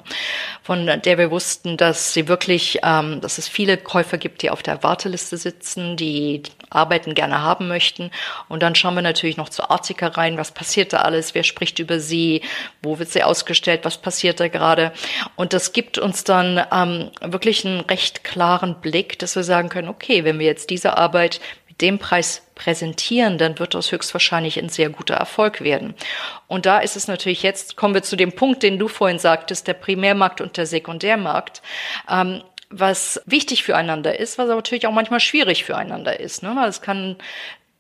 von 0.62 0.86
der 0.86 1.18
wir 1.18 1.30
wussten, 1.30 1.76
dass 1.76 2.12
sie 2.12 2.28
wirklich, 2.28 2.80
ähm, 2.84 3.20
dass 3.22 3.38
es 3.38 3.48
viele 3.48 3.78
Käufer 3.78 4.18
gibt, 4.18 4.42
die 4.42 4.50
auf 4.50 4.62
der 4.62 4.82
Warteliste 4.82 5.38
sitzen, 5.38 5.96
die 5.96 6.42
Arbeiten 6.68 7.14
gerne 7.14 7.40
haben 7.42 7.66
möchten. 7.66 8.10
Und 8.48 8.62
dann 8.62 8.74
schauen 8.74 8.94
wir 8.94 9.02
natürlich 9.02 9.38
noch 9.38 9.48
zu 9.48 9.68
Artika 9.70 10.08
rein, 10.08 10.36
was 10.36 10.52
passiert 10.52 10.92
da 10.92 10.98
alles, 10.98 11.34
wer 11.34 11.44
spricht 11.44 11.78
über 11.78 11.98
sie, 11.98 12.42
wo 12.82 12.98
wird 12.98 13.08
sie 13.08 13.22
ausgestellt, 13.22 13.84
was 13.84 13.96
passiert 13.96 14.38
da 14.38 14.48
gerade. 14.48 14.92
Und 15.34 15.54
das 15.54 15.72
gibt 15.72 15.96
uns 15.96 16.24
dann 16.24 16.62
ähm, 16.70 17.10
wirklich 17.22 17.64
einen 17.64 17.80
recht 17.80 18.22
klaren 18.22 18.80
Blick, 18.82 19.18
dass 19.18 19.34
wir 19.34 19.44
sagen 19.44 19.70
können, 19.70 19.88
okay, 19.88 20.24
wenn 20.24 20.38
wir 20.38 20.46
jetzt 20.46 20.68
diese 20.68 20.98
Arbeit 20.98 21.40
dem 21.80 21.98
Preis 21.98 22.42
präsentieren, 22.54 23.38
dann 23.38 23.58
wird 23.58 23.74
das 23.74 23.92
höchstwahrscheinlich 23.92 24.58
ein 24.58 24.68
sehr 24.68 24.88
guter 24.88 25.14
Erfolg 25.14 25.60
werden. 25.60 25.94
Und 26.46 26.66
da 26.66 26.78
ist 26.78 26.96
es 26.96 27.06
natürlich 27.06 27.42
jetzt, 27.42 27.76
kommen 27.76 27.94
wir 27.94 28.02
zu 28.02 28.16
dem 28.16 28.32
Punkt, 28.32 28.62
den 28.62 28.78
du 28.78 28.88
vorhin 28.88 29.18
sagtest, 29.18 29.68
der 29.68 29.74
Primärmarkt 29.74 30.40
und 30.40 30.56
der 30.56 30.66
Sekundärmarkt. 30.66 31.62
Ähm, 32.08 32.42
was 32.68 33.22
wichtig 33.26 33.62
füreinander 33.62 34.18
ist, 34.18 34.38
was 34.38 34.46
aber 34.46 34.56
natürlich 34.56 34.86
auch 34.86 34.92
manchmal 34.92 35.20
schwierig 35.20 35.64
füreinander 35.64 36.18
ist. 36.18 36.42
Ne? 36.42 36.56
Es 36.66 36.82
kann 36.82 37.16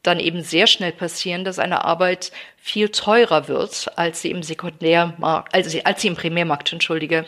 dann 0.02 0.20
eben 0.20 0.42
sehr 0.42 0.66
schnell 0.66 0.92
passieren, 0.92 1.44
dass 1.44 1.58
eine 1.58 1.84
Arbeit 1.84 2.30
viel 2.56 2.90
teurer 2.90 3.48
wird, 3.48 3.90
als 3.96 4.22
sie 4.22 4.30
im 4.30 4.42
Sekundärmarkt, 4.42 5.52
also 5.54 5.78
als 5.84 6.02
sie 6.02 6.08
im 6.08 6.16
Primärmarkt, 6.16 6.72
entschuldige, 6.72 7.24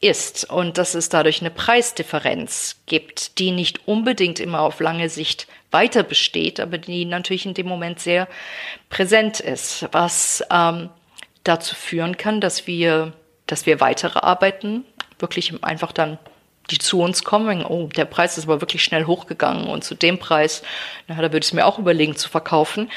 ist 0.00 0.48
und 0.50 0.78
dass 0.78 0.94
es 0.94 1.08
dadurch 1.08 1.40
eine 1.40 1.50
Preisdifferenz 1.50 2.76
gibt, 2.86 3.38
die 3.38 3.50
nicht 3.50 3.86
unbedingt 3.88 4.40
immer 4.40 4.60
auf 4.60 4.80
lange 4.80 5.08
Sicht 5.08 5.46
weiter 5.70 6.02
besteht, 6.02 6.60
aber 6.60 6.78
die 6.78 7.04
natürlich 7.04 7.46
in 7.46 7.54
dem 7.54 7.66
Moment 7.66 8.00
sehr 8.00 8.28
präsent 8.90 9.40
ist, 9.40 9.88
was 9.92 10.44
ähm, 10.50 10.90
dazu 11.44 11.74
führen 11.74 12.16
kann, 12.16 12.40
dass 12.40 12.66
wir, 12.66 13.12
dass 13.46 13.66
wir 13.66 13.80
weitere 13.80 14.18
Arbeiten 14.18 14.84
wirklich 15.18 15.52
einfach 15.64 15.92
dann 15.92 16.18
die 16.70 16.78
zu 16.78 17.00
uns 17.00 17.24
kommen, 17.24 17.64
oh, 17.64 17.88
der 17.88 18.04
Preis 18.04 18.38
ist 18.38 18.44
aber 18.44 18.60
wirklich 18.60 18.82
schnell 18.82 19.06
hochgegangen 19.06 19.66
und 19.66 19.84
zu 19.84 19.94
dem 19.94 20.18
Preis, 20.18 20.62
na, 21.06 21.16
da 21.16 21.22
würde 21.22 21.38
ich 21.38 21.46
es 21.46 21.52
mir 21.52 21.66
auch 21.66 21.78
überlegen 21.78 22.16
zu 22.16 22.28
verkaufen. 22.28 22.90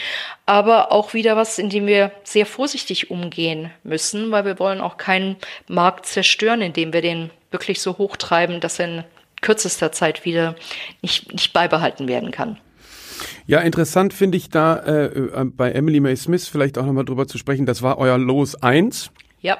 Aber 0.45 0.91
auch 0.91 1.13
wieder 1.13 1.35
was, 1.35 1.59
in 1.59 1.69
dem 1.69 1.85
wir 1.85 2.11
sehr 2.23 2.45
vorsichtig 2.45 3.11
umgehen 3.11 3.71
müssen, 3.83 4.31
weil 4.31 4.45
wir 4.45 4.59
wollen 4.59 4.81
auch 4.81 4.97
keinen 4.97 5.37
Markt 5.67 6.05
zerstören, 6.05 6.61
indem 6.61 6.93
wir 6.93 7.01
den 7.01 7.29
wirklich 7.51 7.81
so 7.81 7.97
hochtreiben, 7.97 8.59
dass 8.59 8.79
er 8.79 8.85
in 8.85 9.03
kürzester 9.41 9.91
Zeit 9.91 10.25
wieder 10.25 10.55
nicht, 11.01 11.31
nicht 11.31 11.53
beibehalten 11.53 12.07
werden 12.07 12.31
kann. 12.31 12.57
Ja, 13.47 13.59
interessant 13.59 14.13
finde 14.13 14.37
ich 14.37 14.49
da 14.49 14.77
äh, 14.77 15.05
äh, 15.05 15.45
bei 15.45 15.71
Emily 15.71 15.99
May 15.99 16.15
Smith 16.15 16.47
vielleicht 16.47 16.77
auch 16.77 16.85
nochmal 16.85 17.05
drüber 17.05 17.27
zu 17.27 17.37
sprechen. 17.37 17.65
Das 17.65 17.81
war 17.81 17.97
euer 17.97 18.17
Los 18.17 18.55
1. 18.61 19.11
Ja. 19.41 19.57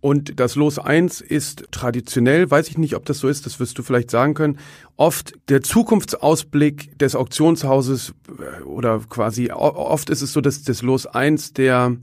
Und 0.00 0.40
das 0.40 0.54
Los 0.56 0.78
1 0.78 1.20
ist 1.20 1.64
traditionell, 1.72 2.50
weiß 2.50 2.68
ich 2.68 2.78
nicht, 2.78 2.96
ob 2.96 3.04
das 3.04 3.18
so 3.18 3.28
ist, 3.28 3.44
das 3.44 3.60
wirst 3.60 3.78
du 3.78 3.82
vielleicht 3.82 4.10
sagen 4.10 4.32
können, 4.34 4.58
oft 4.96 5.34
der 5.48 5.60
Zukunftsausblick 5.60 6.98
des 6.98 7.14
Auktionshauses 7.14 8.14
äh, 8.28 8.62
oder 8.62 9.00
quasi 9.08 9.50
oft 9.50 10.08
ist 10.08 10.22
es 10.22 10.32
so, 10.32 10.40
dass 10.40 10.62
das 10.62 10.82
Los 10.82 11.06
1 11.06 11.52
der 11.52 11.96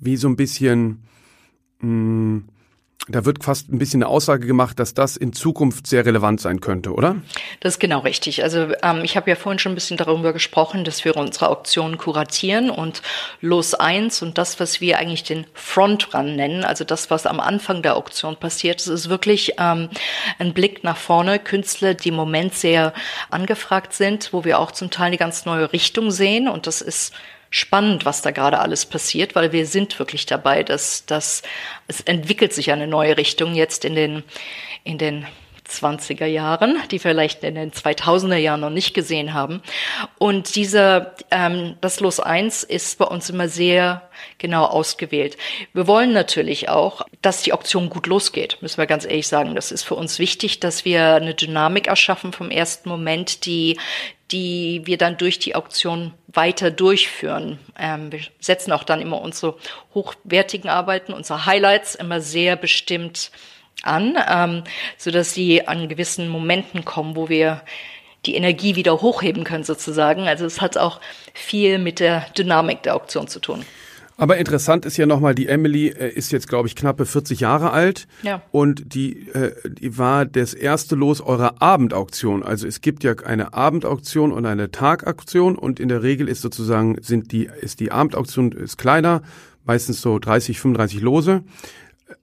wie 0.00 0.16
so 0.16 0.28
ein 0.28 0.36
bisschen 0.36 1.02
mh, 1.80 1.88
hm, 1.88 2.44
da 3.08 3.24
wird 3.24 3.42
fast 3.42 3.72
ein 3.72 3.78
bisschen 3.78 4.02
eine 4.02 4.10
Aussage 4.10 4.46
gemacht, 4.46 4.78
dass 4.78 4.94
das 4.94 5.16
in 5.16 5.32
Zukunft 5.32 5.86
sehr 5.86 6.04
relevant 6.04 6.40
sein 6.40 6.60
könnte, 6.60 6.92
oder? 6.92 7.16
Das 7.60 7.74
ist 7.74 7.78
genau 7.78 8.00
richtig. 8.00 8.42
Also 8.42 8.68
ähm, 8.82 9.02
ich 9.02 9.16
habe 9.16 9.30
ja 9.30 9.36
vorhin 9.36 9.58
schon 9.58 9.72
ein 9.72 9.74
bisschen 9.74 9.96
darüber 9.96 10.32
gesprochen, 10.32 10.84
dass 10.84 11.04
wir 11.04 11.16
unsere 11.16 11.48
Auktionen 11.48 11.98
kuratieren 11.98 12.70
und 12.70 13.02
Los 13.40 13.74
1 13.74 14.22
und 14.22 14.38
das, 14.38 14.60
was 14.60 14.80
wir 14.80 14.98
eigentlich 14.98 15.24
den 15.24 15.46
Frontrun 15.54 16.36
nennen, 16.36 16.64
also 16.64 16.84
das, 16.84 17.10
was 17.10 17.26
am 17.26 17.40
Anfang 17.40 17.82
der 17.82 17.96
Auktion 17.96 18.36
passiert, 18.36 18.80
das 18.80 18.88
ist 18.88 19.08
wirklich 19.08 19.54
ähm, 19.58 19.88
ein 20.38 20.52
Blick 20.52 20.84
nach 20.84 20.96
vorne. 20.96 21.38
Künstler, 21.38 21.94
die 21.94 22.08
im 22.08 22.14
Moment 22.14 22.54
sehr 22.54 22.92
angefragt 23.30 23.92
sind, 23.92 24.32
wo 24.32 24.44
wir 24.44 24.58
auch 24.58 24.72
zum 24.72 24.90
Teil 24.90 25.08
eine 25.08 25.18
ganz 25.18 25.46
neue 25.46 25.72
Richtung 25.72 26.10
sehen 26.10 26.48
und 26.48 26.66
das 26.66 26.82
ist 26.82 27.14
spannend, 27.50 28.04
was 28.04 28.22
da 28.22 28.30
gerade 28.30 28.58
alles 28.58 28.86
passiert, 28.86 29.34
weil 29.34 29.52
wir 29.52 29.66
sind 29.66 29.98
wirklich 29.98 30.26
dabei, 30.26 30.62
dass, 30.62 31.06
dass 31.06 31.42
es 31.86 32.00
entwickelt 32.02 32.52
sich 32.52 32.72
eine 32.72 32.86
neue 32.86 33.16
Richtung 33.16 33.54
jetzt 33.54 33.84
in 33.84 33.94
den, 33.94 34.22
in 34.84 34.98
den 34.98 35.26
20er 35.68 36.26
Jahren, 36.26 36.78
die 36.90 36.98
vielleicht 36.98 37.44
in 37.44 37.54
den 37.54 37.72
2000er 37.72 38.36
Jahren 38.36 38.60
noch 38.60 38.70
nicht 38.70 38.94
gesehen 38.94 39.34
haben. 39.34 39.62
Und 40.16 40.56
dieser, 40.56 41.14
ähm, 41.30 41.76
das 41.80 42.00
Los 42.00 42.20
1 42.20 42.62
ist 42.64 42.98
bei 42.98 43.04
uns 43.04 43.28
immer 43.30 43.48
sehr 43.48 44.08
genau 44.38 44.64
ausgewählt. 44.64 45.36
Wir 45.74 45.86
wollen 45.86 46.12
natürlich 46.12 46.68
auch, 46.68 47.02
dass 47.22 47.42
die 47.42 47.52
Auktion 47.52 47.90
gut 47.90 48.06
losgeht, 48.06 48.58
müssen 48.60 48.78
wir 48.78 48.86
ganz 48.86 49.04
ehrlich 49.04 49.28
sagen. 49.28 49.54
Das 49.54 49.70
ist 49.70 49.82
für 49.82 49.94
uns 49.94 50.18
wichtig, 50.18 50.60
dass 50.60 50.84
wir 50.84 51.14
eine 51.14 51.34
Dynamik 51.34 51.86
erschaffen 51.86 52.32
vom 52.32 52.50
ersten 52.50 52.88
Moment, 52.88 53.44
die, 53.44 53.78
die 54.30 54.82
wir 54.84 54.98
dann 54.98 55.16
durch 55.16 55.38
die 55.38 55.54
Auktion 55.54 56.12
weiter 56.26 56.70
durchführen. 56.70 57.58
Ähm, 57.78 58.12
wir 58.12 58.20
setzen 58.40 58.72
auch 58.72 58.84
dann 58.84 59.00
immer 59.00 59.20
unsere 59.20 59.56
hochwertigen 59.94 60.68
Arbeiten, 60.68 61.12
unsere 61.12 61.46
Highlights 61.46 61.94
immer 61.94 62.20
sehr 62.20 62.56
bestimmt 62.56 63.30
an, 63.82 64.18
ähm, 64.28 64.64
so 64.96 65.10
dass 65.10 65.32
sie 65.32 65.66
an 65.66 65.88
gewissen 65.88 66.28
Momenten 66.28 66.84
kommen, 66.84 67.16
wo 67.16 67.28
wir 67.28 67.62
die 68.26 68.34
Energie 68.34 68.76
wieder 68.76 69.00
hochheben 69.00 69.44
können 69.44 69.64
sozusagen. 69.64 70.28
Also 70.28 70.44
es 70.44 70.60
hat 70.60 70.76
auch 70.76 71.00
viel 71.32 71.78
mit 71.78 72.00
der 72.00 72.26
Dynamik 72.36 72.82
der 72.82 72.96
Auktion 72.96 73.28
zu 73.28 73.40
tun. 73.40 73.64
Aber 74.20 74.36
interessant 74.36 74.84
ist 74.84 74.96
ja 74.96 75.06
nochmal, 75.06 75.34
die 75.36 75.46
Emily 75.46 75.88
äh, 75.88 76.12
ist 76.12 76.32
jetzt, 76.32 76.48
glaube 76.48 76.66
ich, 76.66 76.74
knappe 76.74 77.06
40 77.06 77.38
Jahre 77.38 77.70
alt. 77.70 78.08
Ja. 78.22 78.42
Und 78.50 78.92
die, 78.92 79.28
äh, 79.28 79.52
die 79.70 79.96
war 79.96 80.26
das 80.26 80.54
erste 80.54 80.96
Los 80.96 81.20
eurer 81.20 81.62
Abendauktion. 81.62 82.42
Also 82.42 82.66
es 82.66 82.80
gibt 82.80 83.04
ja 83.04 83.14
eine 83.24 83.54
Abendauktion 83.54 84.32
und 84.32 84.44
eine 84.44 84.72
Tagauktion 84.72 85.56
und 85.56 85.78
in 85.78 85.88
der 85.88 86.02
Regel 86.02 86.28
ist 86.28 86.42
sozusagen, 86.42 86.96
sind 87.00 87.30
die, 87.30 87.48
ist 87.60 87.78
die 87.78 87.92
Abendauktion 87.92 88.50
ist 88.50 88.76
kleiner, 88.76 89.22
meistens 89.64 90.02
so 90.02 90.18
30, 90.18 90.58
35 90.58 91.00
Lose 91.00 91.44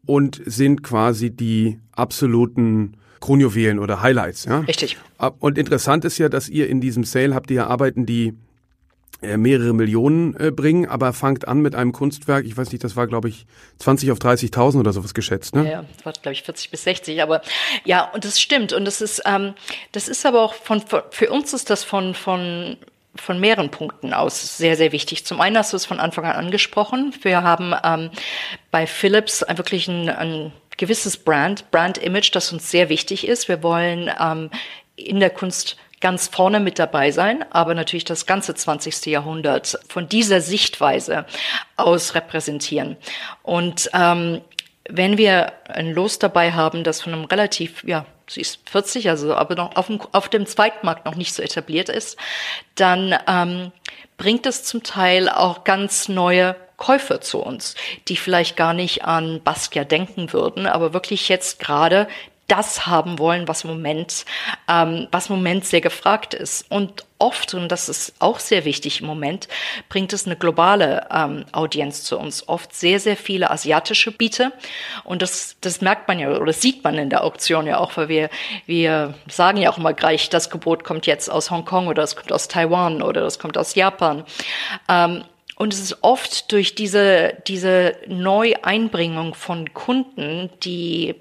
und 0.05 0.41
sind 0.45 0.83
quasi 0.83 1.31
die 1.31 1.79
absoluten 1.93 2.97
Kronjuwelen 3.21 3.79
oder 3.79 4.01
Highlights. 4.01 4.43
Ja? 4.43 4.59
Richtig. 4.59 4.97
Und 5.39 5.57
interessant 5.57 6.03
ist 6.03 6.17
ja, 6.17 6.27
dass 6.27 6.49
ihr 6.49 6.67
in 6.67 6.81
diesem 6.81 7.05
Sale 7.05 7.33
habt 7.33 7.49
ihr 7.51 7.57
ja 7.57 7.67
Arbeiten, 7.67 8.05
die 8.05 8.33
mehrere 9.21 9.73
Millionen 9.73 10.35
äh, 10.39 10.51
bringen, 10.51 10.87
aber 10.87 11.13
fangt 11.13 11.47
an 11.47 11.59
mit 11.59 11.73
einem 11.73 11.93
Kunstwerk, 11.93 12.45
ich 12.45 12.55
weiß 12.57 12.71
nicht, 12.71 12.83
das 12.83 12.95
war 12.95 13.07
glaube 13.07 13.29
ich 13.29 13.45
20 13.79 14.11
auf 14.11 14.19
30.000 14.19 14.79
oder 14.79 14.93
sowas 14.93 15.13
geschätzt, 15.13 15.55
ne? 15.55 15.71
Ja, 15.71 15.85
das 15.95 16.05
war 16.05 16.13
glaube 16.13 16.33
ich 16.33 16.43
40 16.43 16.69
bis 16.69 16.83
60, 16.83 17.21
aber 17.21 17.41
ja, 17.85 18.11
und 18.11 18.25
das 18.25 18.39
stimmt 18.39 18.73
und 18.73 18.85
das 18.85 19.01
ist 19.01 19.23
ähm, 19.25 19.53
das 19.93 20.07
ist 20.07 20.25
aber 20.25 20.41
auch 20.41 20.53
von 20.53 20.83
für 21.11 21.29
uns 21.29 21.53
ist 21.53 21.69
das 21.69 21.83
von 21.83 22.13
von 22.13 22.77
von 23.15 23.39
mehreren 23.39 23.71
Punkten 23.71 24.13
aus 24.13 24.57
sehr, 24.57 24.75
sehr 24.75 24.91
wichtig. 24.91 25.25
Zum 25.25 25.39
einen 25.41 25.57
hast 25.57 25.73
du 25.73 25.77
es 25.77 25.85
von 25.85 25.99
Anfang 25.99 26.25
an 26.25 26.35
angesprochen. 26.35 27.13
Wir 27.21 27.43
haben 27.43 27.73
ähm, 27.83 28.11
bei 28.71 28.85
Philips 28.85 29.43
wirklich 29.55 29.87
ein, 29.87 30.09
ein 30.09 30.51
gewisses 30.77 31.17
Brand, 31.17 31.71
Brand-Image, 31.71 32.35
das 32.35 32.51
uns 32.51 32.69
sehr 32.69 32.89
wichtig 32.89 33.27
ist. 33.27 33.47
Wir 33.47 33.63
wollen 33.63 34.11
ähm, 34.19 34.49
in 34.95 35.19
der 35.19 35.29
Kunst 35.29 35.77
ganz 36.05 36.27
vorne 36.27 36.59
mit 36.59 36.77
dabei 36.77 37.09
sein, 37.09 37.43
aber 37.49 37.73
natürlich 37.73 38.05
das 38.05 38.27
ganze 38.27 38.53
20. 38.53 39.07
Jahrhundert 39.07 39.79
von 39.89 40.07
dieser 40.07 40.39
Sichtweise 40.39 41.25
aus 41.77 42.13
repräsentieren. 42.13 42.95
Und 43.41 43.89
ähm, 43.91 44.41
wenn 44.87 45.17
wir 45.17 45.53
ein 45.67 45.91
Los 45.91 46.19
dabei 46.19 46.51
haben, 46.51 46.83
das 46.83 47.01
von 47.01 47.11
einem 47.11 47.25
relativ, 47.25 47.83
ja, 47.85 48.05
sie 48.29 48.41
ist 48.41 48.59
40, 48.69 49.09
also 49.09 49.33
aber 49.33 49.55
noch 49.55 49.75
auf 49.75 49.87
dem, 49.87 49.99
auf 50.11 50.29
dem 50.29 50.45
Zweitmarkt 50.45 51.05
noch 51.05 51.15
nicht 51.15 51.33
so 51.33 51.41
etabliert 51.41 51.89
ist, 51.89 52.19
dann 52.75 53.17
ähm, 53.27 53.71
bringt 54.17 54.45
es 54.45 54.63
zum 54.63 54.83
Teil 54.83 55.27
auch 55.27 55.63
ganz 55.63 56.07
neue 56.07 56.55
Käufer 56.77 57.19
zu 57.19 57.39
uns, 57.39 57.73
die 58.09 58.17
vielleicht 58.17 58.55
gar 58.55 58.75
nicht 58.75 59.05
an 59.05 59.41
Basquiat 59.43 59.89
denken 59.89 60.33
würden, 60.33 60.67
aber 60.67 60.93
wirklich 60.93 61.29
jetzt 61.29 61.57
gerade 61.57 62.07
das 62.47 62.85
haben 62.85 63.17
wollen, 63.17 63.47
was 63.47 63.63
im 63.63 63.71
Moment, 63.71 64.25
ähm, 64.69 65.07
was 65.11 65.29
im 65.29 65.37
Moment 65.37 65.65
sehr 65.65 65.81
gefragt 65.81 66.33
ist. 66.33 66.69
Und 66.69 67.05
oft, 67.17 67.53
und 67.53 67.69
das 67.69 67.89
ist 67.89 68.13
auch 68.19 68.39
sehr 68.39 68.65
wichtig 68.65 69.01
im 69.01 69.07
Moment, 69.07 69.47
bringt 69.89 70.13
es 70.13 70.25
eine 70.25 70.35
globale 70.35 71.07
ähm, 71.11 71.45
Audienz 71.51 72.03
zu 72.03 72.19
uns. 72.19 72.47
Oft 72.47 72.75
sehr, 72.75 72.99
sehr 72.99 73.17
viele 73.17 73.49
asiatische 73.49 74.11
Biete. 74.11 74.51
Und 75.03 75.21
das, 75.21 75.57
das 75.61 75.81
merkt 75.81 76.07
man 76.07 76.19
ja 76.19 76.29
oder 76.29 76.53
sieht 76.53 76.83
man 76.83 76.97
in 76.97 77.09
der 77.09 77.23
Auktion 77.23 77.65
ja 77.65 77.79
auch, 77.79 77.97
weil 77.97 78.09
wir, 78.09 78.29
wir 78.67 79.15
sagen 79.27 79.57
ja 79.57 79.71
auch 79.71 79.77
immer 79.77 79.93
gleich, 79.93 80.29
das 80.29 80.49
Gebot 80.49 80.83
kommt 80.83 81.07
jetzt 81.07 81.29
aus 81.29 81.49
Hongkong 81.49 81.87
oder 81.87 82.03
es 82.03 82.15
kommt 82.15 82.31
aus 82.31 82.47
Taiwan 82.47 83.01
oder 83.01 83.21
das 83.21 83.39
kommt 83.39 83.57
aus 83.57 83.75
Japan. 83.75 84.23
Ähm, 84.87 85.23
und 85.57 85.73
es 85.73 85.79
ist 85.79 86.03
oft 86.03 86.51
durch 86.51 86.75
diese, 86.75 87.33
diese 87.47 87.95
Neueinbringung 88.07 89.33
von 89.35 89.73
Kunden, 89.73 90.49
die 90.63 91.15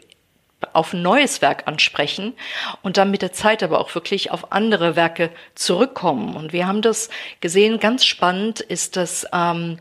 auf 0.73 0.93
ein 0.93 1.03
neues 1.03 1.43
Werk 1.43 1.67
ansprechen 1.67 2.35
und 2.83 2.97
dann 2.97 3.11
mit 3.11 3.23
der 3.23 3.33
Zeit 3.33 3.63
aber 3.63 3.81
auch 3.81 3.95
wirklich 3.95 4.31
auf 4.31 4.53
andere 4.53 4.97
Werke 4.97 5.31
zurückkommen. 5.55 6.37
Und 6.37 6.53
wir 6.53 6.67
haben 6.67 6.83
das 6.83 7.11
gesehen, 7.41 7.81
ganz 7.81 8.05
spannend 8.05 8.61
ist, 8.61 8.97
dass 8.97 9.27
ähm, 9.33 9.79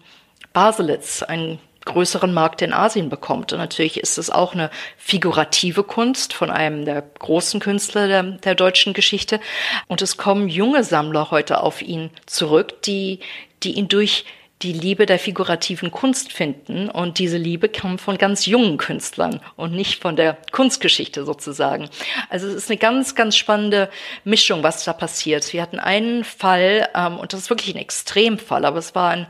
Baselitz 0.53 1.23
einen 1.23 1.59
größeren 1.85 2.33
Markt 2.33 2.61
in 2.61 2.73
Asien 2.73 3.09
bekommt. 3.09 3.51
Und 3.53 3.59
natürlich 3.59 3.99
ist 3.99 4.17
es 4.17 4.29
auch 4.29 4.53
eine 4.53 4.69
figurative 4.97 5.83
Kunst 5.83 6.33
von 6.33 6.49
einem 6.49 6.85
der 6.85 7.01
großen 7.01 7.59
Künstler 7.59 8.07
der, 8.07 8.23
der 8.23 8.55
deutschen 8.55 8.93
Geschichte. 8.93 9.39
Und 9.87 10.01
es 10.01 10.17
kommen 10.17 10.47
junge 10.47 10.83
Sammler 10.83 11.31
heute 11.31 11.61
auf 11.61 11.81
ihn 11.81 12.09
zurück, 12.25 12.81
die, 12.83 13.19
die 13.63 13.73
ihn 13.73 13.87
durch 13.87 14.25
die 14.63 14.73
Liebe 14.73 15.05
der 15.05 15.19
figurativen 15.19 15.91
Kunst 15.91 16.31
finden. 16.31 16.89
Und 16.89 17.19
diese 17.19 17.37
Liebe 17.37 17.69
kam 17.69 17.99
von 17.99 18.17
ganz 18.17 18.45
jungen 18.45 18.77
Künstlern 18.77 19.41
und 19.55 19.73
nicht 19.73 20.01
von 20.01 20.15
der 20.15 20.37
Kunstgeschichte 20.51 21.25
sozusagen. 21.25 21.89
Also 22.29 22.47
es 22.47 22.55
ist 22.55 22.69
eine 22.69 22.77
ganz, 22.77 23.15
ganz 23.15 23.35
spannende 23.35 23.89
Mischung, 24.23 24.63
was 24.63 24.83
da 24.85 24.93
passiert. 24.93 25.51
Wir 25.53 25.61
hatten 25.61 25.79
einen 25.79 26.23
Fall, 26.23 26.87
ähm, 26.95 27.19
und 27.19 27.33
das 27.33 27.41
ist 27.41 27.49
wirklich 27.49 27.75
ein 27.75 27.81
Extremfall, 27.81 28.65
aber 28.65 28.77
es 28.77 28.95
war 28.95 29.11
ein, 29.11 29.27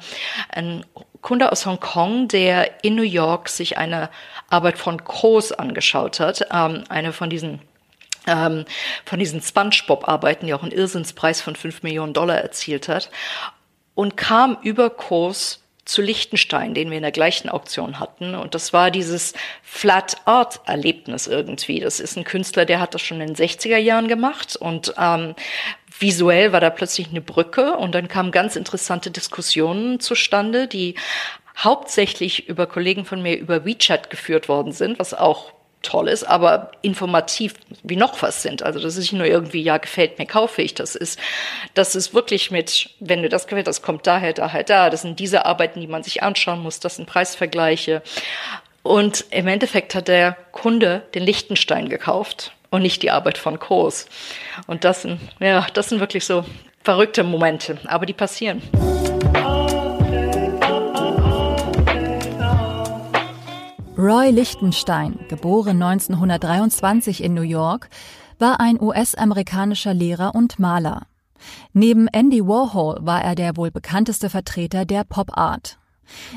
ein 0.49 0.85
Kunde 1.21 1.51
aus 1.51 1.65
Hongkong, 1.65 2.27
der 2.27 2.83
in 2.83 2.95
New 2.95 3.01
York 3.01 3.49
sich 3.49 3.77
eine 3.77 4.09
Arbeit 4.49 4.77
von 4.77 5.03
Kroos 5.03 5.51
angeschaut 5.51 6.19
hat, 6.19 6.47
ähm, 6.51 6.83
eine 6.89 7.11
von 7.13 7.29
diesen 7.29 7.59
ähm, 8.25 8.63
von 9.03 9.19
diesen 9.19 9.41
SpongeBob-Arbeiten, 9.41 10.45
die 10.47 10.53
auch 10.53 10.63
einen 10.63 10.71
Irrsinnspreis 10.71 11.41
von 11.41 11.57
fünf 11.57 11.83
Millionen 11.83 12.13
Dollar 12.13 12.37
erzielt 12.37 12.87
hat 12.87 13.09
und 13.95 14.17
kam 14.17 14.57
über 14.61 14.89
Kurs 14.89 15.59
zu 15.85 16.01
Liechtenstein, 16.01 16.73
den 16.73 16.89
wir 16.89 16.97
in 16.97 17.03
der 17.03 17.11
gleichen 17.11 17.49
Auktion 17.49 17.99
hatten. 17.99 18.35
Und 18.35 18.55
das 18.55 18.71
war 18.71 18.89
dieses 18.89 19.33
Flat 19.61 20.15
Art 20.25 20.61
Erlebnis 20.65 21.27
irgendwie. 21.27 21.79
Das 21.79 21.99
ist 21.99 22.15
ein 22.15 22.23
Künstler, 22.23 22.65
der 22.65 22.79
hat 22.79 22.93
das 22.93 23.01
schon 23.01 23.19
in 23.19 23.33
den 23.33 23.35
60er 23.35 23.77
Jahren 23.77 24.07
gemacht 24.07 24.55
und 24.55 24.93
ähm, 24.97 25.35
visuell 25.99 26.53
war 26.53 26.61
da 26.61 26.69
plötzlich 26.69 27.09
eine 27.09 27.21
Brücke 27.21 27.75
und 27.75 27.93
dann 27.95 28.07
kamen 28.07 28.31
ganz 28.31 28.55
interessante 28.55 29.11
Diskussionen 29.11 29.99
zustande, 29.99 30.67
die 30.67 30.95
hauptsächlich 31.57 32.47
über 32.47 32.65
Kollegen 32.65 33.05
von 33.05 33.21
mir 33.21 33.37
über 33.37 33.65
WeChat 33.65 34.09
geführt 34.09 34.49
worden 34.49 34.71
sind, 34.71 34.99
was 34.99 35.13
auch 35.13 35.53
toll 35.83 36.07
ist, 36.07 36.23
aber 36.23 36.71
informativ 36.81 37.53
wie 37.83 37.95
noch 37.95 38.21
was 38.21 38.41
sind. 38.41 38.63
Also 38.63 38.79
das 38.79 38.95
ist 38.95 39.01
nicht 39.01 39.13
nur 39.13 39.27
irgendwie, 39.27 39.61
ja, 39.61 39.77
gefällt 39.77 40.17
mir, 40.17 40.25
kaufe 40.25 40.61
ich. 40.61 40.73
Das 40.73 40.95
ist, 40.95 41.19
das 41.75 41.95
ist 41.95 42.13
wirklich 42.13 42.49
mit, 42.49 42.89
wenn 42.99 43.21
du 43.21 43.29
das 43.29 43.45
gefällt, 43.47 43.67
das 43.67 43.83
kommt 43.83 44.07
daher, 44.07 44.33
daher, 44.33 44.63
da. 44.63 44.89
Das 44.89 45.03
sind 45.03 45.19
diese 45.19 45.45
Arbeiten, 45.45 45.81
die 45.81 45.87
man 45.87 46.01
sich 46.01 46.23
anschauen 46.23 46.61
muss. 46.61 46.79
Das 46.79 46.95
sind 46.95 47.05
Preisvergleiche. 47.05 48.01
Und 48.81 49.25
im 49.29 49.47
Endeffekt 49.47 49.93
hat 49.95 50.07
der 50.07 50.35
Kunde 50.51 51.03
den 51.13 51.23
Lichtenstein 51.23 51.87
gekauft 51.87 52.51
und 52.69 52.81
nicht 52.81 53.03
die 53.03 53.11
Arbeit 53.11 53.37
von 53.37 53.59
Groß. 53.59 54.07
Und 54.67 54.83
das 54.83 55.03
sind, 55.03 55.19
ja, 55.39 55.67
das 55.73 55.89
sind 55.89 55.99
wirklich 55.99 56.25
so 56.25 56.43
verrückte 56.83 57.23
Momente, 57.23 57.77
aber 57.85 58.05
die 58.05 58.13
passieren. 58.13 58.61
Roy 64.05 64.31
Lichtenstein, 64.31 65.17
geboren 65.29 65.81
1923 65.81 67.23
in 67.23 67.33
New 67.33 67.41
York, 67.41 67.89
war 68.37 68.59
ein 68.59 68.77
US-amerikanischer 68.81 69.93
Lehrer 69.93 70.35
und 70.35 70.59
Maler. 70.59 71.03
Neben 71.71 72.09
Andy 72.09 72.45
Warhol 72.45 72.97
war 72.99 73.23
er 73.23 73.35
der 73.35 73.55
wohl 73.55 73.71
bekannteste 73.71 74.29
Vertreter 74.29 74.83
der 74.83 75.05
Pop 75.05 75.37
Art. 75.37 75.79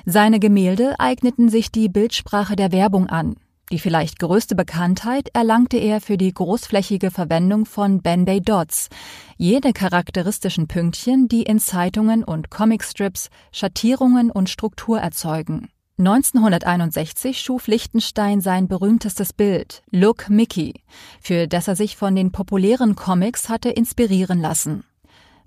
Seine 0.04 0.38
Gemälde 0.38 0.94
eigneten 1.00 1.48
sich 1.48 1.72
die 1.72 1.88
Bildsprache 1.88 2.54
der 2.54 2.70
Werbung 2.70 3.08
an. 3.08 3.34
Die 3.72 3.80
vielleicht 3.80 4.20
größte 4.20 4.54
Bekanntheit 4.54 5.30
erlangte 5.34 5.78
er 5.78 6.00
für 6.00 6.16
die 6.16 6.32
großflächige 6.32 7.10
Verwendung 7.10 7.66
von 7.66 8.00
Band-Aid 8.00 8.48
Dots, 8.48 8.90
jene 9.38 9.72
charakteristischen 9.72 10.68
Pünktchen, 10.68 11.26
die 11.26 11.42
in 11.42 11.58
Zeitungen 11.58 12.22
und 12.22 12.48
Comicstrips 12.48 13.28
Schattierungen 13.50 14.30
und 14.30 14.48
Struktur 14.48 15.00
erzeugen. 15.00 15.68
1961 15.98 17.40
schuf 17.40 17.68
Lichtenstein 17.68 18.42
sein 18.42 18.68
berühmtestes 18.68 19.32
Bild, 19.32 19.82
Look 19.90 20.28
Mickey, 20.28 20.74
für 21.22 21.48
das 21.48 21.68
er 21.68 21.76
sich 21.76 21.96
von 21.96 22.14
den 22.14 22.32
populären 22.32 22.96
Comics 22.96 23.48
hatte 23.48 23.70
inspirieren 23.70 24.42
lassen. 24.42 24.84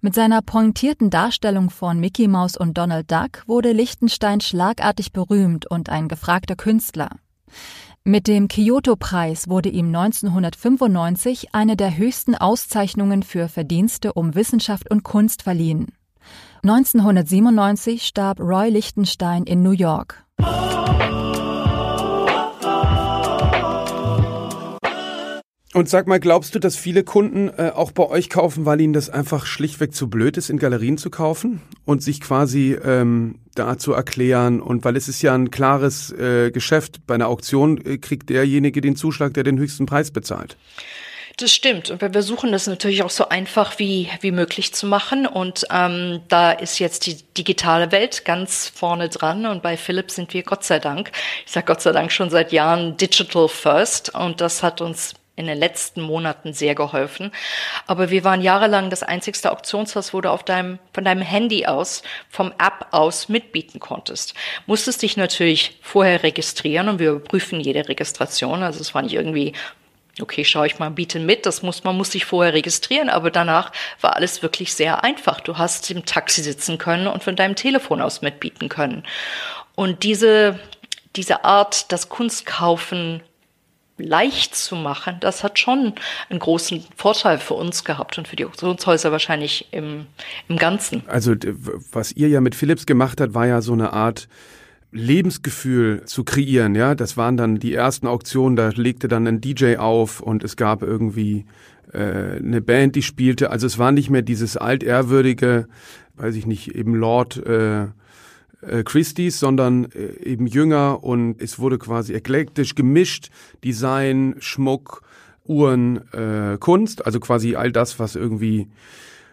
Mit 0.02 0.16
seiner 0.16 0.42
pointierten 0.42 1.12
Darstellung 1.12 1.70
von 1.70 2.00
Mickey 2.00 2.28
Mouse 2.28 2.58
und 2.58 2.80
Donald 2.80 3.12
Duck 3.12 3.44
wurde 3.46 3.74
Lichtenstein 3.74 4.42
schlagartig 4.42 5.14
berühmt 5.14 5.70
und 5.70 5.90
ein 5.90 6.08
gefragter 6.08 6.56
Künstler. 6.56 7.12
Mit 8.04 8.28
dem 8.28 8.48
Kyoto-Preis 8.48 9.50
wurde 9.50 9.70
ihm 9.70 9.94
1995 9.96 11.54
eine 11.54 11.78
der 11.78 11.96
höchsten 11.96 12.34
Auszeichnungen 12.34 13.22
für 13.22 13.50
Verdienste 13.50 14.14
um 14.14 14.34
Wissenschaft 14.34 14.90
und 14.90 15.04
Kunst 15.04 15.44
verliehen. 15.44 15.94
1997 16.64 18.04
starb 18.04 18.40
Roy 18.40 18.70
Lichtenstein 18.70 19.44
in 19.44 19.62
New 19.62 19.72
York. 19.72 20.26
Und 25.80 25.88
sag 25.88 26.08
mal, 26.08 26.20
glaubst 26.20 26.56
du, 26.56 26.60
dass 26.60 26.76
viele 26.76 27.04
Kunden 27.04 27.48
äh, 27.50 27.72
auch 27.74 27.92
bei 27.92 28.04
euch 28.10 28.30
kaufen, 28.30 28.66
weil 28.66 28.82
ihnen 28.82 28.92
das 28.92 29.10
einfach 29.10 29.46
schlichtweg 29.46 29.94
zu 29.94 30.10
blöd 30.10 30.36
ist, 30.36 30.50
in 30.50 30.58
Galerien 30.58 30.98
zu 30.98 31.10
kaufen 31.10 31.62
und 31.86 32.04
sich 32.04 32.20
quasi 32.20 32.78
ähm, 32.84 33.36
da 33.56 33.78
zu 33.78 33.94
erklären? 33.94 34.62
Und 34.62 34.84
weil 34.84 34.98
es 34.98 35.08
ist 35.08 35.22
ja 35.22 35.34
ein 35.36 35.52
klares 35.52 36.12
äh, 36.12 36.52
Geschäft, 36.52 37.08
bei 37.08 37.16
einer 37.16 37.28
Auktion 37.28 37.78
äh, 37.86 37.98
kriegt 37.98 38.30
derjenige 38.30 38.82
den 38.82 38.96
Zuschlag, 38.96 39.34
der 39.36 39.44
den 39.44 39.58
höchsten 39.58 39.86
Preis 39.86 40.12
bezahlt. 40.12 40.58
Das 41.40 41.54
stimmt. 41.54 41.90
Und 41.90 42.02
wir 42.02 42.12
versuchen 42.12 42.52
das 42.52 42.68
natürlich 42.68 43.02
auch 43.02 43.10
so 43.10 43.30
einfach 43.30 43.80
wie, 43.80 44.10
wie 44.20 44.32
möglich 44.32 44.74
zu 44.74 44.86
machen. 44.86 45.26
Und 45.26 45.66
ähm, 45.72 46.20
da 46.28 46.52
ist 46.52 46.80
jetzt 46.80 47.06
die 47.06 47.16
digitale 47.38 47.94
Welt 47.94 48.26
ganz 48.26 48.68
vorne 48.68 49.08
dran. 49.08 49.46
Und 49.46 49.64
bei 49.64 49.78
Philips 49.78 50.16
sind 50.16 50.34
wir 50.34 50.44
Gott 50.44 50.66
sei 50.66 50.80
Dank, 50.80 51.14
ich 51.46 51.52
sage 51.54 51.68
Gott 51.68 51.82
sei 51.82 51.94
Dank 51.94 52.12
schon 52.12 52.30
seit 52.30 52.52
Jahren 52.52 52.98
Digital 52.98 53.48
First. 53.48 54.14
Und 54.14 54.42
das 54.42 54.64
hat 54.64 54.82
uns 54.82 55.14
in 55.38 55.48
den 55.48 55.58
letzten 55.58 56.02
Monaten 56.02 56.52
sehr 56.52 56.76
geholfen. 56.76 57.32
Aber 57.88 58.10
wir 58.10 58.26
waren 58.26 58.42
jahrelang 58.42 58.90
das 58.90 59.04
einzigste 59.04 59.54
Auktionshaus, 59.54 60.14
wo 60.14 60.20
du 60.20 60.30
auf 60.30 60.44
deinem, 60.44 60.80
von 60.92 61.06
deinem 61.06 61.22
Handy 61.22 61.66
aus, 61.66 62.04
vom 62.30 62.52
App 62.58 62.88
aus 62.92 63.30
mitbieten 63.30 63.80
konntest. 63.80 64.34
Musstest 64.66 65.02
dich 65.02 65.16
natürlich 65.16 65.80
vorher 65.82 66.24
registrieren 66.24 66.90
und 66.90 67.00
wir 67.00 67.12
überprüfen 67.12 67.62
jede 67.62 67.88
Registration. 67.88 68.62
Also 68.62 68.82
es 68.82 68.94
war 68.94 69.02
nicht 69.02 69.14
irgendwie 69.14 69.54
okay, 70.22 70.44
schaue 70.44 70.68
ich 70.68 70.80
mal, 70.80 70.90
biete 70.90 71.20
mit. 71.20 71.46
Das 71.46 71.62
muss, 71.62 71.84
man 71.84 71.98
muss 71.98 72.12
sich 72.12 72.26
vorher 72.26 72.54
registrieren, 72.54 73.10
aber 73.10 73.32
danach 73.32 73.72
war 74.02 74.16
alles 74.16 74.42
wirklich 74.42 74.74
sehr 74.74 75.04
einfach. 75.04 75.40
Du 75.42 75.58
hast 75.58 75.90
im 75.92 76.06
Taxi 76.06 76.42
sitzen 76.42 76.78
können 76.78 77.08
und 77.08 77.24
von 77.24 77.36
deinem 77.36 77.56
Telefon 77.56 78.02
aus 78.02 78.22
mitbieten 78.22 78.70
können. 78.70 79.04
Und 79.76 80.04
diese, 80.04 80.60
diese 81.16 81.44
Art, 81.44 81.92
das 81.92 82.10
Kunstkaufen 82.10 83.22
leicht 83.98 84.56
zu 84.56 84.76
machen, 84.76 85.18
das 85.20 85.44
hat 85.44 85.60
schon 85.60 85.94
einen 86.30 86.40
großen 86.40 86.84
Vorteil 86.96 87.38
für 87.38 87.54
uns 87.54 87.84
gehabt 87.84 88.18
und 88.18 88.28
für 88.28 88.36
die 88.36 88.46
Auktionshäuser 88.46 89.12
wahrscheinlich 89.12 89.68
im, 89.72 90.08
im 90.48 90.58
Ganzen. 90.58 91.04
Also 91.08 91.34
was 91.92 92.12
ihr 92.14 92.30
ja 92.30 92.42
mit 92.42 92.56
Philips 92.56 92.86
gemacht 92.86 93.22
habt, 93.22 93.34
war 93.34 93.46
ja 93.46 93.62
so 93.62 93.74
eine 93.74 93.94
Art 93.94 94.28
Lebensgefühl 94.92 96.04
zu 96.06 96.24
kreieren, 96.24 96.76
ja. 96.76 96.96
Das 96.96 97.16
waren 97.16 97.38
dann 97.38 97.60
die 97.60 97.74
ersten 97.74 98.08
Auktionen, 98.08 98.56
da 98.56 98.70
legte 98.70 99.08
dann 99.08 99.28
ein 99.28 99.42
DJ 99.42 99.78
auf 99.78 100.20
und 100.20 100.44
es 100.44 100.56
gab 100.56 100.82
irgendwie 100.82 101.46
äh, 101.94 102.38
eine 102.38 102.62
Band, 102.62 102.96
die 102.96 103.04
spielte. 103.04 103.52
Also 103.52 103.68
es 103.68 103.78
war 103.78 103.92
nicht 103.92 104.10
mehr 104.10 104.24
dieses 104.24 104.58
altehrwürdige, 104.58 105.68
weiß 106.16 106.36
ich 106.36 106.48
nicht, 106.48 106.74
eben 106.76 106.96
Lord 106.96 107.38
äh, 107.46 107.84
äh, 108.62 108.84
Christie's, 108.84 109.40
sondern 109.40 109.86
äh, 109.92 110.24
eben 110.24 110.48
jünger 110.48 111.04
und 111.04 111.40
es 111.40 111.60
wurde 111.60 111.78
quasi 111.78 112.14
eklektisch 112.14 112.74
gemischt, 112.74 113.30
Design, 113.64 114.36
Schmuck, 114.40 115.04
Uhren, 115.46 116.02
äh, 116.14 116.58
Kunst, 116.60 117.06
also 117.06 117.20
quasi 117.20 117.56
all 117.56 117.72
das, 117.72 118.00
was 118.00 118.16
irgendwie 118.16 118.68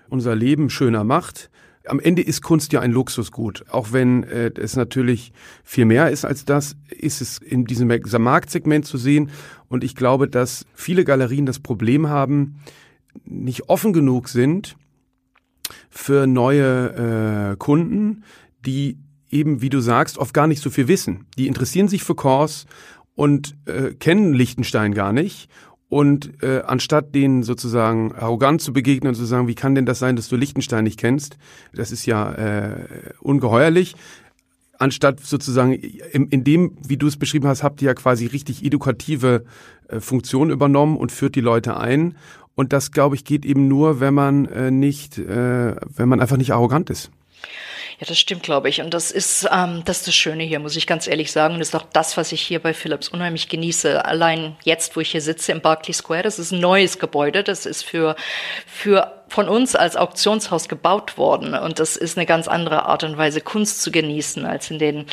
unser 0.09 0.35
Leben 0.35 0.71
schöner 0.71 1.03
macht 1.03 1.51
am 1.89 2.01
Ende 2.01 2.23
ist 2.23 2.43
Kunst 2.43 2.73
ja 2.73 2.81
ein 2.81 2.93
Luxusgut. 2.93 3.65
Auch 3.71 3.93
wenn 3.93 4.25
äh, 4.25 4.51
es 4.59 4.77
natürlich 4.77 5.33
viel 5.65 5.85
mehr 5.85 6.11
ist 6.11 6.25
als 6.25 6.45
das, 6.45 6.77
ist 6.91 7.21
es 7.21 7.39
in 7.39 7.65
diesem 7.65 7.89
Marktsegment 7.89 8.87
zu 8.87 8.99
sehen. 8.99 9.31
Und 9.69 9.85
ich 9.85 9.95
glaube, 9.95 10.29
dass 10.29 10.67
viele 10.75 11.05
Galerien 11.05 11.47
das 11.47 11.59
Problem 11.59 12.09
haben, 12.09 12.61
nicht 13.25 13.69
offen 13.69 13.93
genug 13.93 14.29
sind 14.29 14.77
für 15.91 16.27
neue 16.27 17.53
äh, 17.53 17.57
Kunden, 17.57 18.25
die 18.65 18.99
eben, 19.31 19.63
wie 19.63 19.71
du 19.71 19.81
sagst, 19.81 20.19
oft 20.19 20.35
gar 20.35 20.47
nicht 20.47 20.63
so 20.63 20.71
viel 20.71 20.89
wissen. 20.89 21.27
Die 21.39 21.47
interessieren 21.47 21.89
sich 21.89 22.05
für 22.05 22.15
Kors 22.15 22.67
und 23.15 23.57
äh, 23.65 23.95
kennen 23.95 24.35
Liechtenstein 24.35 24.95
gar 24.95 25.13
nicht 25.13 25.49
und 25.89 26.43
äh, 26.43 26.63
anstatt 26.67 27.15
denen 27.15 27.43
sozusagen 27.43 28.13
arrogant 28.15 28.61
zu 28.61 28.73
begegnen 28.73 29.09
und 29.11 29.15
zu 29.15 29.25
sagen, 29.25 29.49
wie 29.49 29.55
kann 29.55 29.75
denn 29.75 29.87
das 29.87 29.99
sein, 29.99 30.17
dass 30.17 30.29
du 30.29 30.37
Liechtenstein 30.37 30.85
nicht 30.85 30.99
kennst, 30.99 31.37
das 31.73 31.93
ist 31.93 32.07
ja 32.07 32.33
äh, 32.33 33.13
ungeheuerlich, 33.21 33.95
anstatt 34.79 35.21
sozusagen 35.21 35.73
in, 35.73 36.29
in 36.29 36.45
dem, 36.45 36.77
wie 36.87 36.97
du 36.97 37.07
es 37.07 37.17
beschrieben 37.17 37.49
hast, 37.49 37.63
habt 37.63 37.83
ihr 37.83 37.87
ja 37.87 37.95
quasi 37.95 38.27
richtig 38.27 38.65
edukative 38.65 39.45
äh, 39.89 40.01
Funktion 40.01 40.51
übernommen 40.51 40.97
und 40.97 41.13
führt 41.13 41.35
die 41.35 41.41
Leute 41.41 41.77
ein. 41.77 42.17
Und 42.55 42.73
das, 42.73 42.91
glaube 42.91 43.17
ich, 43.17 43.25
geht 43.25 43.45
eben 43.45 43.69
nur, 43.69 44.01
wenn 44.01 44.15
man 44.15 44.47
äh, 44.47 44.71
nicht, 44.71 45.19
äh, 45.19 45.77
wenn 45.77 46.09
man 46.09 46.21
einfach 46.21 46.39
nicht 46.39 46.53
arrogant 46.53 46.91
ist. 46.91 47.11
Ja, 47.99 48.07
das 48.07 48.19
stimmt, 48.19 48.43
glaube 48.43 48.69
ich. 48.69 48.83
Und 48.83 48.93
das 48.93 49.11
ist, 49.11 49.49
ähm, 49.51 49.83
das 49.87 49.99
ist 49.99 50.09
das 50.09 50.15
Schöne 50.15 50.45
hier, 50.45 50.59
muss 50.59 50.77
ich 50.77 50.87
ganz 50.87 51.07
ehrlich 51.07 51.33
sagen. 51.33 51.55
Und 51.55 51.61
das 51.61 51.69
ist 51.69 51.75
auch 51.75 51.87
das, 51.93 52.17
was 52.19 52.31
ich 52.33 52.43
hier 52.43 52.61
bei 52.61 52.75
Philips 52.75 53.09
unheimlich 53.09 53.49
genieße. 53.49 54.05
Allein 54.05 54.57
jetzt, 54.65 54.97
wo 54.97 55.01
ich 55.01 55.13
hier 55.13 55.23
sitze 55.23 55.53
im 55.53 55.63
Barclay 55.63 55.95
Square, 55.95 56.23
das 56.23 56.39
ist 56.39 56.53
ein 56.53 56.61
neues 56.61 56.99
Gebäude. 56.99 57.43
Das 57.43 57.65
ist 57.65 57.85
für, 57.85 58.15
für 58.67 59.16
von 59.29 59.49
uns 59.49 59.75
als 59.75 59.97
Auktionshaus 59.97 60.69
gebaut 60.69 61.19
worden. 61.19 61.55
Und 61.55 61.79
das 61.81 61.97
ist 61.97 62.17
eine 62.17 62.27
ganz 62.27 62.49
andere 62.49 62.87
Art 62.87 63.03
und 63.05 63.19
Weise, 63.19 63.41
Kunst 63.41 63.83
zu 63.83 63.91
genießen, 63.91 64.47
als 64.47 64.71
in 64.71 64.79
den 64.79 65.07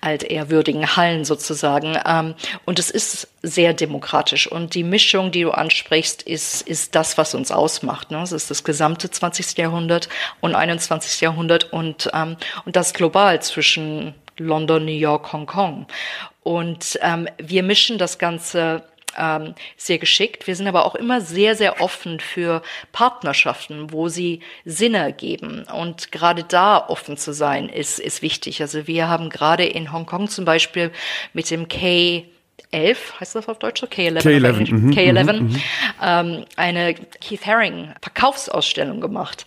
altehrwürdigen 0.00 0.96
Hallen 0.96 1.24
sozusagen. 1.24 1.96
Ähm, 2.04 2.34
und 2.64 2.78
es 2.78 2.90
ist 2.90 3.28
sehr 3.42 3.72
demokratisch. 3.72 4.50
Und 4.50 4.74
die 4.74 4.84
Mischung, 4.84 5.30
die 5.30 5.42
du 5.42 5.52
ansprichst, 5.52 6.22
ist, 6.22 6.62
ist 6.62 6.94
das, 6.94 7.16
was 7.16 7.34
uns 7.34 7.52
ausmacht. 7.52 8.10
Ne? 8.10 8.20
Es 8.22 8.32
ist 8.32 8.50
das 8.50 8.64
gesamte 8.64 9.10
20. 9.10 9.56
Jahrhundert 9.56 10.08
und 10.40 10.54
21. 10.54 11.20
Jahrhundert 11.20 11.72
und, 11.72 12.10
ähm, 12.12 12.36
und 12.64 12.76
das 12.76 12.92
global 12.92 13.40
zwischen 13.40 14.14
London, 14.36 14.84
New 14.84 14.92
York, 14.92 15.32
Hongkong. 15.32 15.86
Und 16.42 16.98
ähm, 17.02 17.28
wir 17.38 17.62
mischen 17.62 17.98
das 17.98 18.18
Ganze 18.18 18.82
ähm, 19.16 19.54
sehr 19.76 19.98
geschickt. 19.98 20.46
Wir 20.46 20.56
sind 20.56 20.68
aber 20.68 20.86
auch 20.86 20.94
immer 20.94 21.20
sehr, 21.20 21.54
sehr 21.54 21.80
offen 21.80 22.20
für 22.20 22.62
Partnerschaften, 22.92 23.92
wo 23.92 24.08
sie 24.08 24.40
Sinn 24.64 24.94
ergeben. 24.94 25.64
Und 25.72 26.12
gerade 26.12 26.44
da 26.44 26.78
offen 26.88 27.16
zu 27.16 27.32
sein, 27.32 27.68
ist, 27.68 27.98
ist 27.98 28.22
wichtig. 28.22 28.60
Also 28.60 28.86
wir 28.86 29.08
haben 29.08 29.30
gerade 29.30 29.64
in 29.64 29.92
Hongkong 29.92 30.28
zum 30.28 30.44
Beispiel 30.44 30.90
mit 31.32 31.50
dem 31.50 31.68
K 31.68 32.24
11, 32.72 33.20
heißt 33.20 33.34
das 33.34 33.48
auf 33.48 33.58
Deutsch? 33.58 33.82
K11. 33.82 34.20
K11, 34.20 34.72
mhm, 34.72 34.90
K11 34.90 35.40
mhm, 35.40 35.62
ähm, 36.02 36.44
eine 36.56 36.94
Keith 36.94 37.44
Haring 37.46 37.92
Verkaufsausstellung 38.00 39.00
gemacht. 39.00 39.44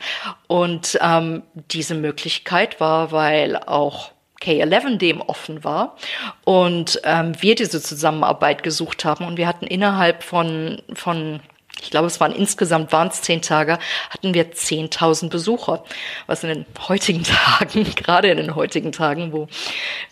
Und 0.48 0.98
ähm, 1.02 1.44
diese 1.72 1.96
Möglichkeit 1.96 2.80
war, 2.80 3.12
weil 3.12 3.56
auch 3.56 4.12
K11 4.44 4.98
dem 4.98 5.22
offen 5.22 5.64
war 5.64 5.96
und 6.44 7.02
ähm, 7.04 7.34
wir 7.40 7.56
diese 7.56 7.82
Zusammenarbeit 7.82 8.64
gesucht 8.64 9.06
haben 9.06 9.26
und 9.26 9.38
wir 9.38 9.48
hatten 9.48 9.66
innerhalb 9.66 10.24
von, 10.24 10.82
von 10.94 11.40
ich 11.82 11.92
glaube, 11.92 12.08
es 12.08 12.20
waren 12.20 12.32
insgesamt 12.32 12.92
waren 12.92 13.10
es 13.10 13.22
zehn 13.22 13.42
Tage, 13.42 13.80
hatten 14.10 14.34
wir 14.34 14.52
10.000 14.52 15.30
Besucher, 15.30 15.84
was 16.28 16.44
in 16.44 16.50
den 16.50 16.66
heutigen 16.88 17.24
Tagen, 17.58 17.84
gerade 17.96 18.30
in 18.30 18.38
den 18.38 18.56
heutigen 18.56 18.92
Tagen, 18.92 19.34
wo 19.34 19.48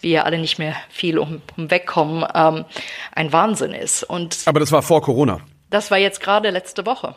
wir 0.01 0.25
alle 0.25 0.37
nicht 0.37 0.59
mehr 0.59 0.75
viel 0.89 1.17
um, 1.17 1.41
um 1.57 1.71
wegkommen, 1.71 2.25
ähm, 2.33 2.65
ein 3.13 3.31
Wahnsinn 3.31 3.73
ist. 3.73 4.03
Und 4.03 4.39
Aber 4.45 4.59
das 4.59 4.71
war 4.71 4.81
vor 4.81 5.01
Corona. 5.01 5.39
Das 5.69 5.91
war 5.91 5.97
jetzt 5.97 6.19
gerade 6.19 6.49
letzte 6.49 6.85
Woche. 6.85 7.15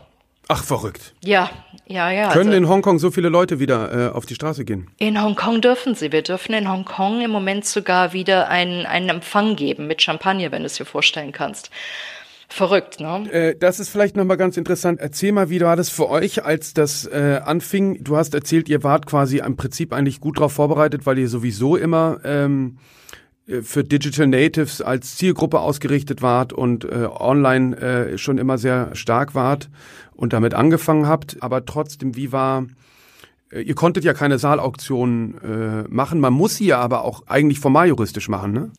Ach, 0.48 0.62
verrückt. 0.62 1.14
Ja, 1.22 1.50
ja, 1.86 2.10
ja. 2.10 2.32
Können 2.32 2.50
also, 2.50 2.58
in 2.58 2.68
Hongkong 2.68 2.98
so 2.98 3.10
viele 3.10 3.28
Leute 3.28 3.58
wieder 3.60 4.10
äh, 4.10 4.12
auf 4.12 4.26
die 4.26 4.34
Straße 4.34 4.64
gehen? 4.64 4.88
In 4.98 5.22
Hongkong 5.22 5.60
dürfen 5.60 5.94
sie. 5.94 6.12
Wir 6.12 6.22
dürfen 6.22 6.54
in 6.54 6.70
Hongkong 6.70 7.22
im 7.22 7.30
Moment 7.30 7.64
sogar 7.64 8.12
wieder 8.12 8.48
einen, 8.48 8.86
einen 8.86 9.08
Empfang 9.08 9.56
geben 9.56 9.86
mit 9.86 10.02
Champagner, 10.02 10.52
wenn 10.52 10.62
du 10.62 10.66
es 10.66 10.74
dir 10.74 10.84
vorstellen 10.84 11.32
kannst. 11.32 11.70
Verrückt, 12.48 13.00
ne? 13.00 13.30
Äh, 13.32 13.56
das 13.58 13.80
ist 13.80 13.88
vielleicht 13.88 14.16
nochmal 14.16 14.36
ganz 14.36 14.56
interessant. 14.56 15.00
Erzähl 15.00 15.32
mal, 15.32 15.50
wie 15.50 15.60
war 15.60 15.76
das 15.76 15.88
für 15.88 16.08
euch, 16.10 16.44
als 16.44 16.74
das 16.74 17.06
äh, 17.06 17.40
anfing? 17.44 18.04
Du 18.04 18.16
hast 18.16 18.34
erzählt, 18.34 18.68
ihr 18.68 18.82
wart 18.82 19.06
quasi 19.06 19.38
im 19.38 19.56
Prinzip 19.56 19.92
eigentlich 19.92 20.20
gut 20.20 20.36
darauf 20.36 20.52
vorbereitet, 20.52 21.06
weil 21.06 21.18
ihr 21.18 21.28
sowieso 21.28 21.76
immer 21.76 22.20
ähm, 22.22 22.78
äh, 23.46 23.62
für 23.62 23.82
Digital 23.82 24.26
Natives 24.26 24.82
als 24.82 25.16
Zielgruppe 25.16 25.60
ausgerichtet 25.60 26.22
wart 26.22 26.52
und 26.52 26.84
äh, 26.84 27.08
online 27.10 27.76
äh, 27.76 28.18
schon 28.18 28.38
immer 28.38 28.58
sehr 28.58 28.94
stark 28.94 29.34
wart 29.34 29.68
und 30.14 30.32
damit 30.32 30.54
angefangen 30.54 31.06
habt. 31.06 31.36
Aber 31.40 31.64
trotzdem, 31.64 32.16
wie 32.16 32.32
war 32.32 32.66
äh, 33.54 33.60
ihr 33.60 33.74
konntet 33.74 34.04
ja 34.04 34.12
keine 34.14 34.38
Saalauktionen 34.38 35.84
äh, 35.86 35.88
machen, 35.88 36.20
man 36.20 36.32
muss 36.32 36.56
sie 36.56 36.66
ja 36.66 36.78
aber 36.78 37.04
auch 37.04 37.22
eigentlich 37.26 37.60
formal 37.60 37.88
juristisch 37.88 38.28
machen, 38.28 38.52
ne? 38.52 38.70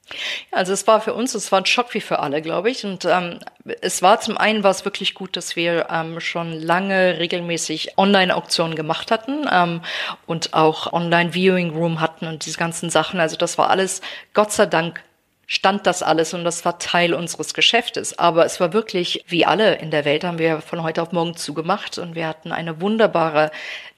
Also 0.52 0.74
es 0.74 0.86
war 0.88 1.02
für 1.02 1.14
uns, 1.14 1.34
es 1.34 1.52
war 1.52 1.62
ein 1.62 1.66
Schock 1.66 1.94
wie 1.94 2.02
für 2.02 2.20
alle, 2.20 2.42
glaube 2.42 2.70
ich. 2.70 2.86
Und 2.86 3.06
ähm, 3.06 3.40
es 3.82 4.02
war 4.02 4.20
zum 4.20 4.38
einen 4.38 4.64
war 4.64 4.72
es 4.72 4.86
wirklich 4.86 5.14
gut, 5.14 5.36
dass 5.38 5.56
wir 5.56 5.88
ähm, 5.90 6.20
schon 6.20 6.52
lange 6.52 7.20
regelmäßig 7.20 7.98
Online-Auktionen 7.98 8.76
gemacht 8.76 9.12
hatten 9.12 9.46
ähm, 9.52 9.82
und 10.26 10.54
auch 10.54 10.92
Online-Viewing 10.92 11.72
Room 11.72 12.02
hatten 12.02 12.28
und 12.28 12.46
diese 12.46 12.58
ganzen 12.58 12.90
Sachen. 12.90 13.20
Also 13.20 13.38
das 13.38 13.58
war 13.58 13.70
alles, 13.70 14.02
Gott 14.34 14.52
sei 14.52 14.66
Dank, 14.66 15.02
stand 15.48 15.86
das 15.86 16.04
alles 16.04 16.34
und 16.34 16.44
das 16.44 16.66
war 16.66 16.80
Teil 16.80 17.14
unseres 17.14 17.54
Geschäftes. 17.54 18.18
Aber 18.18 18.46
es 18.46 18.60
war 18.60 18.74
wirklich, 18.74 19.24
wie 19.28 19.46
alle 19.46 19.76
in 19.76 19.92
der 19.92 20.06
Welt, 20.06 20.24
haben 20.24 20.40
wir 20.40 20.62
von 20.62 20.84
heute 20.84 21.02
auf 21.02 21.12
morgen 21.12 21.36
zugemacht 21.36 21.98
und 21.98 22.16
wir 22.16 22.28
hatten 22.28 22.52
eine 22.52 22.82
wunderbare 22.82 23.52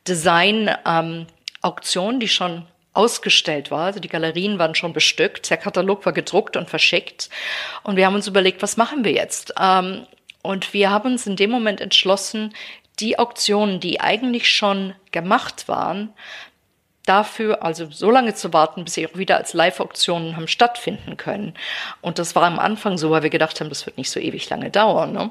Design-Auktion, 0.07 2.13
ähm, 2.13 2.19
die 2.19 2.27
schon 2.27 2.65
ausgestellt 2.93 3.71
war. 3.71 3.85
Also 3.85 3.99
die 3.99 4.09
Galerien 4.09 4.59
waren 4.59 4.75
schon 4.75 4.93
bestückt, 4.93 5.49
der 5.49 5.57
Katalog 5.57 6.05
war 6.05 6.13
gedruckt 6.13 6.57
und 6.57 6.69
verschickt. 6.69 7.29
Und 7.83 7.95
wir 7.95 8.05
haben 8.05 8.15
uns 8.15 8.27
überlegt, 8.27 8.61
was 8.61 8.75
machen 8.75 9.03
wir 9.03 9.11
jetzt? 9.11 9.53
Ähm, 9.59 10.05
und 10.41 10.73
wir 10.73 10.89
haben 10.89 11.11
uns 11.11 11.27
in 11.27 11.35
dem 11.35 11.51
Moment 11.51 11.79
entschlossen, 11.79 12.53
die 12.99 13.19
Auktionen, 13.19 13.79
die 13.79 14.01
eigentlich 14.01 14.49
schon 14.49 14.95
gemacht 15.11 15.67
waren, 15.67 16.09
dafür, 17.07 17.63
also 17.63 17.87
so 17.89 18.11
lange 18.11 18.33
zu 18.33 18.53
warten, 18.53 18.83
bis 18.83 18.95
sie 18.95 19.07
auch 19.07 19.17
wieder 19.17 19.37
als 19.37 19.53
Live-Auktionen 19.53 20.35
haben 20.35 20.47
stattfinden 20.47 21.17
können. 21.17 21.53
Und 22.01 22.19
das 22.19 22.35
war 22.35 22.43
am 22.43 22.59
Anfang 22.59 22.97
so, 22.97 23.09
weil 23.09 23.23
wir 23.23 23.29
gedacht 23.29 23.59
haben, 23.59 23.69
das 23.69 23.85
wird 23.85 23.97
nicht 23.97 24.11
so 24.11 24.19
ewig 24.19 24.49
lange 24.49 24.69
dauern. 24.69 25.13
Ne? 25.13 25.29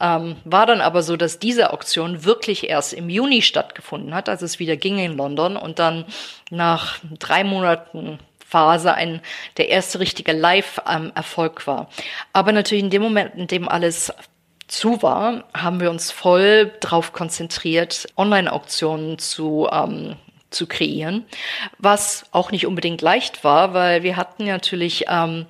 Ähm, 0.00 0.36
war 0.44 0.66
dann 0.66 0.80
aber 0.80 1.02
so, 1.02 1.16
dass 1.16 1.38
diese 1.38 1.72
Auktion 1.72 2.24
wirklich 2.24 2.68
erst 2.68 2.92
im 2.92 3.10
Juni 3.10 3.42
stattgefunden 3.42 4.14
hat, 4.14 4.28
als 4.28 4.42
es 4.42 4.58
wieder 4.58 4.76
ging 4.76 4.98
in 4.98 5.16
London 5.16 5.56
und 5.56 5.78
dann 5.78 6.04
nach 6.50 6.98
drei 7.18 7.44
Monaten 7.44 8.18
Phase 8.46 8.94
ein 8.94 9.20
der 9.58 9.68
erste 9.68 10.00
richtige 10.00 10.32
Live-Erfolg 10.32 11.66
war. 11.66 11.90
Aber 12.32 12.52
natürlich 12.52 12.84
in 12.84 12.90
dem 12.90 13.02
Moment, 13.02 13.34
in 13.34 13.46
dem 13.46 13.68
alles 13.68 14.12
zu 14.68 15.02
war, 15.02 15.44
haben 15.54 15.80
wir 15.80 15.90
uns 15.90 16.10
voll 16.10 16.72
darauf 16.80 17.12
konzentriert, 17.12 18.06
Online-Auktionen 18.16 19.18
zu 19.18 19.68
ähm, 19.70 20.16
zu 20.50 20.66
kreieren, 20.66 21.24
was 21.78 22.24
auch 22.32 22.50
nicht 22.50 22.66
unbedingt 22.66 23.02
leicht 23.02 23.44
war, 23.44 23.74
weil 23.74 24.02
wir 24.02 24.16
hatten 24.16 24.46
natürlich, 24.46 25.04
ähm, 25.08 25.46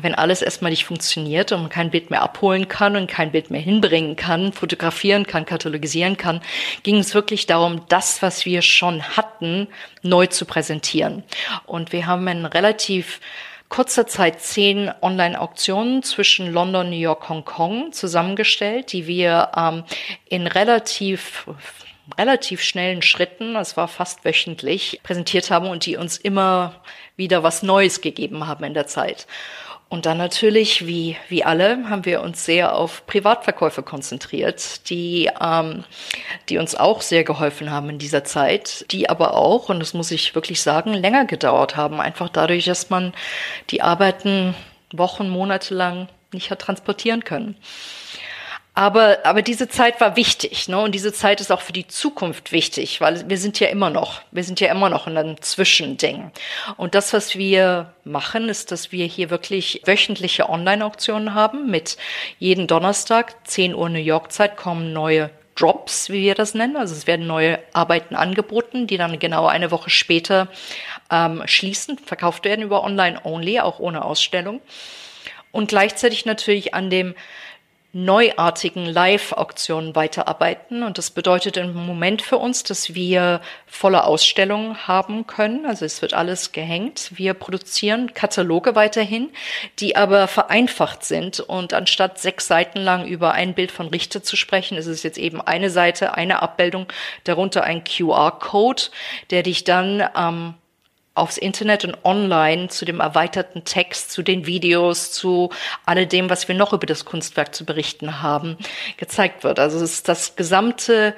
wenn 0.00 0.14
alles 0.14 0.42
erstmal 0.42 0.70
nicht 0.70 0.84
funktioniert 0.84 1.52
und 1.52 1.62
man 1.62 1.70
kein 1.70 1.90
Bild 1.90 2.10
mehr 2.10 2.22
abholen 2.22 2.68
kann 2.68 2.96
und 2.96 3.10
kein 3.10 3.32
Bild 3.32 3.50
mehr 3.50 3.60
hinbringen 3.60 4.16
kann, 4.16 4.52
fotografieren 4.52 5.26
kann, 5.26 5.44
katalogisieren 5.44 6.16
kann, 6.16 6.40
ging 6.82 6.98
es 6.98 7.14
wirklich 7.14 7.46
darum, 7.46 7.82
das, 7.88 8.22
was 8.22 8.46
wir 8.46 8.62
schon 8.62 9.02
hatten, 9.02 9.68
neu 10.02 10.26
zu 10.26 10.46
präsentieren. 10.46 11.24
Und 11.66 11.92
wir 11.92 12.06
haben 12.06 12.26
in 12.28 12.46
relativ 12.46 13.20
kurzer 13.68 14.06
Zeit 14.06 14.40
zehn 14.40 14.90
Online-Auktionen 15.02 16.02
zwischen 16.02 16.52
London, 16.52 16.88
New 16.88 16.96
York, 16.96 17.28
Hongkong 17.28 17.92
zusammengestellt, 17.92 18.92
die 18.92 19.06
wir 19.06 19.50
ähm, 19.56 19.84
in 20.26 20.46
relativ 20.46 21.46
relativ 22.16 22.62
schnellen 22.62 23.02
Schritten, 23.02 23.56
es 23.56 23.76
war 23.76 23.88
fast 23.88 24.24
wöchentlich, 24.24 25.00
präsentiert 25.02 25.50
haben 25.50 25.68
und 25.68 25.86
die 25.86 25.96
uns 25.96 26.16
immer 26.16 26.82
wieder 27.16 27.42
was 27.42 27.62
Neues 27.62 28.00
gegeben 28.00 28.46
haben 28.46 28.64
in 28.64 28.74
der 28.74 28.86
Zeit. 28.86 29.26
Und 29.90 30.04
dann 30.04 30.18
natürlich, 30.18 30.86
wie, 30.86 31.16
wie 31.30 31.44
alle, 31.44 31.88
haben 31.88 32.04
wir 32.04 32.20
uns 32.20 32.44
sehr 32.44 32.74
auf 32.74 33.06
Privatverkäufe 33.06 33.82
konzentriert, 33.82 34.88
die, 34.90 35.30
ähm, 35.40 35.84
die 36.50 36.58
uns 36.58 36.74
auch 36.74 37.00
sehr 37.00 37.24
geholfen 37.24 37.70
haben 37.70 37.88
in 37.88 37.98
dieser 37.98 38.22
Zeit, 38.22 38.84
die 38.90 39.08
aber 39.08 39.34
auch, 39.34 39.70
und 39.70 39.80
das 39.80 39.94
muss 39.94 40.10
ich 40.10 40.34
wirklich 40.34 40.60
sagen, 40.60 40.92
länger 40.92 41.24
gedauert 41.24 41.76
haben, 41.76 42.00
einfach 42.00 42.28
dadurch, 42.28 42.66
dass 42.66 42.90
man 42.90 43.14
die 43.70 43.80
Arbeiten 43.80 44.54
Wochen, 44.92 45.30
Monate 45.30 45.74
lang 45.74 46.08
nicht 46.32 46.50
hat 46.50 46.60
transportieren 46.60 47.24
können. 47.24 47.56
Aber, 48.78 49.18
aber 49.24 49.42
diese 49.42 49.68
Zeit 49.68 50.00
war 50.00 50.14
wichtig, 50.14 50.68
ne? 50.68 50.78
Und 50.78 50.94
diese 50.94 51.12
Zeit 51.12 51.40
ist 51.40 51.50
auch 51.50 51.62
für 51.62 51.72
die 51.72 51.88
Zukunft 51.88 52.52
wichtig, 52.52 53.00
weil 53.00 53.28
wir 53.28 53.36
sind 53.36 53.58
ja 53.58 53.66
immer 53.66 53.90
noch, 53.90 54.20
wir 54.30 54.44
sind 54.44 54.60
ja 54.60 54.70
immer 54.70 54.88
noch 54.88 55.08
in 55.08 55.18
einem 55.18 55.42
Zwischending. 55.42 56.30
Und 56.76 56.94
das, 56.94 57.12
was 57.12 57.34
wir 57.36 57.92
machen, 58.04 58.48
ist, 58.48 58.70
dass 58.70 58.92
wir 58.92 59.04
hier 59.04 59.30
wirklich 59.30 59.82
wöchentliche 59.84 60.48
Online-Auktionen 60.48 61.34
haben. 61.34 61.68
Mit 61.72 61.96
jeden 62.38 62.68
Donnerstag, 62.68 63.48
10 63.48 63.74
Uhr 63.74 63.88
New 63.88 63.98
York 63.98 64.30
Zeit, 64.30 64.56
kommen 64.56 64.92
neue 64.92 65.30
Drops, 65.56 66.08
wie 66.10 66.22
wir 66.22 66.36
das 66.36 66.54
nennen. 66.54 66.76
Also 66.76 66.94
es 66.94 67.08
werden 67.08 67.26
neue 67.26 67.58
Arbeiten 67.72 68.14
angeboten, 68.14 68.86
die 68.86 68.96
dann 68.96 69.18
genau 69.18 69.48
eine 69.48 69.72
Woche 69.72 69.90
später 69.90 70.46
ähm, 71.10 71.42
schließen, 71.46 71.98
verkauft 71.98 72.44
werden 72.44 72.62
über 72.62 72.84
Online-Only, 72.84 73.58
auch 73.58 73.80
ohne 73.80 74.04
Ausstellung. 74.04 74.60
Und 75.50 75.66
gleichzeitig 75.66 76.26
natürlich 76.26 76.74
an 76.74 76.90
dem 76.90 77.16
neuartigen 77.92 78.84
Live-Auktionen 78.84 79.96
weiterarbeiten. 79.96 80.82
Und 80.82 80.98
das 80.98 81.10
bedeutet 81.10 81.56
im 81.56 81.74
Moment 81.74 82.20
für 82.20 82.36
uns, 82.36 82.62
dass 82.62 82.94
wir 82.94 83.40
volle 83.66 84.04
Ausstellungen 84.04 84.86
haben 84.86 85.26
können. 85.26 85.64
Also 85.64 85.86
es 85.86 86.02
wird 86.02 86.12
alles 86.12 86.52
gehängt. 86.52 87.10
Wir 87.14 87.32
produzieren 87.32 88.12
Kataloge 88.12 88.74
weiterhin, 88.74 89.30
die 89.78 89.96
aber 89.96 90.28
vereinfacht 90.28 91.02
sind. 91.02 91.40
Und 91.40 91.72
anstatt 91.72 92.18
sechs 92.18 92.46
Seiten 92.46 92.78
lang 92.78 93.06
über 93.06 93.32
ein 93.32 93.54
Bild 93.54 93.72
von 93.72 93.88
Richter 93.88 94.22
zu 94.22 94.36
sprechen, 94.36 94.76
ist 94.76 94.86
es 94.86 95.02
jetzt 95.02 95.18
eben 95.18 95.40
eine 95.40 95.70
Seite, 95.70 96.14
eine 96.14 96.42
Abbildung, 96.42 96.86
darunter 97.24 97.64
ein 97.64 97.84
QR-Code, 97.84 98.82
der 99.30 99.42
dich 99.42 99.64
dann 99.64 100.06
ähm, 100.14 100.54
aufs 101.18 101.38
Internet 101.38 101.84
und 101.84 101.96
online 102.04 102.68
zu 102.68 102.84
dem 102.84 103.00
erweiterten 103.00 103.64
Text, 103.64 104.10
zu 104.10 104.22
den 104.22 104.46
Videos, 104.46 105.12
zu 105.12 105.50
alledem, 105.84 106.30
was 106.30 106.48
wir 106.48 106.54
noch 106.54 106.72
über 106.72 106.86
das 106.86 107.04
Kunstwerk 107.04 107.54
zu 107.54 107.64
berichten 107.64 108.22
haben, 108.22 108.56
gezeigt 108.96 109.44
wird. 109.44 109.58
Also 109.58 109.78
es 109.78 109.92
ist 109.94 110.08
das 110.08 110.36
gesamte 110.36 111.14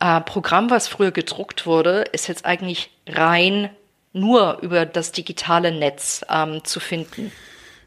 äh, 0.00 0.20
Programm, 0.20 0.70
was 0.70 0.88
früher 0.88 1.12
gedruckt 1.12 1.66
wurde, 1.66 2.04
ist 2.12 2.28
jetzt 2.28 2.44
eigentlich 2.44 2.90
rein 3.08 3.70
nur 4.12 4.58
über 4.62 4.86
das 4.86 5.12
digitale 5.12 5.72
Netz 5.72 6.24
ähm, 6.30 6.62
zu 6.64 6.80
finden. 6.80 7.32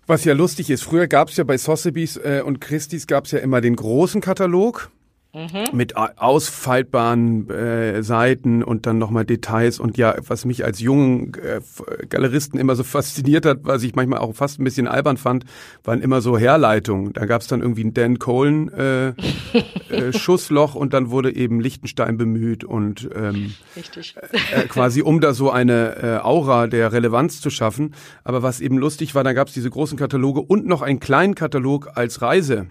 Was 0.08 0.24
ja 0.24 0.34
lustig 0.34 0.70
ist, 0.70 0.84
früher 0.84 1.08
gab 1.08 1.30
es 1.30 1.38
ja 1.38 1.44
bei 1.44 1.58
Sotheby's 1.58 2.18
äh, 2.18 2.42
und 2.46 2.62
Christie's 2.62 3.08
gab 3.08 3.26
es 3.26 3.32
ja 3.32 3.40
immer 3.40 3.60
den 3.62 3.76
großen 3.76 4.22
Katalog 4.22 4.90
Mhm. 5.38 5.78
Mit 5.78 5.96
ausfaltbaren 5.96 7.48
äh, 7.52 8.02
Seiten 8.02 8.64
und 8.64 8.88
dann 8.88 8.98
nochmal 8.98 9.24
Details 9.24 9.80
und 9.80 9.96
ja, 9.96 10.16
was 10.26 10.46
mich 10.46 10.66
als 10.66 10.80
jungen 10.80 11.32
äh, 11.36 11.62
Galeristen 12.08 12.60
immer 12.60 12.76
so 12.76 12.84
fasziniert 12.84 13.46
hat, 13.46 13.60
was 13.62 13.84
ich 13.84 13.94
manchmal 13.94 14.20
auch 14.20 14.34
fast 14.34 14.60
ein 14.60 14.64
bisschen 14.64 14.88
albern 14.88 15.18
fand, 15.18 15.46
waren 15.84 16.02
immer 16.02 16.22
so 16.22 16.40
Herleitungen. 16.40 17.14
Da 17.14 17.26
gab 17.26 17.42
es 17.42 17.48
dann 17.48 17.62
irgendwie 17.62 17.84
ein 17.84 17.94
Dan 17.94 18.18
Colen 18.18 18.74
äh, 18.74 19.10
äh, 19.90 20.12
Schussloch 20.12 20.74
und 20.74 20.94
dann 20.94 21.12
wurde 21.12 21.36
eben 21.36 21.60
Lichtenstein 21.60 22.18
bemüht 22.18 22.64
und 22.64 23.08
ähm, 23.16 23.54
Richtig. 23.76 24.16
Äh, 24.18 24.62
äh, 24.62 24.68
quasi 24.68 25.04
um 25.04 25.22
da 25.22 25.36
so 25.36 25.52
eine 25.52 25.98
äh, 26.02 26.18
Aura 26.26 26.66
der 26.66 26.92
Relevanz 26.92 27.42
zu 27.42 27.52
schaffen. 27.52 27.94
Aber 28.24 28.42
was 28.42 28.60
eben 28.60 28.80
lustig 28.80 29.14
war, 29.14 29.24
da 29.24 29.34
gab 29.34 29.50
es 29.50 29.54
diese 29.54 29.70
großen 29.70 30.00
Kataloge 30.00 30.42
und 30.42 30.66
noch 30.66 30.82
einen 30.82 31.00
kleinen 31.00 31.36
Katalog 31.36 31.92
als 31.94 32.24
Reise. 32.24 32.68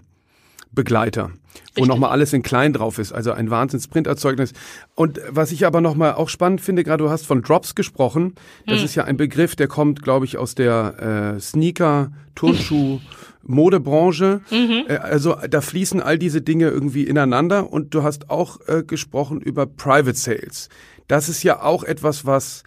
Begleiter, 0.71 1.31
wo 1.75 1.85
nochmal 1.85 2.11
alles 2.11 2.33
in 2.33 2.43
klein 2.43 2.73
drauf 2.73 2.99
ist, 2.99 3.11
also 3.11 3.31
ein 3.31 3.49
Wahnsinns-Printerzeugnis. 3.49 4.53
Und 4.95 5.19
was 5.29 5.51
ich 5.51 5.65
aber 5.65 5.81
nochmal 5.81 6.13
auch 6.13 6.29
spannend 6.29 6.61
finde, 6.61 6.83
gerade 6.83 7.03
du 7.03 7.09
hast 7.09 7.25
von 7.25 7.41
Drops 7.41 7.75
gesprochen, 7.75 8.35
das 8.65 8.79
hm. 8.79 8.85
ist 8.85 8.95
ja 8.95 9.03
ein 9.05 9.17
Begriff, 9.17 9.55
der 9.55 9.67
kommt, 9.67 10.03
glaube 10.03 10.25
ich, 10.25 10.37
aus 10.37 10.55
der 10.55 11.35
äh, 11.35 11.39
Sneaker, 11.39 12.11
Turnschuh, 12.35 12.99
Modebranche. 13.47 14.41
Mhm. 14.51 14.85
Äh, 14.87 14.97
also 14.97 15.35
da 15.49 15.61
fließen 15.61 16.01
all 16.01 16.19
diese 16.19 16.41
Dinge 16.41 16.69
irgendwie 16.69 17.03
ineinander 17.03 17.71
und 17.71 17.93
du 17.93 18.03
hast 18.03 18.29
auch 18.29 18.59
äh, 18.67 18.83
gesprochen 18.83 19.41
über 19.41 19.65
Private 19.65 20.17
Sales. 20.17 20.69
Das 21.07 21.29
ist 21.29 21.43
ja 21.43 21.61
auch 21.61 21.83
etwas, 21.83 22.25
was 22.25 22.63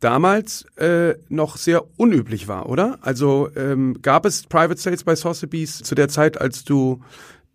damals 0.00 0.64
äh, 0.76 1.14
noch 1.28 1.56
sehr 1.56 1.84
unüblich 1.96 2.48
war, 2.48 2.68
oder? 2.68 2.98
Also 3.02 3.48
ähm, 3.54 3.98
gab 4.02 4.24
es 4.24 4.44
Private 4.46 4.80
Sales 4.80 5.04
bei 5.04 5.14
Sotheby's 5.14 5.78
zu 5.78 5.94
der 5.94 6.08
Zeit, 6.08 6.40
als 6.40 6.64
du 6.64 7.00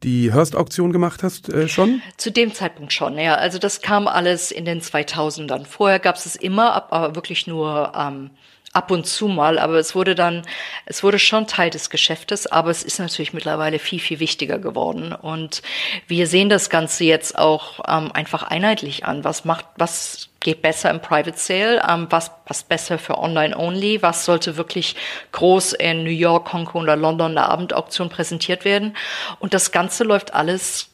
die 0.04 0.34
Hearst-Auktion 0.34 0.91
gemacht 0.91 1.24
hast 1.24 1.50
äh, 1.50 1.68
schon? 1.68 2.02
Zu 2.18 2.32
dem 2.32 2.54
Zeitpunkt 2.54 2.93
schon, 2.93 3.18
ja. 3.18 3.36
Also 3.36 3.58
das 3.58 3.82
kam 3.82 4.08
alles 4.08 4.52
in 4.52 4.66
den 4.66 4.82
2000ern. 4.82 5.66
Vorher 5.66 6.00
gab 6.00 6.16
es 6.16 6.26
es 6.26 6.36
immer, 6.36 6.74
aber 6.91 7.16
wirklich 7.16 7.48
nur 7.48 7.93
ähm, 7.95 8.30
ab 8.74 8.91
und 8.91 9.08
zu 9.08 9.28
mal. 9.28 9.58
Aber 9.58 9.76
es 9.76 9.95
wurde 9.95 10.14
dann, 10.14 10.43
es 10.86 11.04
wurde 11.04 11.18
schon 11.18 11.48
Teil 11.48 11.72
des 11.72 11.89
Geschäftes, 11.89 12.45
aber 12.48 12.70
es 12.70 12.84
ist 12.84 13.00
natürlich 13.00 13.34
mittlerweile 13.34 13.80
viel, 13.80 14.00
viel 14.00 14.20
wichtiger 14.20 14.60
geworden. 14.60 15.14
Und 15.14 15.64
wir 16.08 16.28
sehen 16.28 16.50
das 16.50 16.70
Ganze 16.70 17.04
jetzt 17.04 17.38
auch 17.38 17.80
ähm, 17.88 18.12
einfach 18.12 18.43
einheitlich 18.43 19.06
an. 19.06 19.24
Was 19.24 19.45
macht, 19.45 19.66
was 19.78 20.30
geht 20.40 20.62
besser 20.62 20.90
im 20.90 21.02
Private 21.02 21.38
Sale, 21.38 21.82
ähm, 21.88 22.08
was 22.10 22.32
passt 22.46 22.70
besser 22.70 22.98
für 22.98 23.18
Online-Only, 23.18 24.02
was 24.02 24.26
sollte 24.26 24.58
wirklich 24.58 24.96
groß 25.32 25.74
in 25.74 26.04
New 26.04 26.10
York, 26.10 26.52
Hongkong 26.54 26.84
oder 26.84 26.96
London 26.96 27.36
der 27.36 27.50
Abendauktion 27.50 28.10
präsentiert 28.10 28.66
werden. 28.66 28.96
Und 29.40 29.54
das 29.54 29.72
Ganze 29.72 30.04
läuft 30.04 30.34
alles 30.34 30.90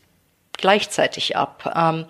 gleichzeitig 0.58 1.36
ab. 1.36 1.74
Ähm, 1.76 2.06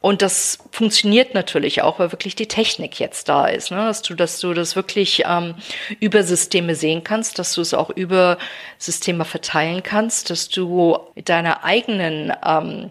und 0.00 0.22
das 0.22 0.58
funktioniert 0.72 1.34
natürlich 1.34 1.82
auch, 1.82 1.98
weil 1.98 2.12
wirklich 2.12 2.34
die 2.34 2.48
Technik 2.48 2.98
jetzt 2.98 3.28
da 3.28 3.46
ist, 3.46 3.70
ne? 3.70 3.76
dass 3.76 4.00
du, 4.00 4.14
dass 4.14 4.40
du 4.40 4.54
das 4.54 4.74
wirklich 4.74 5.24
ähm, 5.26 5.56
über 5.98 6.22
Systeme 6.22 6.74
sehen 6.74 7.04
kannst, 7.04 7.38
dass 7.38 7.52
du 7.52 7.60
es 7.60 7.74
auch 7.74 7.90
über 7.90 8.38
Systeme 8.78 9.26
verteilen 9.26 9.82
kannst, 9.82 10.30
dass 10.30 10.48
du 10.48 10.98
mit 11.14 11.28
deiner 11.28 11.64
eigenen 11.64 12.32
ähm, 12.42 12.90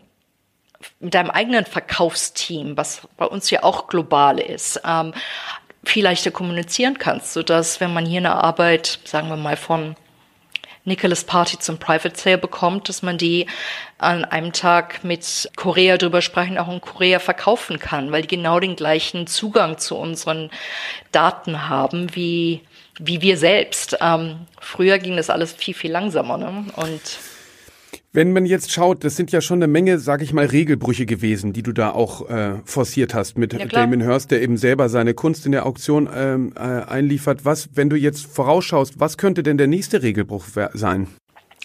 mit 0.99 1.13
deinem 1.13 1.29
eigenen 1.29 1.65
Verkaufsteam, 1.65 2.77
was 2.77 3.01
bei 3.17 3.25
uns 3.25 3.49
ja 3.49 3.63
auch 3.63 3.87
global 3.87 4.39
ist, 4.39 4.81
ähm, 4.85 5.13
viel 5.83 6.03
leichter 6.03 6.31
kommunizieren 6.31 6.97
kannst, 6.97 7.33
so 7.33 7.43
dass 7.43 7.79
wenn 7.79 7.93
man 7.93 8.05
hier 8.05 8.19
eine 8.19 8.35
Arbeit, 8.35 8.99
sagen 9.05 9.29
wir 9.29 9.37
mal 9.37 9.57
von 9.57 9.95
Nicholas 10.85 11.23
Party 11.23 11.59
zum 11.59 11.77
Private 11.77 12.17
Sale 12.19 12.37
bekommt, 12.37 12.89
dass 12.89 13.01
man 13.01 13.17
die 13.17 13.45
an 13.97 14.25
einem 14.25 14.53
Tag 14.53 15.03
mit 15.03 15.49
Korea 15.55 15.97
drüber 15.97 16.21
sprechen, 16.21 16.57
auch 16.57 16.69
in 16.69 16.81
Korea 16.81 17.19
verkaufen 17.19 17.79
kann, 17.79 18.11
weil 18.11 18.23
die 18.23 18.35
genau 18.35 18.59
den 18.59 18.75
gleichen 18.75 19.27
Zugang 19.27 19.77
zu 19.77 19.95
unseren 19.95 20.49
Daten 21.11 21.69
haben 21.69 22.15
wie 22.15 22.61
wie 23.01 23.21
wir 23.21 23.37
selbst. 23.37 23.97
Ähm, 24.01 24.47
früher 24.59 24.99
ging 24.99 25.15
das 25.15 25.29
alles 25.29 25.53
viel 25.53 25.73
viel 25.73 25.91
langsamer, 25.91 26.37
ne? 26.37 26.65
Und 26.75 27.01
Wenn 28.11 28.33
man 28.33 28.47
jetzt 28.47 28.71
schaut, 28.71 29.03
das 29.03 29.15
sind 29.15 29.31
ja 29.31 29.39
schon 29.39 29.59
eine 29.59 29.67
Menge, 29.67 29.99
sage 29.99 30.23
ich 30.23 30.33
mal, 30.33 30.45
Regelbrüche 30.45 31.05
gewesen, 31.05 31.53
die 31.53 31.61
du 31.61 31.73
da 31.73 31.91
auch 31.91 32.27
äh, 32.27 32.55
forciert 32.65 33.13
hast 33.13 33.37
mit 33.37 33.53
ja, 33.53 33.65
Damien 33.65 34.01
Hirst, 34.01 34.31
der 34.31 34.41
eben 34.41 34.57
selber 34.57 34.89
seine 34.89 35.13
Kunst 35.13 35.45
in 35.45 35.51
der 35.51 35.67
Auktion 35.67 36.09
ähm, 36.13 36.53
äh, 36.55 36.59
einliefert. 36.59 37.45
Was, 37.45 37.69
wenn 37.75 37.89
du 37.89 37.95
jetzt 37.95 38.25
vorausschaust, 38.25 38.99
was 38.99 39.19
könnte 39.19 39.43
denn 39.43 39.59
der 39.59 39.67
nächste 39.67 40.01
Regelbruch 40.01 40.45
sein? 40.73 41.07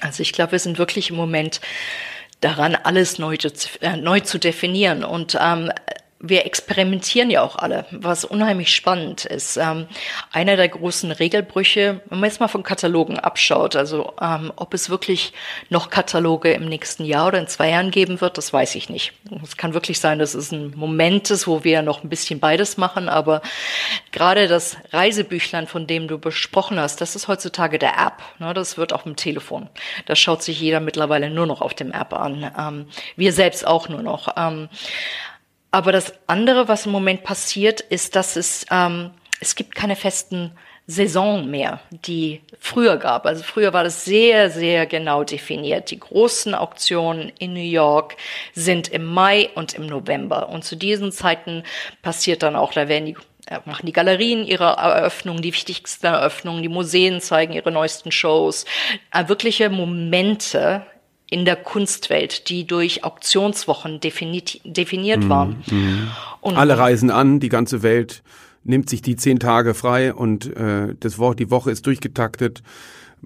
Also 0.00 0.22
ich 0.22 0.32
glaube, 0.32 0.52
wir 0.52 0.58
sind 0.58 0.78
wirklich 0.78 1.08
im 1.08 1.16
Moment 1.16 1.62
daran, 2.40 2.74
alles 2.74 3.18
neu, 3.18 3.36
äh, 3.80 3.96
neu 3.96 4.20
zu 4.20 4.38
definieren. 4.38 5.02
Und 5.02 5.38
ähm, 5.40 5.70
wir 6.28 6.46
experimentieren 6.46 7.30
ja 7.30 7.42
auch 7.42 7.56
alle, 7.56 7.84
was 7.90 8.24
unheimlich 8.24 8.74
spannend 8.74 9.24
ist. 9.24 9.56
Ähm, 9.56 9.86
einer 10.32 10.56
der 10.56 10.68
großen 10.68 11.12
Regelbrüche, 11.12 12.00
wenn 12.08 12.20
man 12.20 12.28
jetzt 12.28 12.40
mal 12.40 12.48
von 12.48 12.62
Katalogen 12.62 13.18
abschaut, 13.18 13.76
also 13.76 14.14
ähm, 14.20 14.52
ob 14.56 14.72
es 14.74 14.88
wirklich 14.88 15.32
noch 15.68 15.90
Kataloge 15.90 16.52
im 16.52 16.66
nächsten 16.66 17.04
Jahr 17.04 17.28
oder 17.28 17.38
in 17.38 17.46
zwei 17.46 17.70
Jahren 17.70 17.90
geben 17.90 18.20
wird, 18.20 18.38
das 18.38 18.52
weiß 18.52 18.74
ich 18.74 18.88
nicht. 18.88 19.12
Es 19.42 19.56
kann 19.56 19.74
wirklich 19.74 20.00
sein, 20.00 20.18
dass 20.18 20.34
es 20.34 20.50
ein 20.50 20.72
Moment 20.76 21.30
ist, 21.30 21.46
wo 21.46 21.62
wir 21.62 21.82
noch 21.82 22.02
ein 22.02 22.08
bisschen 22.08 22.40
beides 22.40 22.76
machen, 22.76 23.08
aber 23.08 23.42
gerade 24.10 24.48
das 24.48 24.76
Reisebüchlein, 24.92 25.66
von 25.66 25.86
dem 25.86 26.08
du 26.08 26.18
besprochen 26.18 26.80
hast, 26.80 27.00
das 27.00 27.16
ist 27.16 27.28
heutzutage 27.28 27.78
der 27.78 27.98
App. 27.98 28.22
Ne, 28.38 28.54
das 28.54 28.78
wird 28.78 28.92
auf 28.92 29.02
dem 29.02 29.16
Telefon. 29.16 29.68
Das 30.06 30.18
schaut 30.18 30.42
sich 30.42 30.60
jeder 30.60 30.80
mittlerweile 30.80 31.28
nur 31.28 31.46
noch 31.46 31.60
auf 31.60 31.74
dem 31.74 31.92
App 31.92 32.14
an. 32.14 32.50
Ähm, 32.58 32.86
wir 33.16 33.32
selbst 33.32 33.66
auch 33.66 33.88
nur 33.88 34.02
noch. 34.02 34.28
Aber 35.74 35.90
das 35.90 36.12
andere, 36.28 36.68
was 36.68 36.86
im 36.86 36.92
Moment 36.92 37.24
passiert, 37.24 37.80
ist, 37.80 38.14
dass 38.14 38.36
es, 38.36 38.64
ähm, 38.70 39.10
es 39.40 39.56
gibt 39.56 39.74
keine 39.74 39.96
festen 39.96 40.52
Saison 40.86 41.50
mehr, 41.50 41.80
die 41.90 42.42
früher 42.60 42.96
gab. 42.96 43.26
Also 43.26 43.42
früher 43.42 43.72
war 43.72 43.82
das 43.82 44.04
sehr, 44.04 44.50
sehr 44.50 44.86
genau 44.86 45.24
definiert. 45.24 45.90
Die 45.90 45.98
großen 45.98 46.54
Auktionen 46.54 47.32
in 47.40 47.54
New 47.54 47.58
York 47.58 48.16
sind 48.52 48.86
im 48.86 49.04
Mai 49.04 49.50
und 49.56 49.74
im 49.74 49.86
November. 49.86 50.48
Und 50.48 50.64
zu 50.64 50.76
diesen 50.76 51.10
Zeiten 51.10 51.64
passiert 52.02 52.44
dann 52.44 52.54
auch, 52.54 52.72
da 52.72 52.86
werden 52.86 53.06
die 53.06 53.16
äh, 53.46 53.58
machen 53.64 53.84
die 53.84 53.92
Galerien 53.92 54.46
ihre 54.46 54.76
Eröffnungen, 54.76 55.42
die 55.42 55.52
wichtigsten 55.52 56.06
Eröffnungen, 56.06 56.62
die 56.62 56.68
Museen 56.68 57.20
zeigen 57.20 57.52
ihre 57.52 57.72
neuesten 57.72 58.12
Shows. 58.12 58.64
Äh, 59.12 59.26
wirkliche 59.26 59.70
Momente 59.70 60.86
in 61.30 61.44
der 61.44 61.56
Kunstwelt, 61.56 62.48
die 62.48 62.66
durch 62.66 63.04
Auktionswochen 63.04 64.00
definiert, 64.00 64.60
definiert 64.64 65.24
mhm, 65.24 65.28
waren. 65.28 65.64
Und 66.40 66.56
Alle 66.56 66.78
reisen 66.78 67.10
an, 67.10 67.40
die 67.40 67.48
ganze 67.48 67.82
Welt 67.82 68.22
nimmt 68.62 68.88
sich 68.88 69.02
die 69.02 69.16
zehn 69.16 69.38
Tage 69.38 69.74
frei 69.74 70.12
und 70.14 70.54
äh, 70.56 70.94
das 70.98 71.18
Wo 71.18 71.34
die 71.34 71.50
Woche 71.50 71.70
ist 71.70 71.86
durchgetaktet. 71.86 72.62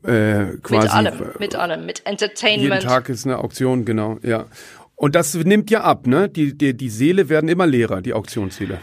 Äh, 0.04 0.58
quasi, 0.62 0.86
mit 0.86 0.94
allem, 0.94 1.14
mit 1.40 1.54
allem, 1.56 1.86
mit 1.86 2.06
Entertainment. 2.06 2.62
Jeden 2.62 2.80
Tag 2.80 3.08
ist 3.08 3.26
eine 3.26 3.38
Auktion, 3.38 3.84
genau, 3.84 4.18
ja. 4.22 4.46
Und 4.94 5.14
das 5.14 5.34
nimmt 5.34 5.70
ja 5.70 5.82
ab, 5.82 6.06
ne? 6.06 6.28
Die, 6.28 6.56
die, 6.56 6.76
die 6.76 6.88
Seele 6.88 7.28
werden 7.28 7.48
immer 7.48 7.66
leerer, 7.66 8.00
die 8.00 8.12
Auktionsseele. 8.12 8.78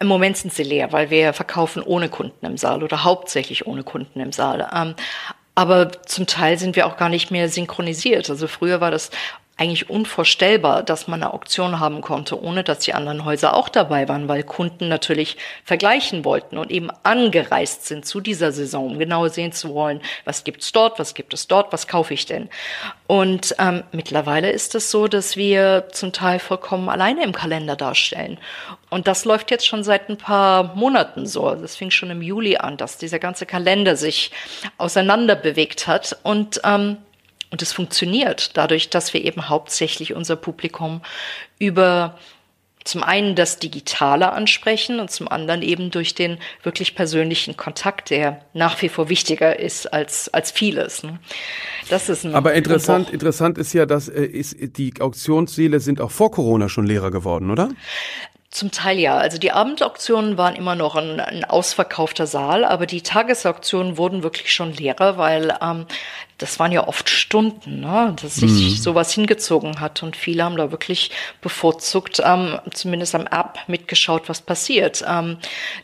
Im 0.00 0.06
Moment 0.08 0.36
sind 0.36 0.52
sie 0.52 0.64
leer, 0.64 0.92
weil 0.92 1.10
wir 1.10 1.32
verkaufen 1.32 1.82
ohne 1.82 2.08
Kunden 2.08 2.44
im 2.44 2.56
Saal 2.56 2.82
oder 2.82 3.04
hauptsächlich 3.04 3.66
ohne 3.66 3.82
Kunden 3.84 4.20
im 4.20 4.32
Saal. 4.32 4.68
Ähm, 4.74 4.94
aber 5.56 5.90
zum 6.04 6.26
Teil 6.26 6.58
sind 6.58 6.76
wir 6.76 6.86
auch 6.86 6.96
gar 6.96 7.08
nicht 7.08 7.30
mehr 7.32 7.48
synchronisiert. 7.48 8.30
Also 8.30 8.46
früher 8.46 8.80
war 8.80 8.90
das 8.90 9.10
eigentlich 9.58 9.88
unvorstellbar, 9.88 10.82
dass 10.82 11.08
man 11.08 11.22
eine 11.22 11.32
Auktion 11.32 11.80
haben 11.80 12.02
konnte, 12.02 12.42
ohne 12.42 12.62
dass 12.62 12.80
die 12.80 12.92
anderen 12.92 13.24
Häuser 13.24 13.54
auch 13.54 13.70
dabei 13.70 14.06
waren, 14.06 14.28
weil 14.28 14.42
Kunden 14.42 14.88
natürlich 14.88 15.38
vergleichen 15.64 16.26
wollten 16.26 16.58
und 16.58 16.70
eben 16.70 16.90
angereist 17.04 17.86
sind 17.86 18.04
zu 18.04 18.20
dieser 18.20 18.52
Saison, 18.52 18.90
um 18.90 18.98
genau 18.98 19.28
sehen 19.28 19.52
zu 19.52 19.72
wollen, 19.72 20.02
was 20.26 20.44
gibt's 20.44 20.72
dort, 20.72 20.98
was 20.98 21.14
gibt 21.14 21.32
es 21.32 21.48
dort, 21.48 21.72
was 21.72 21.88
kaufe 21.88 22.12
ich 22.12 22.26
denn. 22.26 22.50
Und 23.06 23.54
ähm, 23.58 23.82
mittlerweile 23.92 24.50
ist 24.50 24.74
es 24.74 24.90
so, 24.90 25.08
dass 25.08 25.36
wir 25.36 25.88
zum 25.90 26.12
Teil 26.12 26.38
vollkommen 26.38 26.90
alleine 26.90 27.24
im 27.24 27.32
Kalender 27.32 27.76
darstellen. 27.76 28.38
Und 28.90 29.06
das 29.06 29.24
läuft 29.24 29.50
jetzt 29.50 29.66
schon 29.66 29.82
seit 29.82 30.10
ein 30.10 30.18
paar 30.18 30.74
Monaten 30.74 31.26
so. 31.26 31.54
Das 31.54 31.76
fing 31.76 31.90
schon 31.90 32.10
im 32.10 32.20
Juli 32.20 32.58
an, 32.58 32.76
dass 32.76 32.98
dieser 32.98 33.18
ganze 33.18 33.46
Kalender 33.46 33.96
sich 33.96 34.32
auseinander 34.76 35.34
bewegt 35.34 35.86
hat 35.86 36.16
und 36.24 36.60
ähm, 36.62 36.98
und 37.50 37.62
es 37.62 37.72
funktioniert 37.72 38.56
dadurch, 38.56 38.90
dass 38.90 39.14
wir 39.14 39.24
eben 39.24 39.48
hauptsächlich 39.48 40.14
unser 40.14 40.36
Publikum 40.36 41.02
über 41.58 42.18
zum 42.86 43.02
einen 43.02 43.34
das 43.34 43.58
Digitale 43.58 44.32
ansprechen 44.32 45.00
und 45.00 45.10
zum 45.10 45.28
anderen 45.28 45.62
eben 45.62 45.90
durch 45.90 46.14
den 46.14 46.38
wirklich 46.62 46.94
persönlichen 46.94 47.56
Kontakt, 47.56 48.10
der 48.10 48.40
nach 48.54 48.80
wie 48.80 48.88
vor 48.88 49.08
wichtiger 49.08 49.58
ist 49.58 49.92
als, 49.92 50.32
als 50.32 50.52
vieles. 50.52 51.02
Ne? 51.02 51.18
Das 51.88 52.08
ist 52.08 52.24
ein 52.24 52.34
Aber 52.34 52.54
interessant, 52.54 53.10
interessant 53.10 53.58
ist 53.58 53.72
ja, 53.72 53.86
dass 53.86 54.08
äh, 54.08 54.24
ist, 54.24 54.56
die 54.78 54.94
Auktionssäle 55.00 55.80
sind 55.80 56.00
auch 56.00 56.12
vor 56.12 56.30
Corona 56.30 56.68
schon 56.68 56.86
leerer 56.86 57.10
geworden, 57.10 57.50
oder? 57.50 57.70
Zum 58.56 58.70
Teil 58.70 58.98
ja. 58.98 59.18
Also 59.18 59.36
die 59.36 59.52
Abendauktionen 59.52 60.38
waren 60.38 60.56
immer 60.56 60.76
noch 60.76 60.96
ein, 60.96 61.20
ein 61.20 61.44
ausverkaufter 61.44 62.26
Saal, 62.26 62.64
aber 62.64 62.86
die 62.86 63.02
Tagesauktionen 63.02 63.98
wurden 63.98 64.22
wirklich 64.22 64.50
schon 64.50 64.72
leerer, 64.72 65.18
weil 65.18 65.54
ähm, 65.60 65.84
das 66.38 66.58
waren 66.58 66.72
ja 66.72 66.88
oft 66.88 67.10
Stunden, 67.10 67.80
ne, 67.80 68.16
dass 68.22 68.36
sich 68.36 68.50
mhm. 68.50 68.76
sowas 68.76 69.12
hingezogen 69.12 69.78
hat 69.78 70.02
und 70.02 70.16
viele 70.16 70.42
haben 70.42 70.56
da 70.56 70.70
wirklich 70.70 71.10
bevorzugt, 71.42 72.22
ähm, 72.24 72.58
zumindest 72.72 73.14
am 73.14 73.26
App 73.26 73.58
mitgeschaut, 73.66 74.30
was 74.30 74.40
passiert. 74.40 75.04
Ähm, 75.06 75.36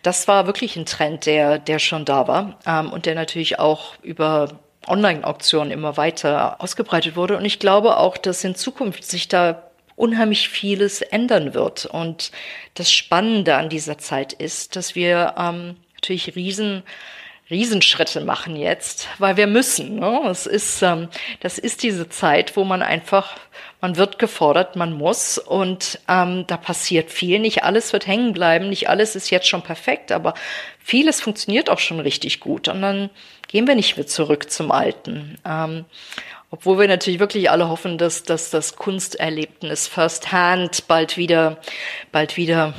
das 0.02 0.26
war 0.26 0.46
wirklich 0.46 0.74
ein 0.76 0.86
Trend, 0.86 1.26
der, 1.26 1.58
der 1.58 1.78
schon 1.78 2.06
da 2.06 2.26
war 2.26 2.58
ähm, 2.64 2.90
und 2.90 3.04
der 3.04 3.14
natürlich 3.14 3.58
auch 3.58 3.96
über 4.00 4.48
Online-Auktionen 4.88 5.70
immer 5.72 5.98
weiter 5.98 6.56
ausgebreitet 6.58 7.16
wurde. 7.16 7.36
Und 7.36 7.44
ich 7.44 7.58
glaube 7.58 7.98
auch, 7.98 8.16
dass 8.16 8.42
in 8.44 8.54
Zukunft 8.54 9.04
sich 9.04 9.28
da 9.28 9.62
unheimlich 9.96 10.48
vieles 10.48 11.02
ändern 11.02 11.54
wird. 11.54 11.86
Und 11.86 12.32
das 12.74 12.92
Spannende 12.92 13.56
an 13.56 13.68
dieser 13.68 13.98
Zeit 13.98 14.32
ist, 14.32 14.76
dass 14.76 14.94
wir 14.94 15.34
ähm, 15.38 15.76
natürlich 15.94 16.34
riesen 16.36 16.82
Riesenschritte 17.52 18.22
machen 18.22 18.56
jetzt, 18.56 19.08
weil 19.18 19.36
wir 19.36 19.46
müssen. 19.46 19.96
Ne? 19.96 20.22
Es 20.28 20.46
ist, 20.46 20.82
ähm, 20.82 21.08
das 21.40 21.58
ist 21.58 21.82
diese 21.82 22.08
Zeit, 22.08 22.56
wo 22.56 22.64
man 22.64 22.82
einfach, 22.82 23.36
man 23.80 23.96
wird 23.96 24.18
gefordert, 24.18 24.74
man 24.74 24.92
muss 24.92 25.36
und 25.36 25.98
ähm, 26.08 26.44
da 26.46 26.56
passiert 26.56 27.10
viel. 27.10 27.38
Nicht 27.40 27.62
alles 27.62 27.92
wird 27.92 28.06
hängen 28.06 28.32
bleiben, 28.32 28.70
nicht 28.70 28.88
alles 28.88 29.14
ist 29.16 29.30
jetzt 29.30 29.48
schon 29.48 29.62
perfekt, 29.62 30.12
aber 30.12 30.32
vieles 30.78 31.20
funktioniert 31.20 31.68
auch 31.68 31.78
schon 31.78 32.00
richtig 32.00 32.40
gut 32.40 32.68
und 32.68 32.80
dann 32.80 33.10
gehen 33.48 33.66
wir 33.66 33.74
nicht 33.74 33.98
mehr 33.98 34.06
zurück 34.06 34.50
zum 34.50 34.70
Alten. 34.72 35.38
Ähm, 35.44 35.84
obwohl 36.52 36.78
wir 36.78 36.86
natürlich 36.86 37.18
wirklich 37.18 37.50
alle 37.50 37.68
hoffen, 37.70 37.96
dass, 37.96 38.24
dass 38.24 38.50
das 38.50 38.76
Kunsterlebnis 38.76 39.88
firsthand 39.88 40.86
bald 40.86 41.16
wieder, 41.16 41.56
bald 42.12 42.36
wieder 42.36 42.74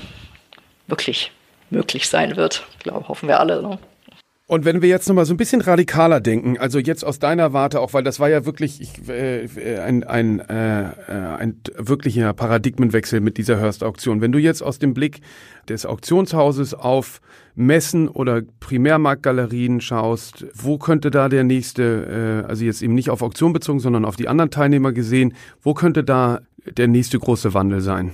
wirklich 0.85 1.31
möglich 1.71 2.07
sein 2.07 2.35
wird. 2.35 2.63
Ich 2.77 2.83
glaube, 2.83 3.07
hoffen 3.07 3.27
wir 3.27 3.39
alle. 3.39 3.63
Ne? 3.63 3.79
Und 4.53 4.65
wenn 4.65 4.83
wir 4.83 4.89
jetzt 4.89 5.07
nochmal 5.07 5.25
so 5.25 5.33
ein 5.33 5.37
bisschen 5.37 5.61
radikaler 5.61 6.21
denken, 6.21 6.59
also 6.59 6.77
jetzt 6.77 7.03
aus 7.03 7.17
deiner 7.17 7.53
Warte 7.53 7.79
auch, 7.79 7.93
weil 7.93 8.03
das 8.03 8.19
war 8.19 8.29
ja 8.29 8.45
wirklich 8.45 8.81
ich, 8.81 9.09
äh, 9.09 9.47
ein, 9.79 10.03
ein, 10.03 10.41
äh, 10.41 10.83
äh, 10.83 10.91
ein 11.39 11.59
wirklicher 11.75 12.33
Paradigmenwechsel 12.33 13.19
mit 13.19 13.39
dieser 13.39 13.57
Hörst-Auktion. 13.57 14.21
Wenn 14.21 14.31
du 14.31 14.37
jetzt 14.37 14.61
aus 14.61 14.77
dem 14.77 14.93
Blick 14.93 15.21
des 15.69 15.87
Auktionshauses 15.87 16.75
auf 16.75 17.19
Messen 17.55 18.07
oder 18.07 18.43
Primärmarktgalerien 18.59 19.81
schaust, 19.81 20.45
wo 20.53 20.77
könnte 20.77 21.09
da 21.09 21.29
der 21.29 21.43
nächste, 21.43 22.43
äh, 22.45 22.47
also 22.47 22.63
jetzt 22.63 22.83
eben 22.83 22.93
nicht 22.93 23.09
auf 23.09 23.23
Auktion 23.23 23.53
bezogen, 23.53 23.79
sondern 23.79 24.05
auf 24.05 24.17
die 24.17 24.27
anderen 24.27 24.51
Teilnehmer 24.51 24.91
gesehen, 24.91 25.33
wo 25.63 25.73
könnte 25.73 26.03
da 26.03 26.41
der 26.65 26.87
nächste 26.87 27.19
große 27.19 27.53
Wandel 27.53 27.81
sein? 27.81 28.13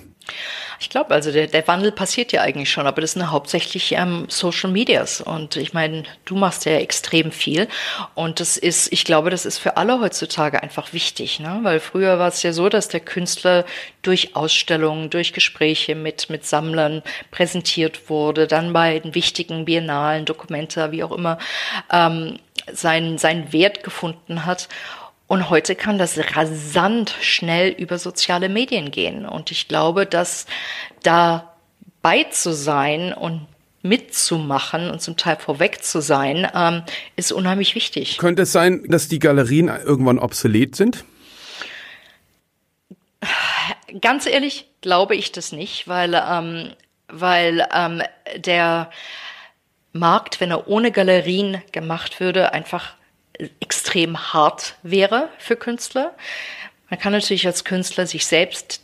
Ich 0.79 0.89
glaube, 0.89 1.13
also 1.13 1.31
der, 1.31 1.47
der 1.47 1.67
Wandel 1.67 1.91
passiert 1.91 2.31
ja 2.31 2.41
eigentlich 2.41 2.71
schon, 2.71 2.87
aber 2.87 3.01
das 3.01 3.13
sind 3.13 3.31
hauptsächlich 3.31 3.91
ähm, 3.93 4.25
Social 4.29 4.71
Medias. 4.71 5.19
Und 5.19 5.57
ich 5.57 5.73
meine, 5.73 6.03
du 6.25 6.35
machst 6.35 6.65
ja 6.65 6.73
extrem 6.73 7.31
viel. 7.31 7.67
Und 8.15 8.39
das 8.39 8.55
ist, 8.55 8.91
ich 8.93 9.03
glaube, 9.03 9.29
das 9.29 9.45
ist 9.45 9.57
für 9.57 9.75
alle 9.75 9.99
heutzutage 9.99 10.63
einfach 10.63 10.93
wichtig, 10.93 11.39
ne? 11.39 11.59
Weil 11.63 11.79
früher 11.79 12.17
war 12.17 12.29
es 12.29 12.43
ja 12.43 12.53
so, 12.53 12.69
dass 12.69 12.87
der 12.87 13.01
Künstler 13.01 13.65
durch 14.03 14.35
Ausstellungen, 14.35 15.09
durch 15.09 15.33
Gespräche 15.33 15.95
mit, 15.95 16.29
mit 16.29 16.45
Sammlern 16.45 17.03
präsentiert 17.31 18.09
wurde, 18.09 18.47
dann 18.47 18.71
bei 18.71 18.99
den 18.99 19.15
wichtigen 19.15 19.65
Biennalen, 19.65 20.25
Dokumenta, 20.25 20.91
wie 20.91 21.03
auch 21.03 21.11
immer, 21.11 21.39
ähm, 21.91 22.39
seinen, 22.71 23.17
seinen 23.17 23.51
Wert 23.51 23.83
gefunden 23.83 24.45
hat. 24.45 24.69
Und 25.29 25.51
heute 25.51 25.75
kann 25.75 25.99
das 25.99 26.19
rasant 26.35 27.15
schnell 27.21 27.69
über 27.69 27.99
soziale 27.99 28.49
Medien 28.49 28.89
gehen. 28.89 29.27
Und 29.27 29.51
ich 29.51 29.67
glaube, 29.67 30.07
dass 30.07 30.47
da 31.03 31.53
bei 32.01 32.23
zu 32.23 32.51
sein 32.51 33.13
und 33.13 33.45
mitzumachen 33.83 34.89
und 34.89 35.03
zum 35.03 35.17
Teil 35.17 35.35
vorweg 35.35 35.83
zu 35.83 36.01
sein, 36.01 36.47
ähm, 36.55 36.81
ist 37.15 37.31
unheimlich 37.31 37.75
wichtig. 37.75 38.17
Könnte 38.17 38.41
es 38.41 38.51
sein, 38.51 38.83
dass 38.87 39.07
die 39.07 39.19
Galerien 39.19 39.67
irgendwann 39.67 40.17
obsolet 40.17 40.75
sind? 40.75 41.05
Ganz 44.01 44.25
ehrlich 44.25 44.65
glaube 44.81 45.15
ich 45.15 45.31
das 45.31 45.51
nicht, 45.51 45.87
weil, 45.87 46.15
ähm, 46.15 46.71
weil 47.07 47.67
ähm, 47.71 48.01
der 48.35 48.89
Markt, 49.93 50.41
wenn 50.41 50.49
er 50.49 50.67
ohne 50.67 50.91
Galerien 50.91 51.61
gemacht 51.71 52.19
würde, 52.19 52.51
einfach 52.51 52.95
extrem 53.59 54.33
hart 54.33 54.75
wäre 54.83 55.29
für 55.37 55.55
Künstler. 55.55 56.13
Man 56.89 56.99
kann 56.99 57.13
natürlich 57.13 57.45
als 57.45 57.63
Künstler 57.63 58.07
sich 58.07 58.25
selbst 58.25 58.81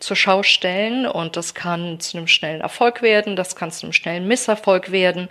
zur 0.00 0.16
Schau 0.16 0.42
stellen 0.42 1.06
und 1.06 1.36
das 1.36 1.54
kann 1.54 2.00
zu 2.00 2.18
einem 2.18 2.28
schnellen 2.28 2.60
Erfolg 2.60 3.02
werden, 3.02 3.36
das 3.36 3.56
kann 3.56 3.70
zu 3.70 3.86
einem 3.86 3.92
schnellen 3.92 4.28
Misserfolg 4.28 4.92
werden. 4.92 5.28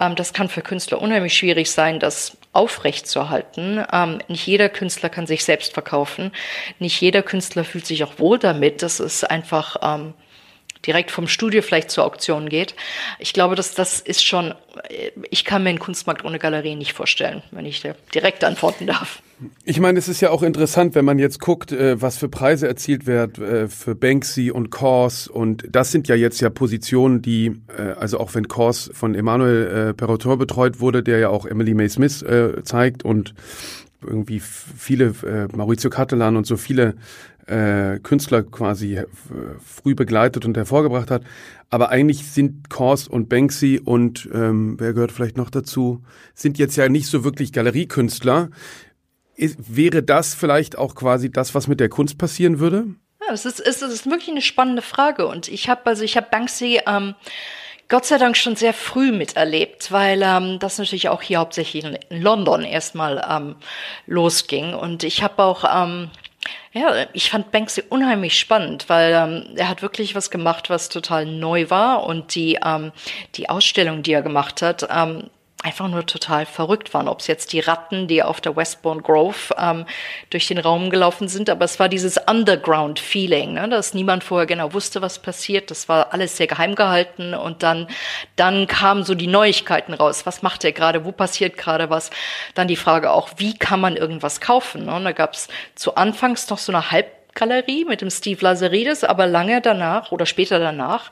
Ähm, 0.00 0.14
das 0.14 0.32
kann 0.32 0.48
für 0.48 0.62
Künstler 0.62 1.00
unheimlich 1.00 1.36
schwierig 1.36 1.70
sein, 1.70 1.98
das 1.98 2.36
aufrechtzuerhalten. 2.52 3.84
Ähm, 3.92 4.20
nicht 4.28 4.46
jeder 4.46 4.68
Künstler 4.68 5.08
kann 5.08 5.26
sich 5.26 5.44
selbst 5.44 5.74
verkaufen. 5.74 6.32
Nicht 6.78 7.00
jeder 7.00 7.22
Künstler 7.22 7.64
fühlt 7.64 7.86
sich 7.86 8.04
auch 8.04 8.18
wohl 8.18 8.38
damit. 8.38 8.82
Das 8.82 9.00
ist 9.00 9.28
einfach 9.28 9.76
ähm, 9.82 10.14
direkt 10.86 11.10
vom 11.10 11.28
Studio 11.28 11.62
vielleicht 11.62 11.90
zur 11.90 12.04
Auktion 12.04 12.48
geht. 12.48 12.74
Ich 13.18 13.32
glaube, 13.32 13.54
dass 13.54 13.74
das 13.74 14.00
ist 14.00 14.24
schon, 14.24 14.54
ich 15.30 15.44
kann 15.44 15.62
mir 15.62 15.70
einen 15.70 15.78
Kunstmarkt 15.78 16.24
ohne 16.24 16.38
Galerie 16.38 16.76
nicht 16.76 16.92
vorstellen, 16.92 17.42
wenn 17.50 17.66
ich 17.66 17.82
direkt 18.12 18.44
antworten 18.44 18.86
darf. 18.86 19.22
Ich 19.64 19.80
meine, 19.80 19.98
es 19.98 20.08
ist 20.08 20.20
ja 20.20 20.30
auch 20.30 20.42
interessant, 20.42 20.94
wenn 20.94 21.04
man 21.04 21.18
jetzt 21.18 21.40
guckt, 21.40 21.72
äh, 21.72 22.00
was 22.00 22.16
für 22.16 22.28
Preise 22.28 22.68
erzielt 22.68 23.06
werden 23.06 23.44
äh, 23.44 23.68
für 23.68 23.94
Banksy 23.94 24.50
und 24.50 24.70
Kors 24.70 25.26
und 25.26 25.64
das 25.68 25.90
sind 25.90 26.08
ja 26.08 26.14
jetzt 26.14 26.40
ja 26.40 26.50
Positionen, 26.50 27.20
die, 27.20 27.60
äh, 27.76 27.82
also 27.98 28.20
auch 28.20 28.34
wenn 28.34 28.48
Kors 28.48 28.90
von 28.94 29.14
Emmanuel 29.14 29.94
Perrotin 29.94 30.38
betreut 30.38 30.80
wurde, 30.80 31.02
der 31.02 31.18
ja 31.18 31.28
auch 31.28 31.46
Emily 31.46 31.74
May 31.74 31.88
Smith 31.88 32.24
zeigt 32.64 33.04
und 33.04 33.34
irgendwie 34.02 34.40
viele, 34.40 35.14
Maurizio 35.54 35.90
Cattelan 35.90 36.36
und 36.36 36.46
so 36.46 36.56
viele 36.56 36.94
äh, 37.46 37.98
Künstler 38.00 38.42
quasi 38.42 38.96
äh, 38.96 39.06
früh 39.64 39.94
begleitet 39.94 40.44
und 40.44 40.56
hervorgebracht 40.56 41.10
hat. 41.10 41.22
Aber 41.70 41.90
eigentlich 41.90 42.26
sind 42.26 42.70
Kors 42.70 43.08
und 43.08 43.28
Banksy 43.28 43.80
und 43.84 44.28
ähm, 44.32 44.76
wer 44.78 44.92
gehört 44.92 45.12
vielleicht 45.12 45.36
noch 45.36 45.50
dazu, 45.50 46.02
sind 46.34 46.58
jetzt 46.58 46.76
ja 46.76 46.88
nicht 46.88 47.06
so 47.06 47.24
wirklich 47.24 47.52
Galeriekünstler. 47.52 48.50
Ist, 49.36 49.58
wäre 49.76 50.02
das 50.02 50.34
vielleicht 50.34 50.78
auch 50.78 50.94
quasi 50.94 51.30
das, 51.30 51.54
was 51.54 51.66
mit 51.66 51.80
der 51.80 51.88
Kunst 51.88 52.18
passieren 52.18 52.60
würde? 52.60 52.86
Ja, 53.20 53.30
das 53.30 53.46
ist, 53.46 53.60
ist, 53.60 53.82
das 53.82 53.92
ist 53.92 54.06
wirklich 54.06 54.30
eine 54.30 54.42
spannende 54.42 54.82
Frage. 54.82 55.26
Und 55.26 55.48
ich 55.48 55.68
habe 55.68 55.86
also 55.86 56.04
ich 56.04 56.16
habe 56.16 56.28
Banksy 56.30 56.80
ähm, 56.86 57.14
Gott 57.88 58.06
sei 58.06 58.16
Dank 58.16 58.36
schon 58.36 58.56
sehr 58.56 58.72
früh 58.72 59.12
miterlebt, 59.12 59.92
weil 59.92 60.22
ähm, 60.22 60.58
das 60.58 60.78
natürlich 60.78 61.10
auch 61.10 61.20
hier 61.20 61.38
hauptsächlich 61.38 61.84
in 61.84 61.98
London 62.08 62.64
erstmal 62.64 63.24
ähm, 63.28 63.56
losging. 64.06 64.74
Und 64.74 65.04
ich 65.04 65.22
habe 65.22 65.42
auch 65.42 65.64
ähm, 65.64 66.10
ja, 66.72 67.06
ich 67.12 67.30
fand 67.30 67.52
Banksy 67.52 67.84
unheimlich 67.88 68.38
spannend, 68.38 68.88
weil 68.88 69.12
ähm, 69.12 69.56
er 69.56 69.68
hat 69.68 69.82
wirklich 69.82 70.14
was 70.14 70.30
gemacht, 70.30 70.70
was 70.70 70.88
total 70.88 71.26
neu 71.26 71.70
war 71.70 72.04
und 72.04 72.34
die 72.34 72.58
ähm, 72.64 72.92
die 73.36 73.48
Ausstellung, 73.48 74.02
die 74.02 74.12
er 74.12 74.22
gemacht 74.22 74.62
hat, 74.62 74.86
ähm, 74.90 75.30
einfach 75.64 75.88
nur 75.88 76.04
total 76.04 76.44
verrückt 76.44 76.92
waren. 76.92 77.08
Ob 77.08 77.20
es 77.20 77.26
jetzt 77.26 77.54
die 77.54 77.60
Ratten, 77.60 78.06
die 78.06 78.22
auf 78.22 78.42
der 78.42 78.54
Westbourne 78.54 79.00
Grove 79.00 79.54
ähm, 79.58 79.86
durch 80.28 80.46
den 80.46 80.58
Raum 80.58 80.90
gelaufen 80.90 81.26
sind, 81.26 81.48
aber 81.48 81.64
es 81.64 81.80
war 81.80 81.88
dieses 81.88 82.18
Underground-Feeling, 82.18 83.54
ne, 83.54 83.68
dass 83.70 83.94
niemand 83.94 84.24
vorher 84.24 84.46
genau 84.46 84.74
wusste, 84.74 85.00
was 85.00 85.18
passiert. 85.18 85.70
Das 85.70 85.88
war 85.88 86.12
alles 86.12 86.36
sehr 86.36 86.46
geheim 86.46 86.74
gehalten 86.74 87.32
und 87.32 87.62
dann, 87.62 87.88
dann 88.36 88.66
kamen 88.66 89.04
so 89.04 89.14
die 89.14 89.26
Neuigkeiten 89.26 89.94
raus. 89.94 90.26
Was 90.26 90.42
macht 90.42 90.64
er 90.64 90.72
gerade? 90.72 91.06
Wo 91.06 91.12
passiert 91.12 91.56
gerade 91.56 91.88
was? 91.88 92.10
Dann 92.54 92.68
die 92.68 92.76
Frage 92.76 93.10
auch, 93.10 93.30
wie 93.38 93.56
kann 93.56 93.80
man 93.80 93.96
irgendwas 93.96 94.42
kaufen? 94.42 94.84
Ne? 94.84 94.94
Und 94.94 95.04
da 95.04 95.12
gab 95.12 95.32
es 95.32 95.48
zu 95.76 95.94
Anfangs 95.94 96.50
noch 96.50 96.58
so 96.58 96.72
eine 96.72 96.90
Halbgalerie 96.90 97.86
mit 97.86 98.02
dem 98.02 98.10
Steve 98.10 98.40
Lazaridis, 98.42 99.02
aber 99.02 99.26
lange 99.26 99.62
danach 99.62 100.12
oder 100.12 100.26
später 100.26 100.58
danach 100.58 101.10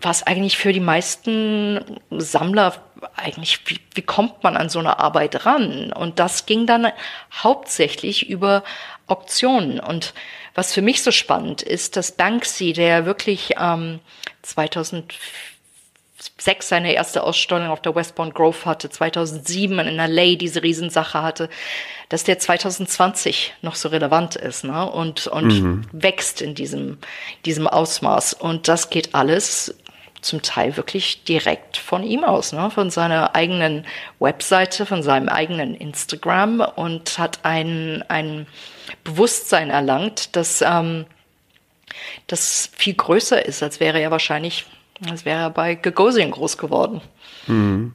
was 0.00 0.22
eigentlich 0.22 0.56
für 0.56 0.72
die 0.72 0.80
meisten 0.80 1.80
Sammler 2.10 2.74
eigentlich, 3.16 3.60
wie, 3.66 3.80
wie 3.94 4.02
kommt 4.02 4.42
man 4.42 4.56
an 4.56 4.68
so 4.68 4.78
eine 4.78 4.98
Arbeit 4.98 5.46
ran? 5.46 5.92
Und 5.92 6.18
das 6.18 6.46
ging 6.46 6.66
dann 6.66 6.92
hauptsächlich 7.32 8.28
über 8.28 8.64
Auktionen. 9.06 9.80
Und 9.80 10.14
was 10.54 10.72
für 10.72 10.82
mich 10.82 11.02
so 11.02 11.10
spannend 11.10 11.62
ist, 11.62 11.96
dass 11.96 12.12
Banksy, 12.12 12.72
der 12.72 13.06
wirklich 13.06 13.54
ähm, 13.58 14.00
2004 14.42 15.18
2006 16.18 16.68
seine 16.68 16.92
erste 16.94 17.22
Ausstellung 17.22 17.68
auf 17.68 17.80
der 17.80 17.94
Westbourne 17.94 18.32
Grove 18.32 18.64
hatte, 18.64 18.90
2007 18.90 19.78
in 19.78 19.96
LA 19.96 20.34
diese 20.34 20.62
Riesensache 20.62 21.22
hatte, 21.22 21.48
dass 22.08 22.24
der 22.24 22.38
2020 22.38 23.54
noch 23.62 23.76
so 23.76 23.88
relevant 23.88 24.36
ist 24.36 24.64
ne? 24.64 24.90
und, 24.90 25.26
und 25.28 25.46
mhm. 25.46 25.84
wächst 25.92 26.42
in 26.42 26.54
diesem, 26.54 26.98
diesem 27.44 27.66
Ausmaß. 27.68 28.34
Und 28.34 28.68
das 28.68 28.90
geht 28.90 29.14
alles 29.14 29.74
zum 30.20 30.42
Teil 30.42 30.76
wirklich 30.76 31.24
direkt 31.24 31.76
von 31.76 32.02
ihm 32.02 32.24
aus, 32.24 32.52
ne? 32.52 32.70
von 32.70 32.90
seiner 32.90 33.34
eigenen 33.34 33.84
Webseite, 34.18 34.86
von 34.86 35.02
seinem 35.02 35.28
eigenen 35.28 35.74
Instagram 35.74 36.60
und 36.60 37.18
hat 37.18 37.40
ein, 37.44 38.04
ein 38.08 38.46
Bewusstsein 39.04 39.70
erlangt, 39.70 40.36
dass 40.36 40.62
ähm, 40.62 41.06
das 42.26 42.70
viel 42.76 42.94
größer 42.94 43.44
ist, 43.44 43.62
als 43.62 43.80
wäre 43.80 44.00
er 44.00 44.10
wahrscheinlich, 44.10 44.66
als 45.08 45.24
wäre 45.24 45.40
er 45.40 45.50
bei 45.50 45.74
Gagosian 45.74 46.30
groß 46.30 46.58
geworden. 46.58 47.00
Mhm. 47.46 47.92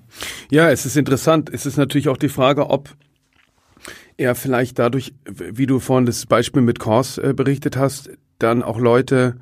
Ja, 0.50 0.70
es 0.70 0.86
ist 0.86 0.98
interessant. 0.98 1.50
Es 1.52 1.66
ist 1.66 1.78
natürlich 1.78 2.10
auch 2.10 2.18
die 2.18 2.30
Frage, 2.30 2.70
ob 2.70 2.90
er 4.18 4.36
vielleicht 4.36 4.80
dadurch, 4.80 5.14
wie 5.26 5.66
du 5.66 5.80
vorhin 5.80 6.06
das 6.06 6.26
Beispiel 6.26 6.62
mit 6.62 6.80
Kors 6.80 7.18
äh, 7.18 7.34
berichtet 7.36 7.78
hast, 7.78 8.10
dann 8.40 8.64
auch 8.64 8.80
Leute 8.80 9.38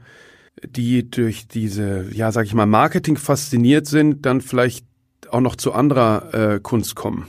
die 0.64 1.10
durch 1.10 1.48
diese, 1.48 2.08
ja, 2.14 2.32
sag 2.32 2.46
ich 2.46 2.54
mal, 2.54 2.66
Marketing 2.66 3.18
fasziniert 3.18 3.88
sind, 3.88 4.26
dann 4.26 4.42
vielleicht 4.42 4.86
auch 5.30 5.42
noch 5.42 5.56
zu 5.56 5.74
anderer 5.74 6.34
äh, 6.34 6.60
Kunst 6.60 6.96
kommen. 6.96 7.28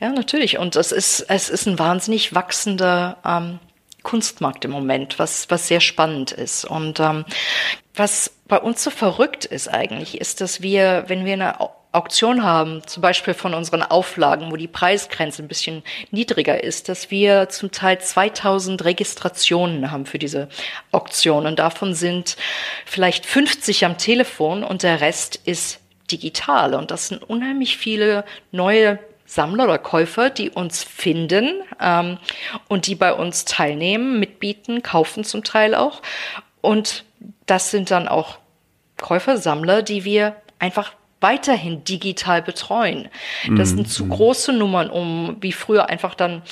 Ja, 0.00 0.10
natürlich. 0.10 0.58
Und 0.58 0.76
es 0.76 0.92
ist, 0.92 1.26
es 1.28 1.48
ist 1.48 1.66
ein 1.66 1.78
wahnsinnig 1.78 2.34
wachsender 2.34 3.18
ähm, 3.24 3.58
Kunstmarkt 4.02 4.64
im 4.64 4.70
Moment, 4.70 5.18
was, 5.18 5.50
was 5.50 5.68
sehr 5.68 5.80
spannend 5.80 6.32
ist. 6.32 6.64
Und 6.64 7.00
ähm, 7.00 7.24
was 7.94 8.32
bei 8.46 8.58
uns 8.58 8.82
so 8.82 8.90
verrückt 8.90 9.44
ist 9.44 9.68
eigentlich, 9.68 10.20
ist, 10.20 10.40
dass 10.40 10.62
wir, 10.62 11.04
wenn 11.08 11.24
wir 11.24 11.32
eine 11.34 11.60
Auktion 11.94 12.42
haben, 12.42 12.82
zum 12.86 13.02
Beispiel 13.02 13.34
von 13.34 13.54
unseren 13.54 13.82
Auflagen, 13.82 14.50
wo 14.50 14.56
die 14.56 14.66
Preisgrenze 14.66 15.42
ein 15.42 15.48
bisschen 15.48 15.84
niedriger 16.10 16.62
ist, 16.62 16.88
dass 16.88 17.10
wir 17.10 17.48
zum 17.48 17.70
Teil 17.70 18.00
2000 18.00 18.84
Registrationen 18.84 19.90
haben 19.90 20.04
für 20.04 20.18
diese 20.18 20.48
Auktion. 20.90 21.46
Und 21.46 21.60
davon 21.60 21.94
sind 21.94 22.36
vielleicht 22.84 23.26
50 23.26 23.84
am 23.84 23.96
Telefon 23.96 24.64
und 24.64 24.82
der 24.82 25.00
Rest 25.00 25.36
ist 25.44 25.80
digital. 26.10 26.74
Und 26.74 26.90
das 26.90 27.08
sind 27.08 27.22
unheimlich 27.22 27.76
viele 27.76 28.24
neue 28.50 28.98
Sammler 29.24 29.64
oder 29.64 29.78
Käufer, 29.78 30.30
die 30.30 30.50
uns 30.50 30.82
finden 30.82 31.62
ähm, 31.80 32.18
und 32.68 32.88
die 32.88 32.96
bei 32.96 33.14
uns 33.14 33.44
teilnehmen, 33.44 34.18
mitbieten, 34.18 34.82
kaufen 34.82 35.22
zum 35.22 35.44
Teil 35.44 35.74
auch. 35.74 36.02
Und 36.60 37.04
das 37.46 37.70
sind 37.70 37.90
dann 37.90 38.08
auch 38.08 38.38
Käufer, 39.00 39.36
Sammler, 39.36 39.82
die 39.82 40.04
wir 40.04 40.36
einfach 40.58 40.92
weiterhin 41.24 41.82
digital 41.84 42.42
betreuen. 42.42 43.08
Das 43.56 43.70
sind 43.70 43.88
zu 43.88 44.04
mhm. 44.04 44.10
große 44.10 44.52
Nummern, 44.52 44.90
um 44.90 45.38
wie 45.40 45.52
früher 45.52 45.88
einfach 45.88 46.14
dann 46.14 46.42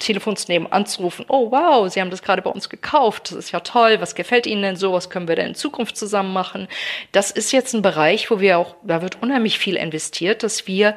Telefons 0.00 0.48
nehmen, 0.48 0.66
anzurufen, 0.70 1.24
oh 1.28 1.52
wow, 1.52 1.90
Sie 1.90 2.00
haben 2.00 2.10
das 2.10 2.22
gerade 2.22 2.42
bei 2.42 2.50
uns 2.50 2.68
gekauft, 2.68 3.30
das 3.30 3.38
ist 3.38 3.52
ja 3.52 3.60
toll, 3.60 4.00
was 4.00 4.14
gefällt 4.14 4.46
Ihnen 4.46 4.62
denn 4.62 4.76
so, 4.76 4.92
was 4.92 5.08
können 5.10 5.28
wir 5.28 5.36
denn 5.36 5.48
in 5.48 5.54
Zukunft 5.54 5.96
zusammen 5.96 6.32
machen? 6.32 6.68
Das 7.12 7.30
ist 7.30 7.52
jetzt 7.52 7.72
ein 7.72 7.82
Bereich, 7.82 8.30
wo 8.30 8.40
wir 8.40 8.58
auch, 8.58 8.74
da 8.82 9.00
wird 9.00 9.22
unheimlich 9.22 9.58
viel 9.58 9.76
investiert, 9.76 10.42
dass 10.42 10.66
wir 10.66 10.96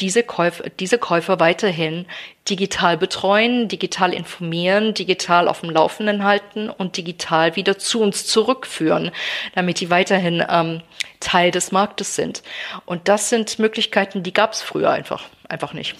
diese 0.00 0.22
Käufer, 0.22 0.64
diese 0.78 0.98
Käufer 0.98 1.40
weiterhin 1.40 2.06
digital 2.48 2.96
betreuen, 2.96 3.68
digital 3.68 4.12
informieren, 4.12 4.94
digital 4.94 5.48
auf 5.48 5.60
dem 5.60 5.70
Laufenden 5.70 6.24
halten 6.24 6.68
und 6.68 6.96
digital 6.96 7.56
wieder 7.56 7.78
zu 7.78 8.00
uns 8.02 8.26
zurückführen, 8.26 9.10
damit 9.54 9.80
die 9.80 9.90
weiterhin 9.90 10.44
ähm, 10.48 10.82
Teil 11.26 11.50
des 11.50 11.72
Marktes 11.72 12.14
sind. 12.14 12.44
Und 12.84 13.08
das 13.08 13.30
sind 13.30 13.58
Möglichkeiten, 13.58 14.22
die 14.22 14.32
gab 14.32 14.52
es 14.52 14.62
früher 14.62 14.90
einfach, 14.90 15.24
einfach 15.48 15.72
nicht. 15.72 15.96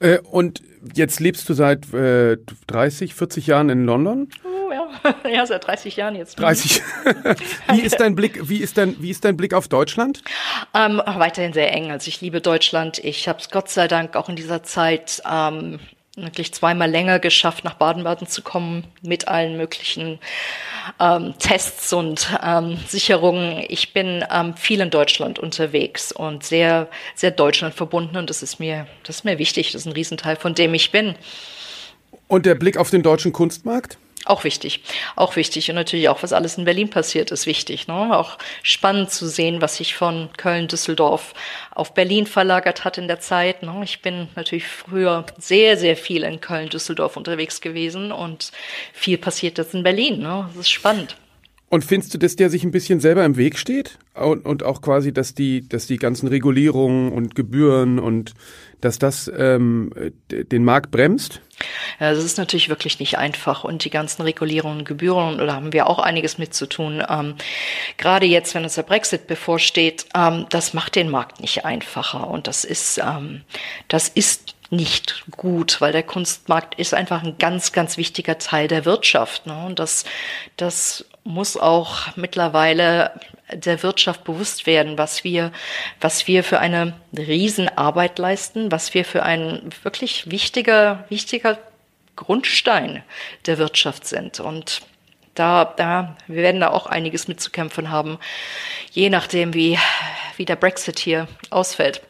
Äh, 0.00 0.18
und 0.20 0.62
jetzt 0.94 1.20
lebst 1.20 1.46
du 1.50 1.52
seit 1.52 1.92
äh, 1.92 2.38
30, 2.68 3.14
40 3.14 3.46
Jahren 3.48 3.68
in 3.68 3.84
London? 3.84 4.30
Oh, 4.44 4.72
ja. 4.72 5.14
ja, 5.30 5.44
seit 5.44 5.66
30 5.66 5.96
Jahren 5.96 6.16
jetzt. 6.16 6.40
30. 6.40 6.82
wie 7.72 7.80
ist 7.82 8.00
dein 8.00 8.14
Blick, 8.14 8.48
wie 8.48 8.62
ist 8.62 8.78
dein, 8.78 8.96
wie 8.98 9.10
ist 9.10 9.26
dein 9.26 9.36
Blick 9.36 9.52
auf 9.52 9.68
Deutschland? 9.68 10.22
Ähm, 10.72 11.02
weiterhin 11.04 11.52
sehr 11.52 11.70
eng. 11.70 11.90
Also 11.90 12.08
ich 12.08 12.22
liebe 12.22 12.40
Deutschland. 12.40 12.98
Ich 12.98 13.28
habe 13.28 13.40
es 13.40 13.50
Gott 13.50 13.68
sei 13.68 13.88
Dank 13.88 14.16
auch 14.16 14.30
in 14.30 14.36
dieser 14.36 14.62
Zeit 14.62 15.22
ähm, 15.30 15.80
wirklich 16.16 16.52
zweimal 16.52 16.90
länger 16.90 17.18
geschafft, 17.18 17.64
nach 17.64 17.74
Baden-Baden 17.74 18.26
zu 18.26 18.42
kommen 18.42 18.84
mit 19.00 19.28
allen 19.28 19.56
möglichen 19.56 20.18
ähm, 21.00 21.34
Tests 21.38 21.92
und 21.92 22.38
ähm, 22.44 22.78
Sicherungen. 22.86 23.64
Ich 23.68 23.94
bin 23.94 24.24
ähm, 24.30 24.54
viel 24.54 24.80
in 24.80 24.90
Deutschland 24.90 25.38
unterwegs 25.38 26.12
und 26.12 26.44
sehr, 26.44 26.88
sehr 27.14 27.30
Deutschland 27.30 27.74
verbunden 27.74 28.16
und 28.18 28.28
das 28.28 28.42
ist 28.42 28.60
mir, 28.60 28.86
das 29.04 29.16
ist 29.16 29.24
mir 29.24 29.38
wichtig. 29.38 29.72
Das 29.72 29.82
ist 29.82 29.86
ein 29.86 29.92
Riesenteil 29.92 30.36
von 30.36 30.54
dem 30.54 30.74
ich 30.74 30.92
bin. 30.92 31.14
Und 32.28 32.46
der 32.46 32.54
Blick 32.54 32.76
auf 32.76 32.90
den 32.90 33.02
deutschen 33.02 33.32
Kunstmarkt? 33.32 33.98
Auch 34.24 34.44
wichtig, 34.44 34.80
auch 35.16 35.34
wichtig 35.34 35.68
und 35.68 35.74
natürlich 35.74 36.08
auch, 36.08 36.22
was 36.22 36.32
alles 36.32 36.56
in 36.56 36.64
Berlin 36.64 36.90
passiert, 36.90 37.32
ist 37.32 37.46
wichtig. 37.46 37.88
Ne? 37.88 38.16
Auch 38.16 38.38
spannend 38.62 39.10
zu 39.10 39.26
sehen, 39.26 39.60
was 39.60 39.76
sich 39.76 39.96
von 39.96 40.28
Köln, 40.36 40.68
Düsseldorf 40.68 41.34
auf 41.72 41.92
Berlin 41.94 42.26
verlagert 42.26 42.84
hat 42.84 42.98
in 42.98 43.08
der 43.08 43.18
Zeit. 43.18 43.62
Ne? 43.62 43.80
Ich 43.82 44.00
bin 44.00 44.28
natürlich 44.36 44.66
früher 44.66 45.26
sehr, 45.38 45.76
sehr 45.76 45.96
viel 45.96 46.22
in 46.22 46.40
Köln, 46.40 46.68
Düsseldorf 46.68 47.16
unterwegs 47.16 47.60
gewesen 47.60 48.12
und 48.12 48.52
viel 48.92 49.18
passiert 49.18 49.58
jetzt 49.58 49.74
in 49.74 49.82
Berlin. 49.82 50.20
Ne? 50.20 50.48
Das 50.48 50.66
ist 50.66 50.70
spannend. 50.70 51.16
Und 51.72 51.86
findest 51.86 52.12
du, 52.12 52.18
dass 52.18 52.36
der 52.36 52.50
sich 52.50 52.64
ein 52.64 52.70
bisschen 52.70 53.00
selber 53.00 53.24
im 53.24 53.38
Weg 53.38 53.56
steht? 53.56 53.98
Und, 54.12 54.44
und 54.44 54.62
auch 54.62 54.82
quasi, 54.82 55.10
dass 55.10 55.34
die, 55.34 55.66
dass 55.66 55.86
die 55.86 55.96
ganzen 55.96 56.28
Regulierungen 56.28 57.10
und 57.10 57.34
Gebühren 57.34 57.98
und 57.98 58.34
dass 58.82 58.98
das 58.98 59.32
ähm, 59.34 59.90
den 60.30 60.64
Markt 60.64 60.90
bremst? 60.90 61.40
Ja, 61.98 62.12
das 62.12 62.24
ist 62.24 62.36
natürlich 62.36 62.68
wirklich 62.68 63.00
nicht 63.00 63.16
einfach 63.16 63.64
und 63.64 63.86
die 63.86 63.90
ganzen 63.90 64.20
Regulierungen 64.20 64.80
und 64.80 64.84
Gebühren, 64.84 65.38
da 65.38 65.54
haben 65.54 65.72
wir 65.72 65.86
auch 65.86 65.98
einiges 65.98 66.36
mit 66.36 66.52
zu 66.52 66.66
tun. 66.66 67.02
Ähm, 67.08 67.36
gerade 67.96 68.26
jetzt, 68.26 68.54
wenn 68.54 68.64
uns 68.64 68.74
der 68.74 68.82
Brexit 68.82 69.26
bevorsteht, 69.26 70.04
ähm, 70.14 70.44
das 70.50 70.74
macht 70.74 70.94
den 70.94 71.08
Markt 71.08 71.40
nicht 71.40 71.64
einfacher 71.64 72.28
und 72.28 72.48
das 72.48 72.66
ist, 72.66 72.98
ähm, 72.98 73.40
das 73.88 74.10
ist 74.10 74.56
nicht 74.72 75.24
gut, 75.30 75.80
weil 75.80 75.92
der 75.92 76.02
Kunstmarkt 76.02 76.78
ist 76.78 76.94
einfach 76.94 77.22
ein 77.22 77.36
ganz, 77.38 77.72
ganz 77.72 77.96
wichtiger 77.96 78.38
Teil 78.38 78.68
der 78.68 78.84
Wirtschaft. 78.84 79.46
Ne? 79.46 79.66
Und 79.66 79.78
das, 79.78 80.04
das 80.56 81.04
muss 81.24 81.56
auch 81.56 82.16
mittlerweile 82.16 83.12
der 83.52 83.82
Wirtschaft 83.82 84.24
bewusst 84.24 84.66
werden, 84.66 84.96
was 84.96 85.24
wir, 85.24 85.52
was 86.00 86.26
wir 86.26 86.42
für 86.42 86.58
eine 86.58 86.94
Riesenarbeit 87.16 88.18
leisten, 88.18 88.72
was 88.72 88.94
wir 88.94 89.04
für 89.04 89.22
ein 89.22 89.70
wirklich 89.82 90.30
wichtiger, 90.30 91.04
wichtiger 91.10 91.58
Grundstein 92.16 93.02
der 93.46 93.58
Wirtschaft 93.58 94.06
sind. 94.06 94.40
Und 94.40 94.80
da, 95.34 95.64
da, 95.76 96.16
wir 96.26 96.42
werden 96.42 96.60
da 96.60 96.70
auch 96.70 96.86
einiges 96.86 97.28
mitzukämpfen 97.28 97.90
haben, 97.90 98.18
je 98.90 99.10
nachdem, 99.10 99.52
wie, 99.54 99.78
wie 100.36 100.44
der 100.44 100.56
Brexit 100.56 100.98
hier 100.98 101.28
ausfällt. 101.50 102.02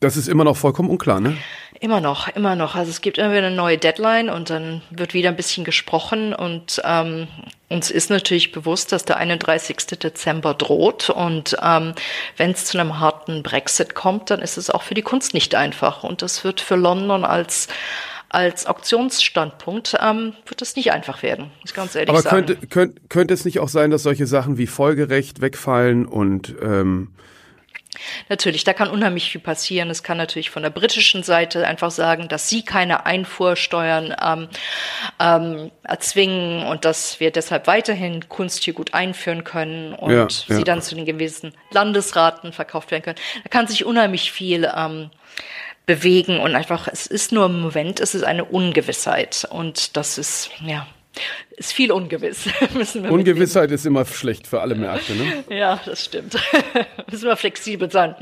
Das 0.00 0.16
ist 0.16 0.28
immer 0.28 0.44
noch 0.44 0.56
vollkommen 0.56 0.90
unklar, 0.90 1.20
ne? 1.20 1.36
Immer 1.82 2.02
noch, 2.02 2.28
immer 2.28 2.56
noch. 2.56 2.74
Also 2.74 2.90
es 2.90 3.00
gibt 3.00 3.16
immer 3.16 3.30
wieder 3.30 3.46
eine 3.46 3.56
neue 3.56 3.78
Deadline 3.78 4.28
und 4.28 4.50
dann 4.50 4.82
wird 4.90 5.14
wieder 5.14 5.30
ein 5.30 5.36
bisschen 5.36 5.64
gesprochen 5.64 6.34
und 6.34 6.82
ähm, 6.84 7.26
uns 7.70 7.90
ist 7.90 8.10
natürlich 8.10 8.52
bewusst, 8.52 8.92
dass 8.92 9.06
der 9.06 9.16
31. 9.16 9.78
Dezember 9.98 10.52
droht 10.52 11.08
und 11.08 11.56
ähm, 11.62 11.94
wenn 12.36 12.50
es 12.50 12.66
zu 12.66 12.78
einem 12.78 13.00
harten 13.00 13.42
Brexit 13.42 13.94
kommt, 13.94 14.28
dann 14.28 14.42
ist 14.42 14.58
es 14.58 14.68
auch 14.68 14.82
für 14.82 14.92
die 14.92 15.00
Kunst 15.00 15.32
nicht 15.32 15.54
einfach 15.54 16.04
und 16.04 16.20
das 16.20 16.44
wird 16.44 16.60
für 16.60 16.76
London 16.76 17.24
als 17.24 17.68
als 18.28 18.66
Auktionsstandpunkt 18.66 19.96
ähm, 20.00 20.34
wird 20.46 20.60
das 20.60 20.76
nicht 20.76 20.92
einfach 20.92 21.22
werden, 21.22 21.50
muss 21.62 21.72
ganz 21.72 21.94
ehrlich 21.94 22.10
Aber 22.10 22.20
sagen. 22.20 22.36
Aber 22.36 22.46
könnte, 22.46 22.66
könnte, 22.66 23.00
könnte 23.08 23.34
es 23.34 23.46
nicht 23.46 23.58
auch 23.58 23.70
sein, 23.70 23.90
dass 23.90 24.02
solche 24.02 24.26
Sachen 24.26 24.58
wie 24.58 24.66
Folgerecht 24.66 25.40
wegfallen 25.40 26.04
und 26.04 26.54
ähm, 26.62 27.08
Natürlich, 28.28 28.64
da 28.64 28.72
kann 28.72 28.88
unheimlich 28.88 29.30
viel 29.30 29.40
passieren. 29.40 29.90
Es 29.90 30.02
kann 30.02 30.16
natürlich 30.16 30.50
von 30.50 30.62
der 30.62 30.70
britischen 30.70 31.22
Seite 31.22 31.66
einfach 31.66 31.90
sagen, 31.90 32.28
dass 32.28 32.48
sie 32.48 32.62
keine 32.62 33.04
Einfuhrsteuern 33.04 34.14
ähm, 34.22 34.48
ähm, 35.18 35.70
erzwingen 35.82 36.66
und 36.66 36.84
dass 36.84 37.18
wir 37.18 37.30
deshalb 37.30 37.66
weiterhin 37.66 38.28
Kunst 38.28 38.62
hier 38.62 38.74
gut 38.74 38.94
einführen 38.94 39.44
können 39.44 39.94
und 39.94 40.12
ja, 40.12 40.28
sie 40.30 40.58
ja. 40.58 40.64
dann 40.64 40.82
zu 40.82 40.94
den 40.94 41.04
gewissen 41.04 41.52
Landesraten 41.72 42.52
verkauft 42.52 42.90
werden 42.92 43.02
können. 43.02 43.18
Da 43.42 43.48
kann 43.48 43.66
sich 43.66 43.84
unheimlich 43.84 44.30
viel 44.30 44.70
ähm, 44.74 45.10
bewegen 45.86 46.38
und 46.38 46.54
einfach, 46.54 46.86
es 46.86 47.08
ist 47.08 47.32
nur 47.32 47.46
im 47.46 47.60
Moment, 47.60 47.98
es 47.98 48.14
ist 48.14 48.22
eine 48.22 48.44
Ungewissheit 48.44 49.48
und 49.50 49.96
das 49.96 50.18
ist, 50.18 50.50
ja, 50.60 50.86
ist 51.56 51.72
viel 51.72 51.92
ungewiss. 51.92 52.46
Ungewissheit 53.10 53.62
mitnehmen. 53.62 53.74
ist 53.74 53.86
immer 53.86 54.04
schlecht 54.04 54.46
für 54.46 54.60
alle 54.60 54.74
Märkte, 54.74 55.14
ne? 55.14 55.44
Ja, 55.50 55.80
das 55.84 56.04
stimmt. 56.04 56.36
Müssen 57.10 57.26
wir 57.26 57.36
flexibel 57.36 57.90
sein. 57.90 58.14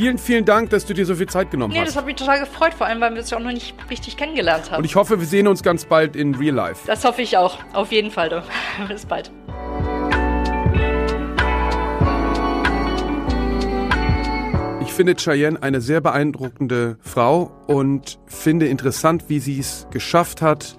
Vielen, 0.00 0.16
vielen 0.16 0.44
Dank, 0.46 0.70
dass 0.70 0.86
du 0.86 0.94
dir 0.94 1.04
so 1.04 1.14
viel 1.14 1.26
Zeit 1.26 1.50
genommen 1.50 1.74
nee, 1.74 1.78
hast. 1.78 1.82
Nee, 1.82 1.88
das 1.88 1.96
hat 1.96 2.06
mich 2.06 2.16
total 2.16 2.40
gefreut, 2.40 2.72
vor 2.72 2.86
allem, 2.86 3.02
weil 3.02 3.12
wir 3.12 3.20
uns 3.20 3.28
ja 3.28 3.36
auch 3.36 3.42
noch 3.42 3.52
nicht 3.52 3.74
richtig 3.90 4.16
kennengelernt 4.16 4.70
haben. 4.70 4.78
Und 4.78 4.86
ich 4.86 4.96
hoffe, 4.96 5.20
wir 5.20 5.26
sehen 5.26 5.46
uns 5.46 5.62
ganz 5.62 5.84
bald 5.84 6.16
in 6.16 6.34
Real 6.36 6.54
Life. 6.54 6.86
Das 6.86 7.04
hoffe 7.04 7.20
ich 7.20 7.36
auch. 7.36 7.58
Auf 7.74 7.92
jeden 7.92 8.10
Fall. 8.10 8.42
Bis 8.88 9.04
bald. 9.04 9.30
Ich 14.80 14.92
finde 14.94 15.16
Cheyenne 15.16 15.62
eine 15.62 15.82
sehr 15.82 16.00
beeindruckende 16.00 16.96
Frau 17.02 17.52
und 17.66 18.18
finde 18.24 18.68
interessant, 18.68 19.24
wie 19.28 19.38
sie 19.38 19.58
es 19.58 19.86
geschafft 19.90 20.40
hat, 20.40 20.76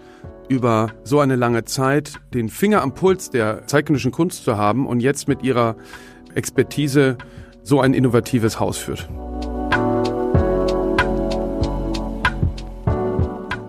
über 0.49 0.93
so 1.03 1.19
eine 1.19 1.35
lange 1.35 1.63
Zeit 1.65 2.13
den 2.33 2.49
Finger 2.49 2.81
am 2.81 2.95
Puls 2.95 3.29
der 3.29 3.67
zeitgenössischen 3.67 4.11
Kunst 4.11 4.45
zu 4.45 4.57
haben 4.57 4.87
und 4.87 4.99
jetzt 4.99 5.27
mit 5.27 5.43
ihrer 5.43 5.75
Expertise 6.33 7.17
so 7.63 7.79
ein 7.81 7.93
innovatives 7.93 8.59
Haus 8.59 8.77
führt. 8.77 9.07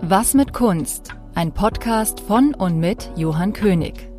Was 0.01 0.33
mit 0.33 0.53
Kunst? 0.53 1.15
Ein 1.35 1.51
Podcast 1.51 2.19
von 2.19 2.53
und 2.53 2.79
mit 2.79 3.09
Johann 3.15 3.53
König. 3.53 4.09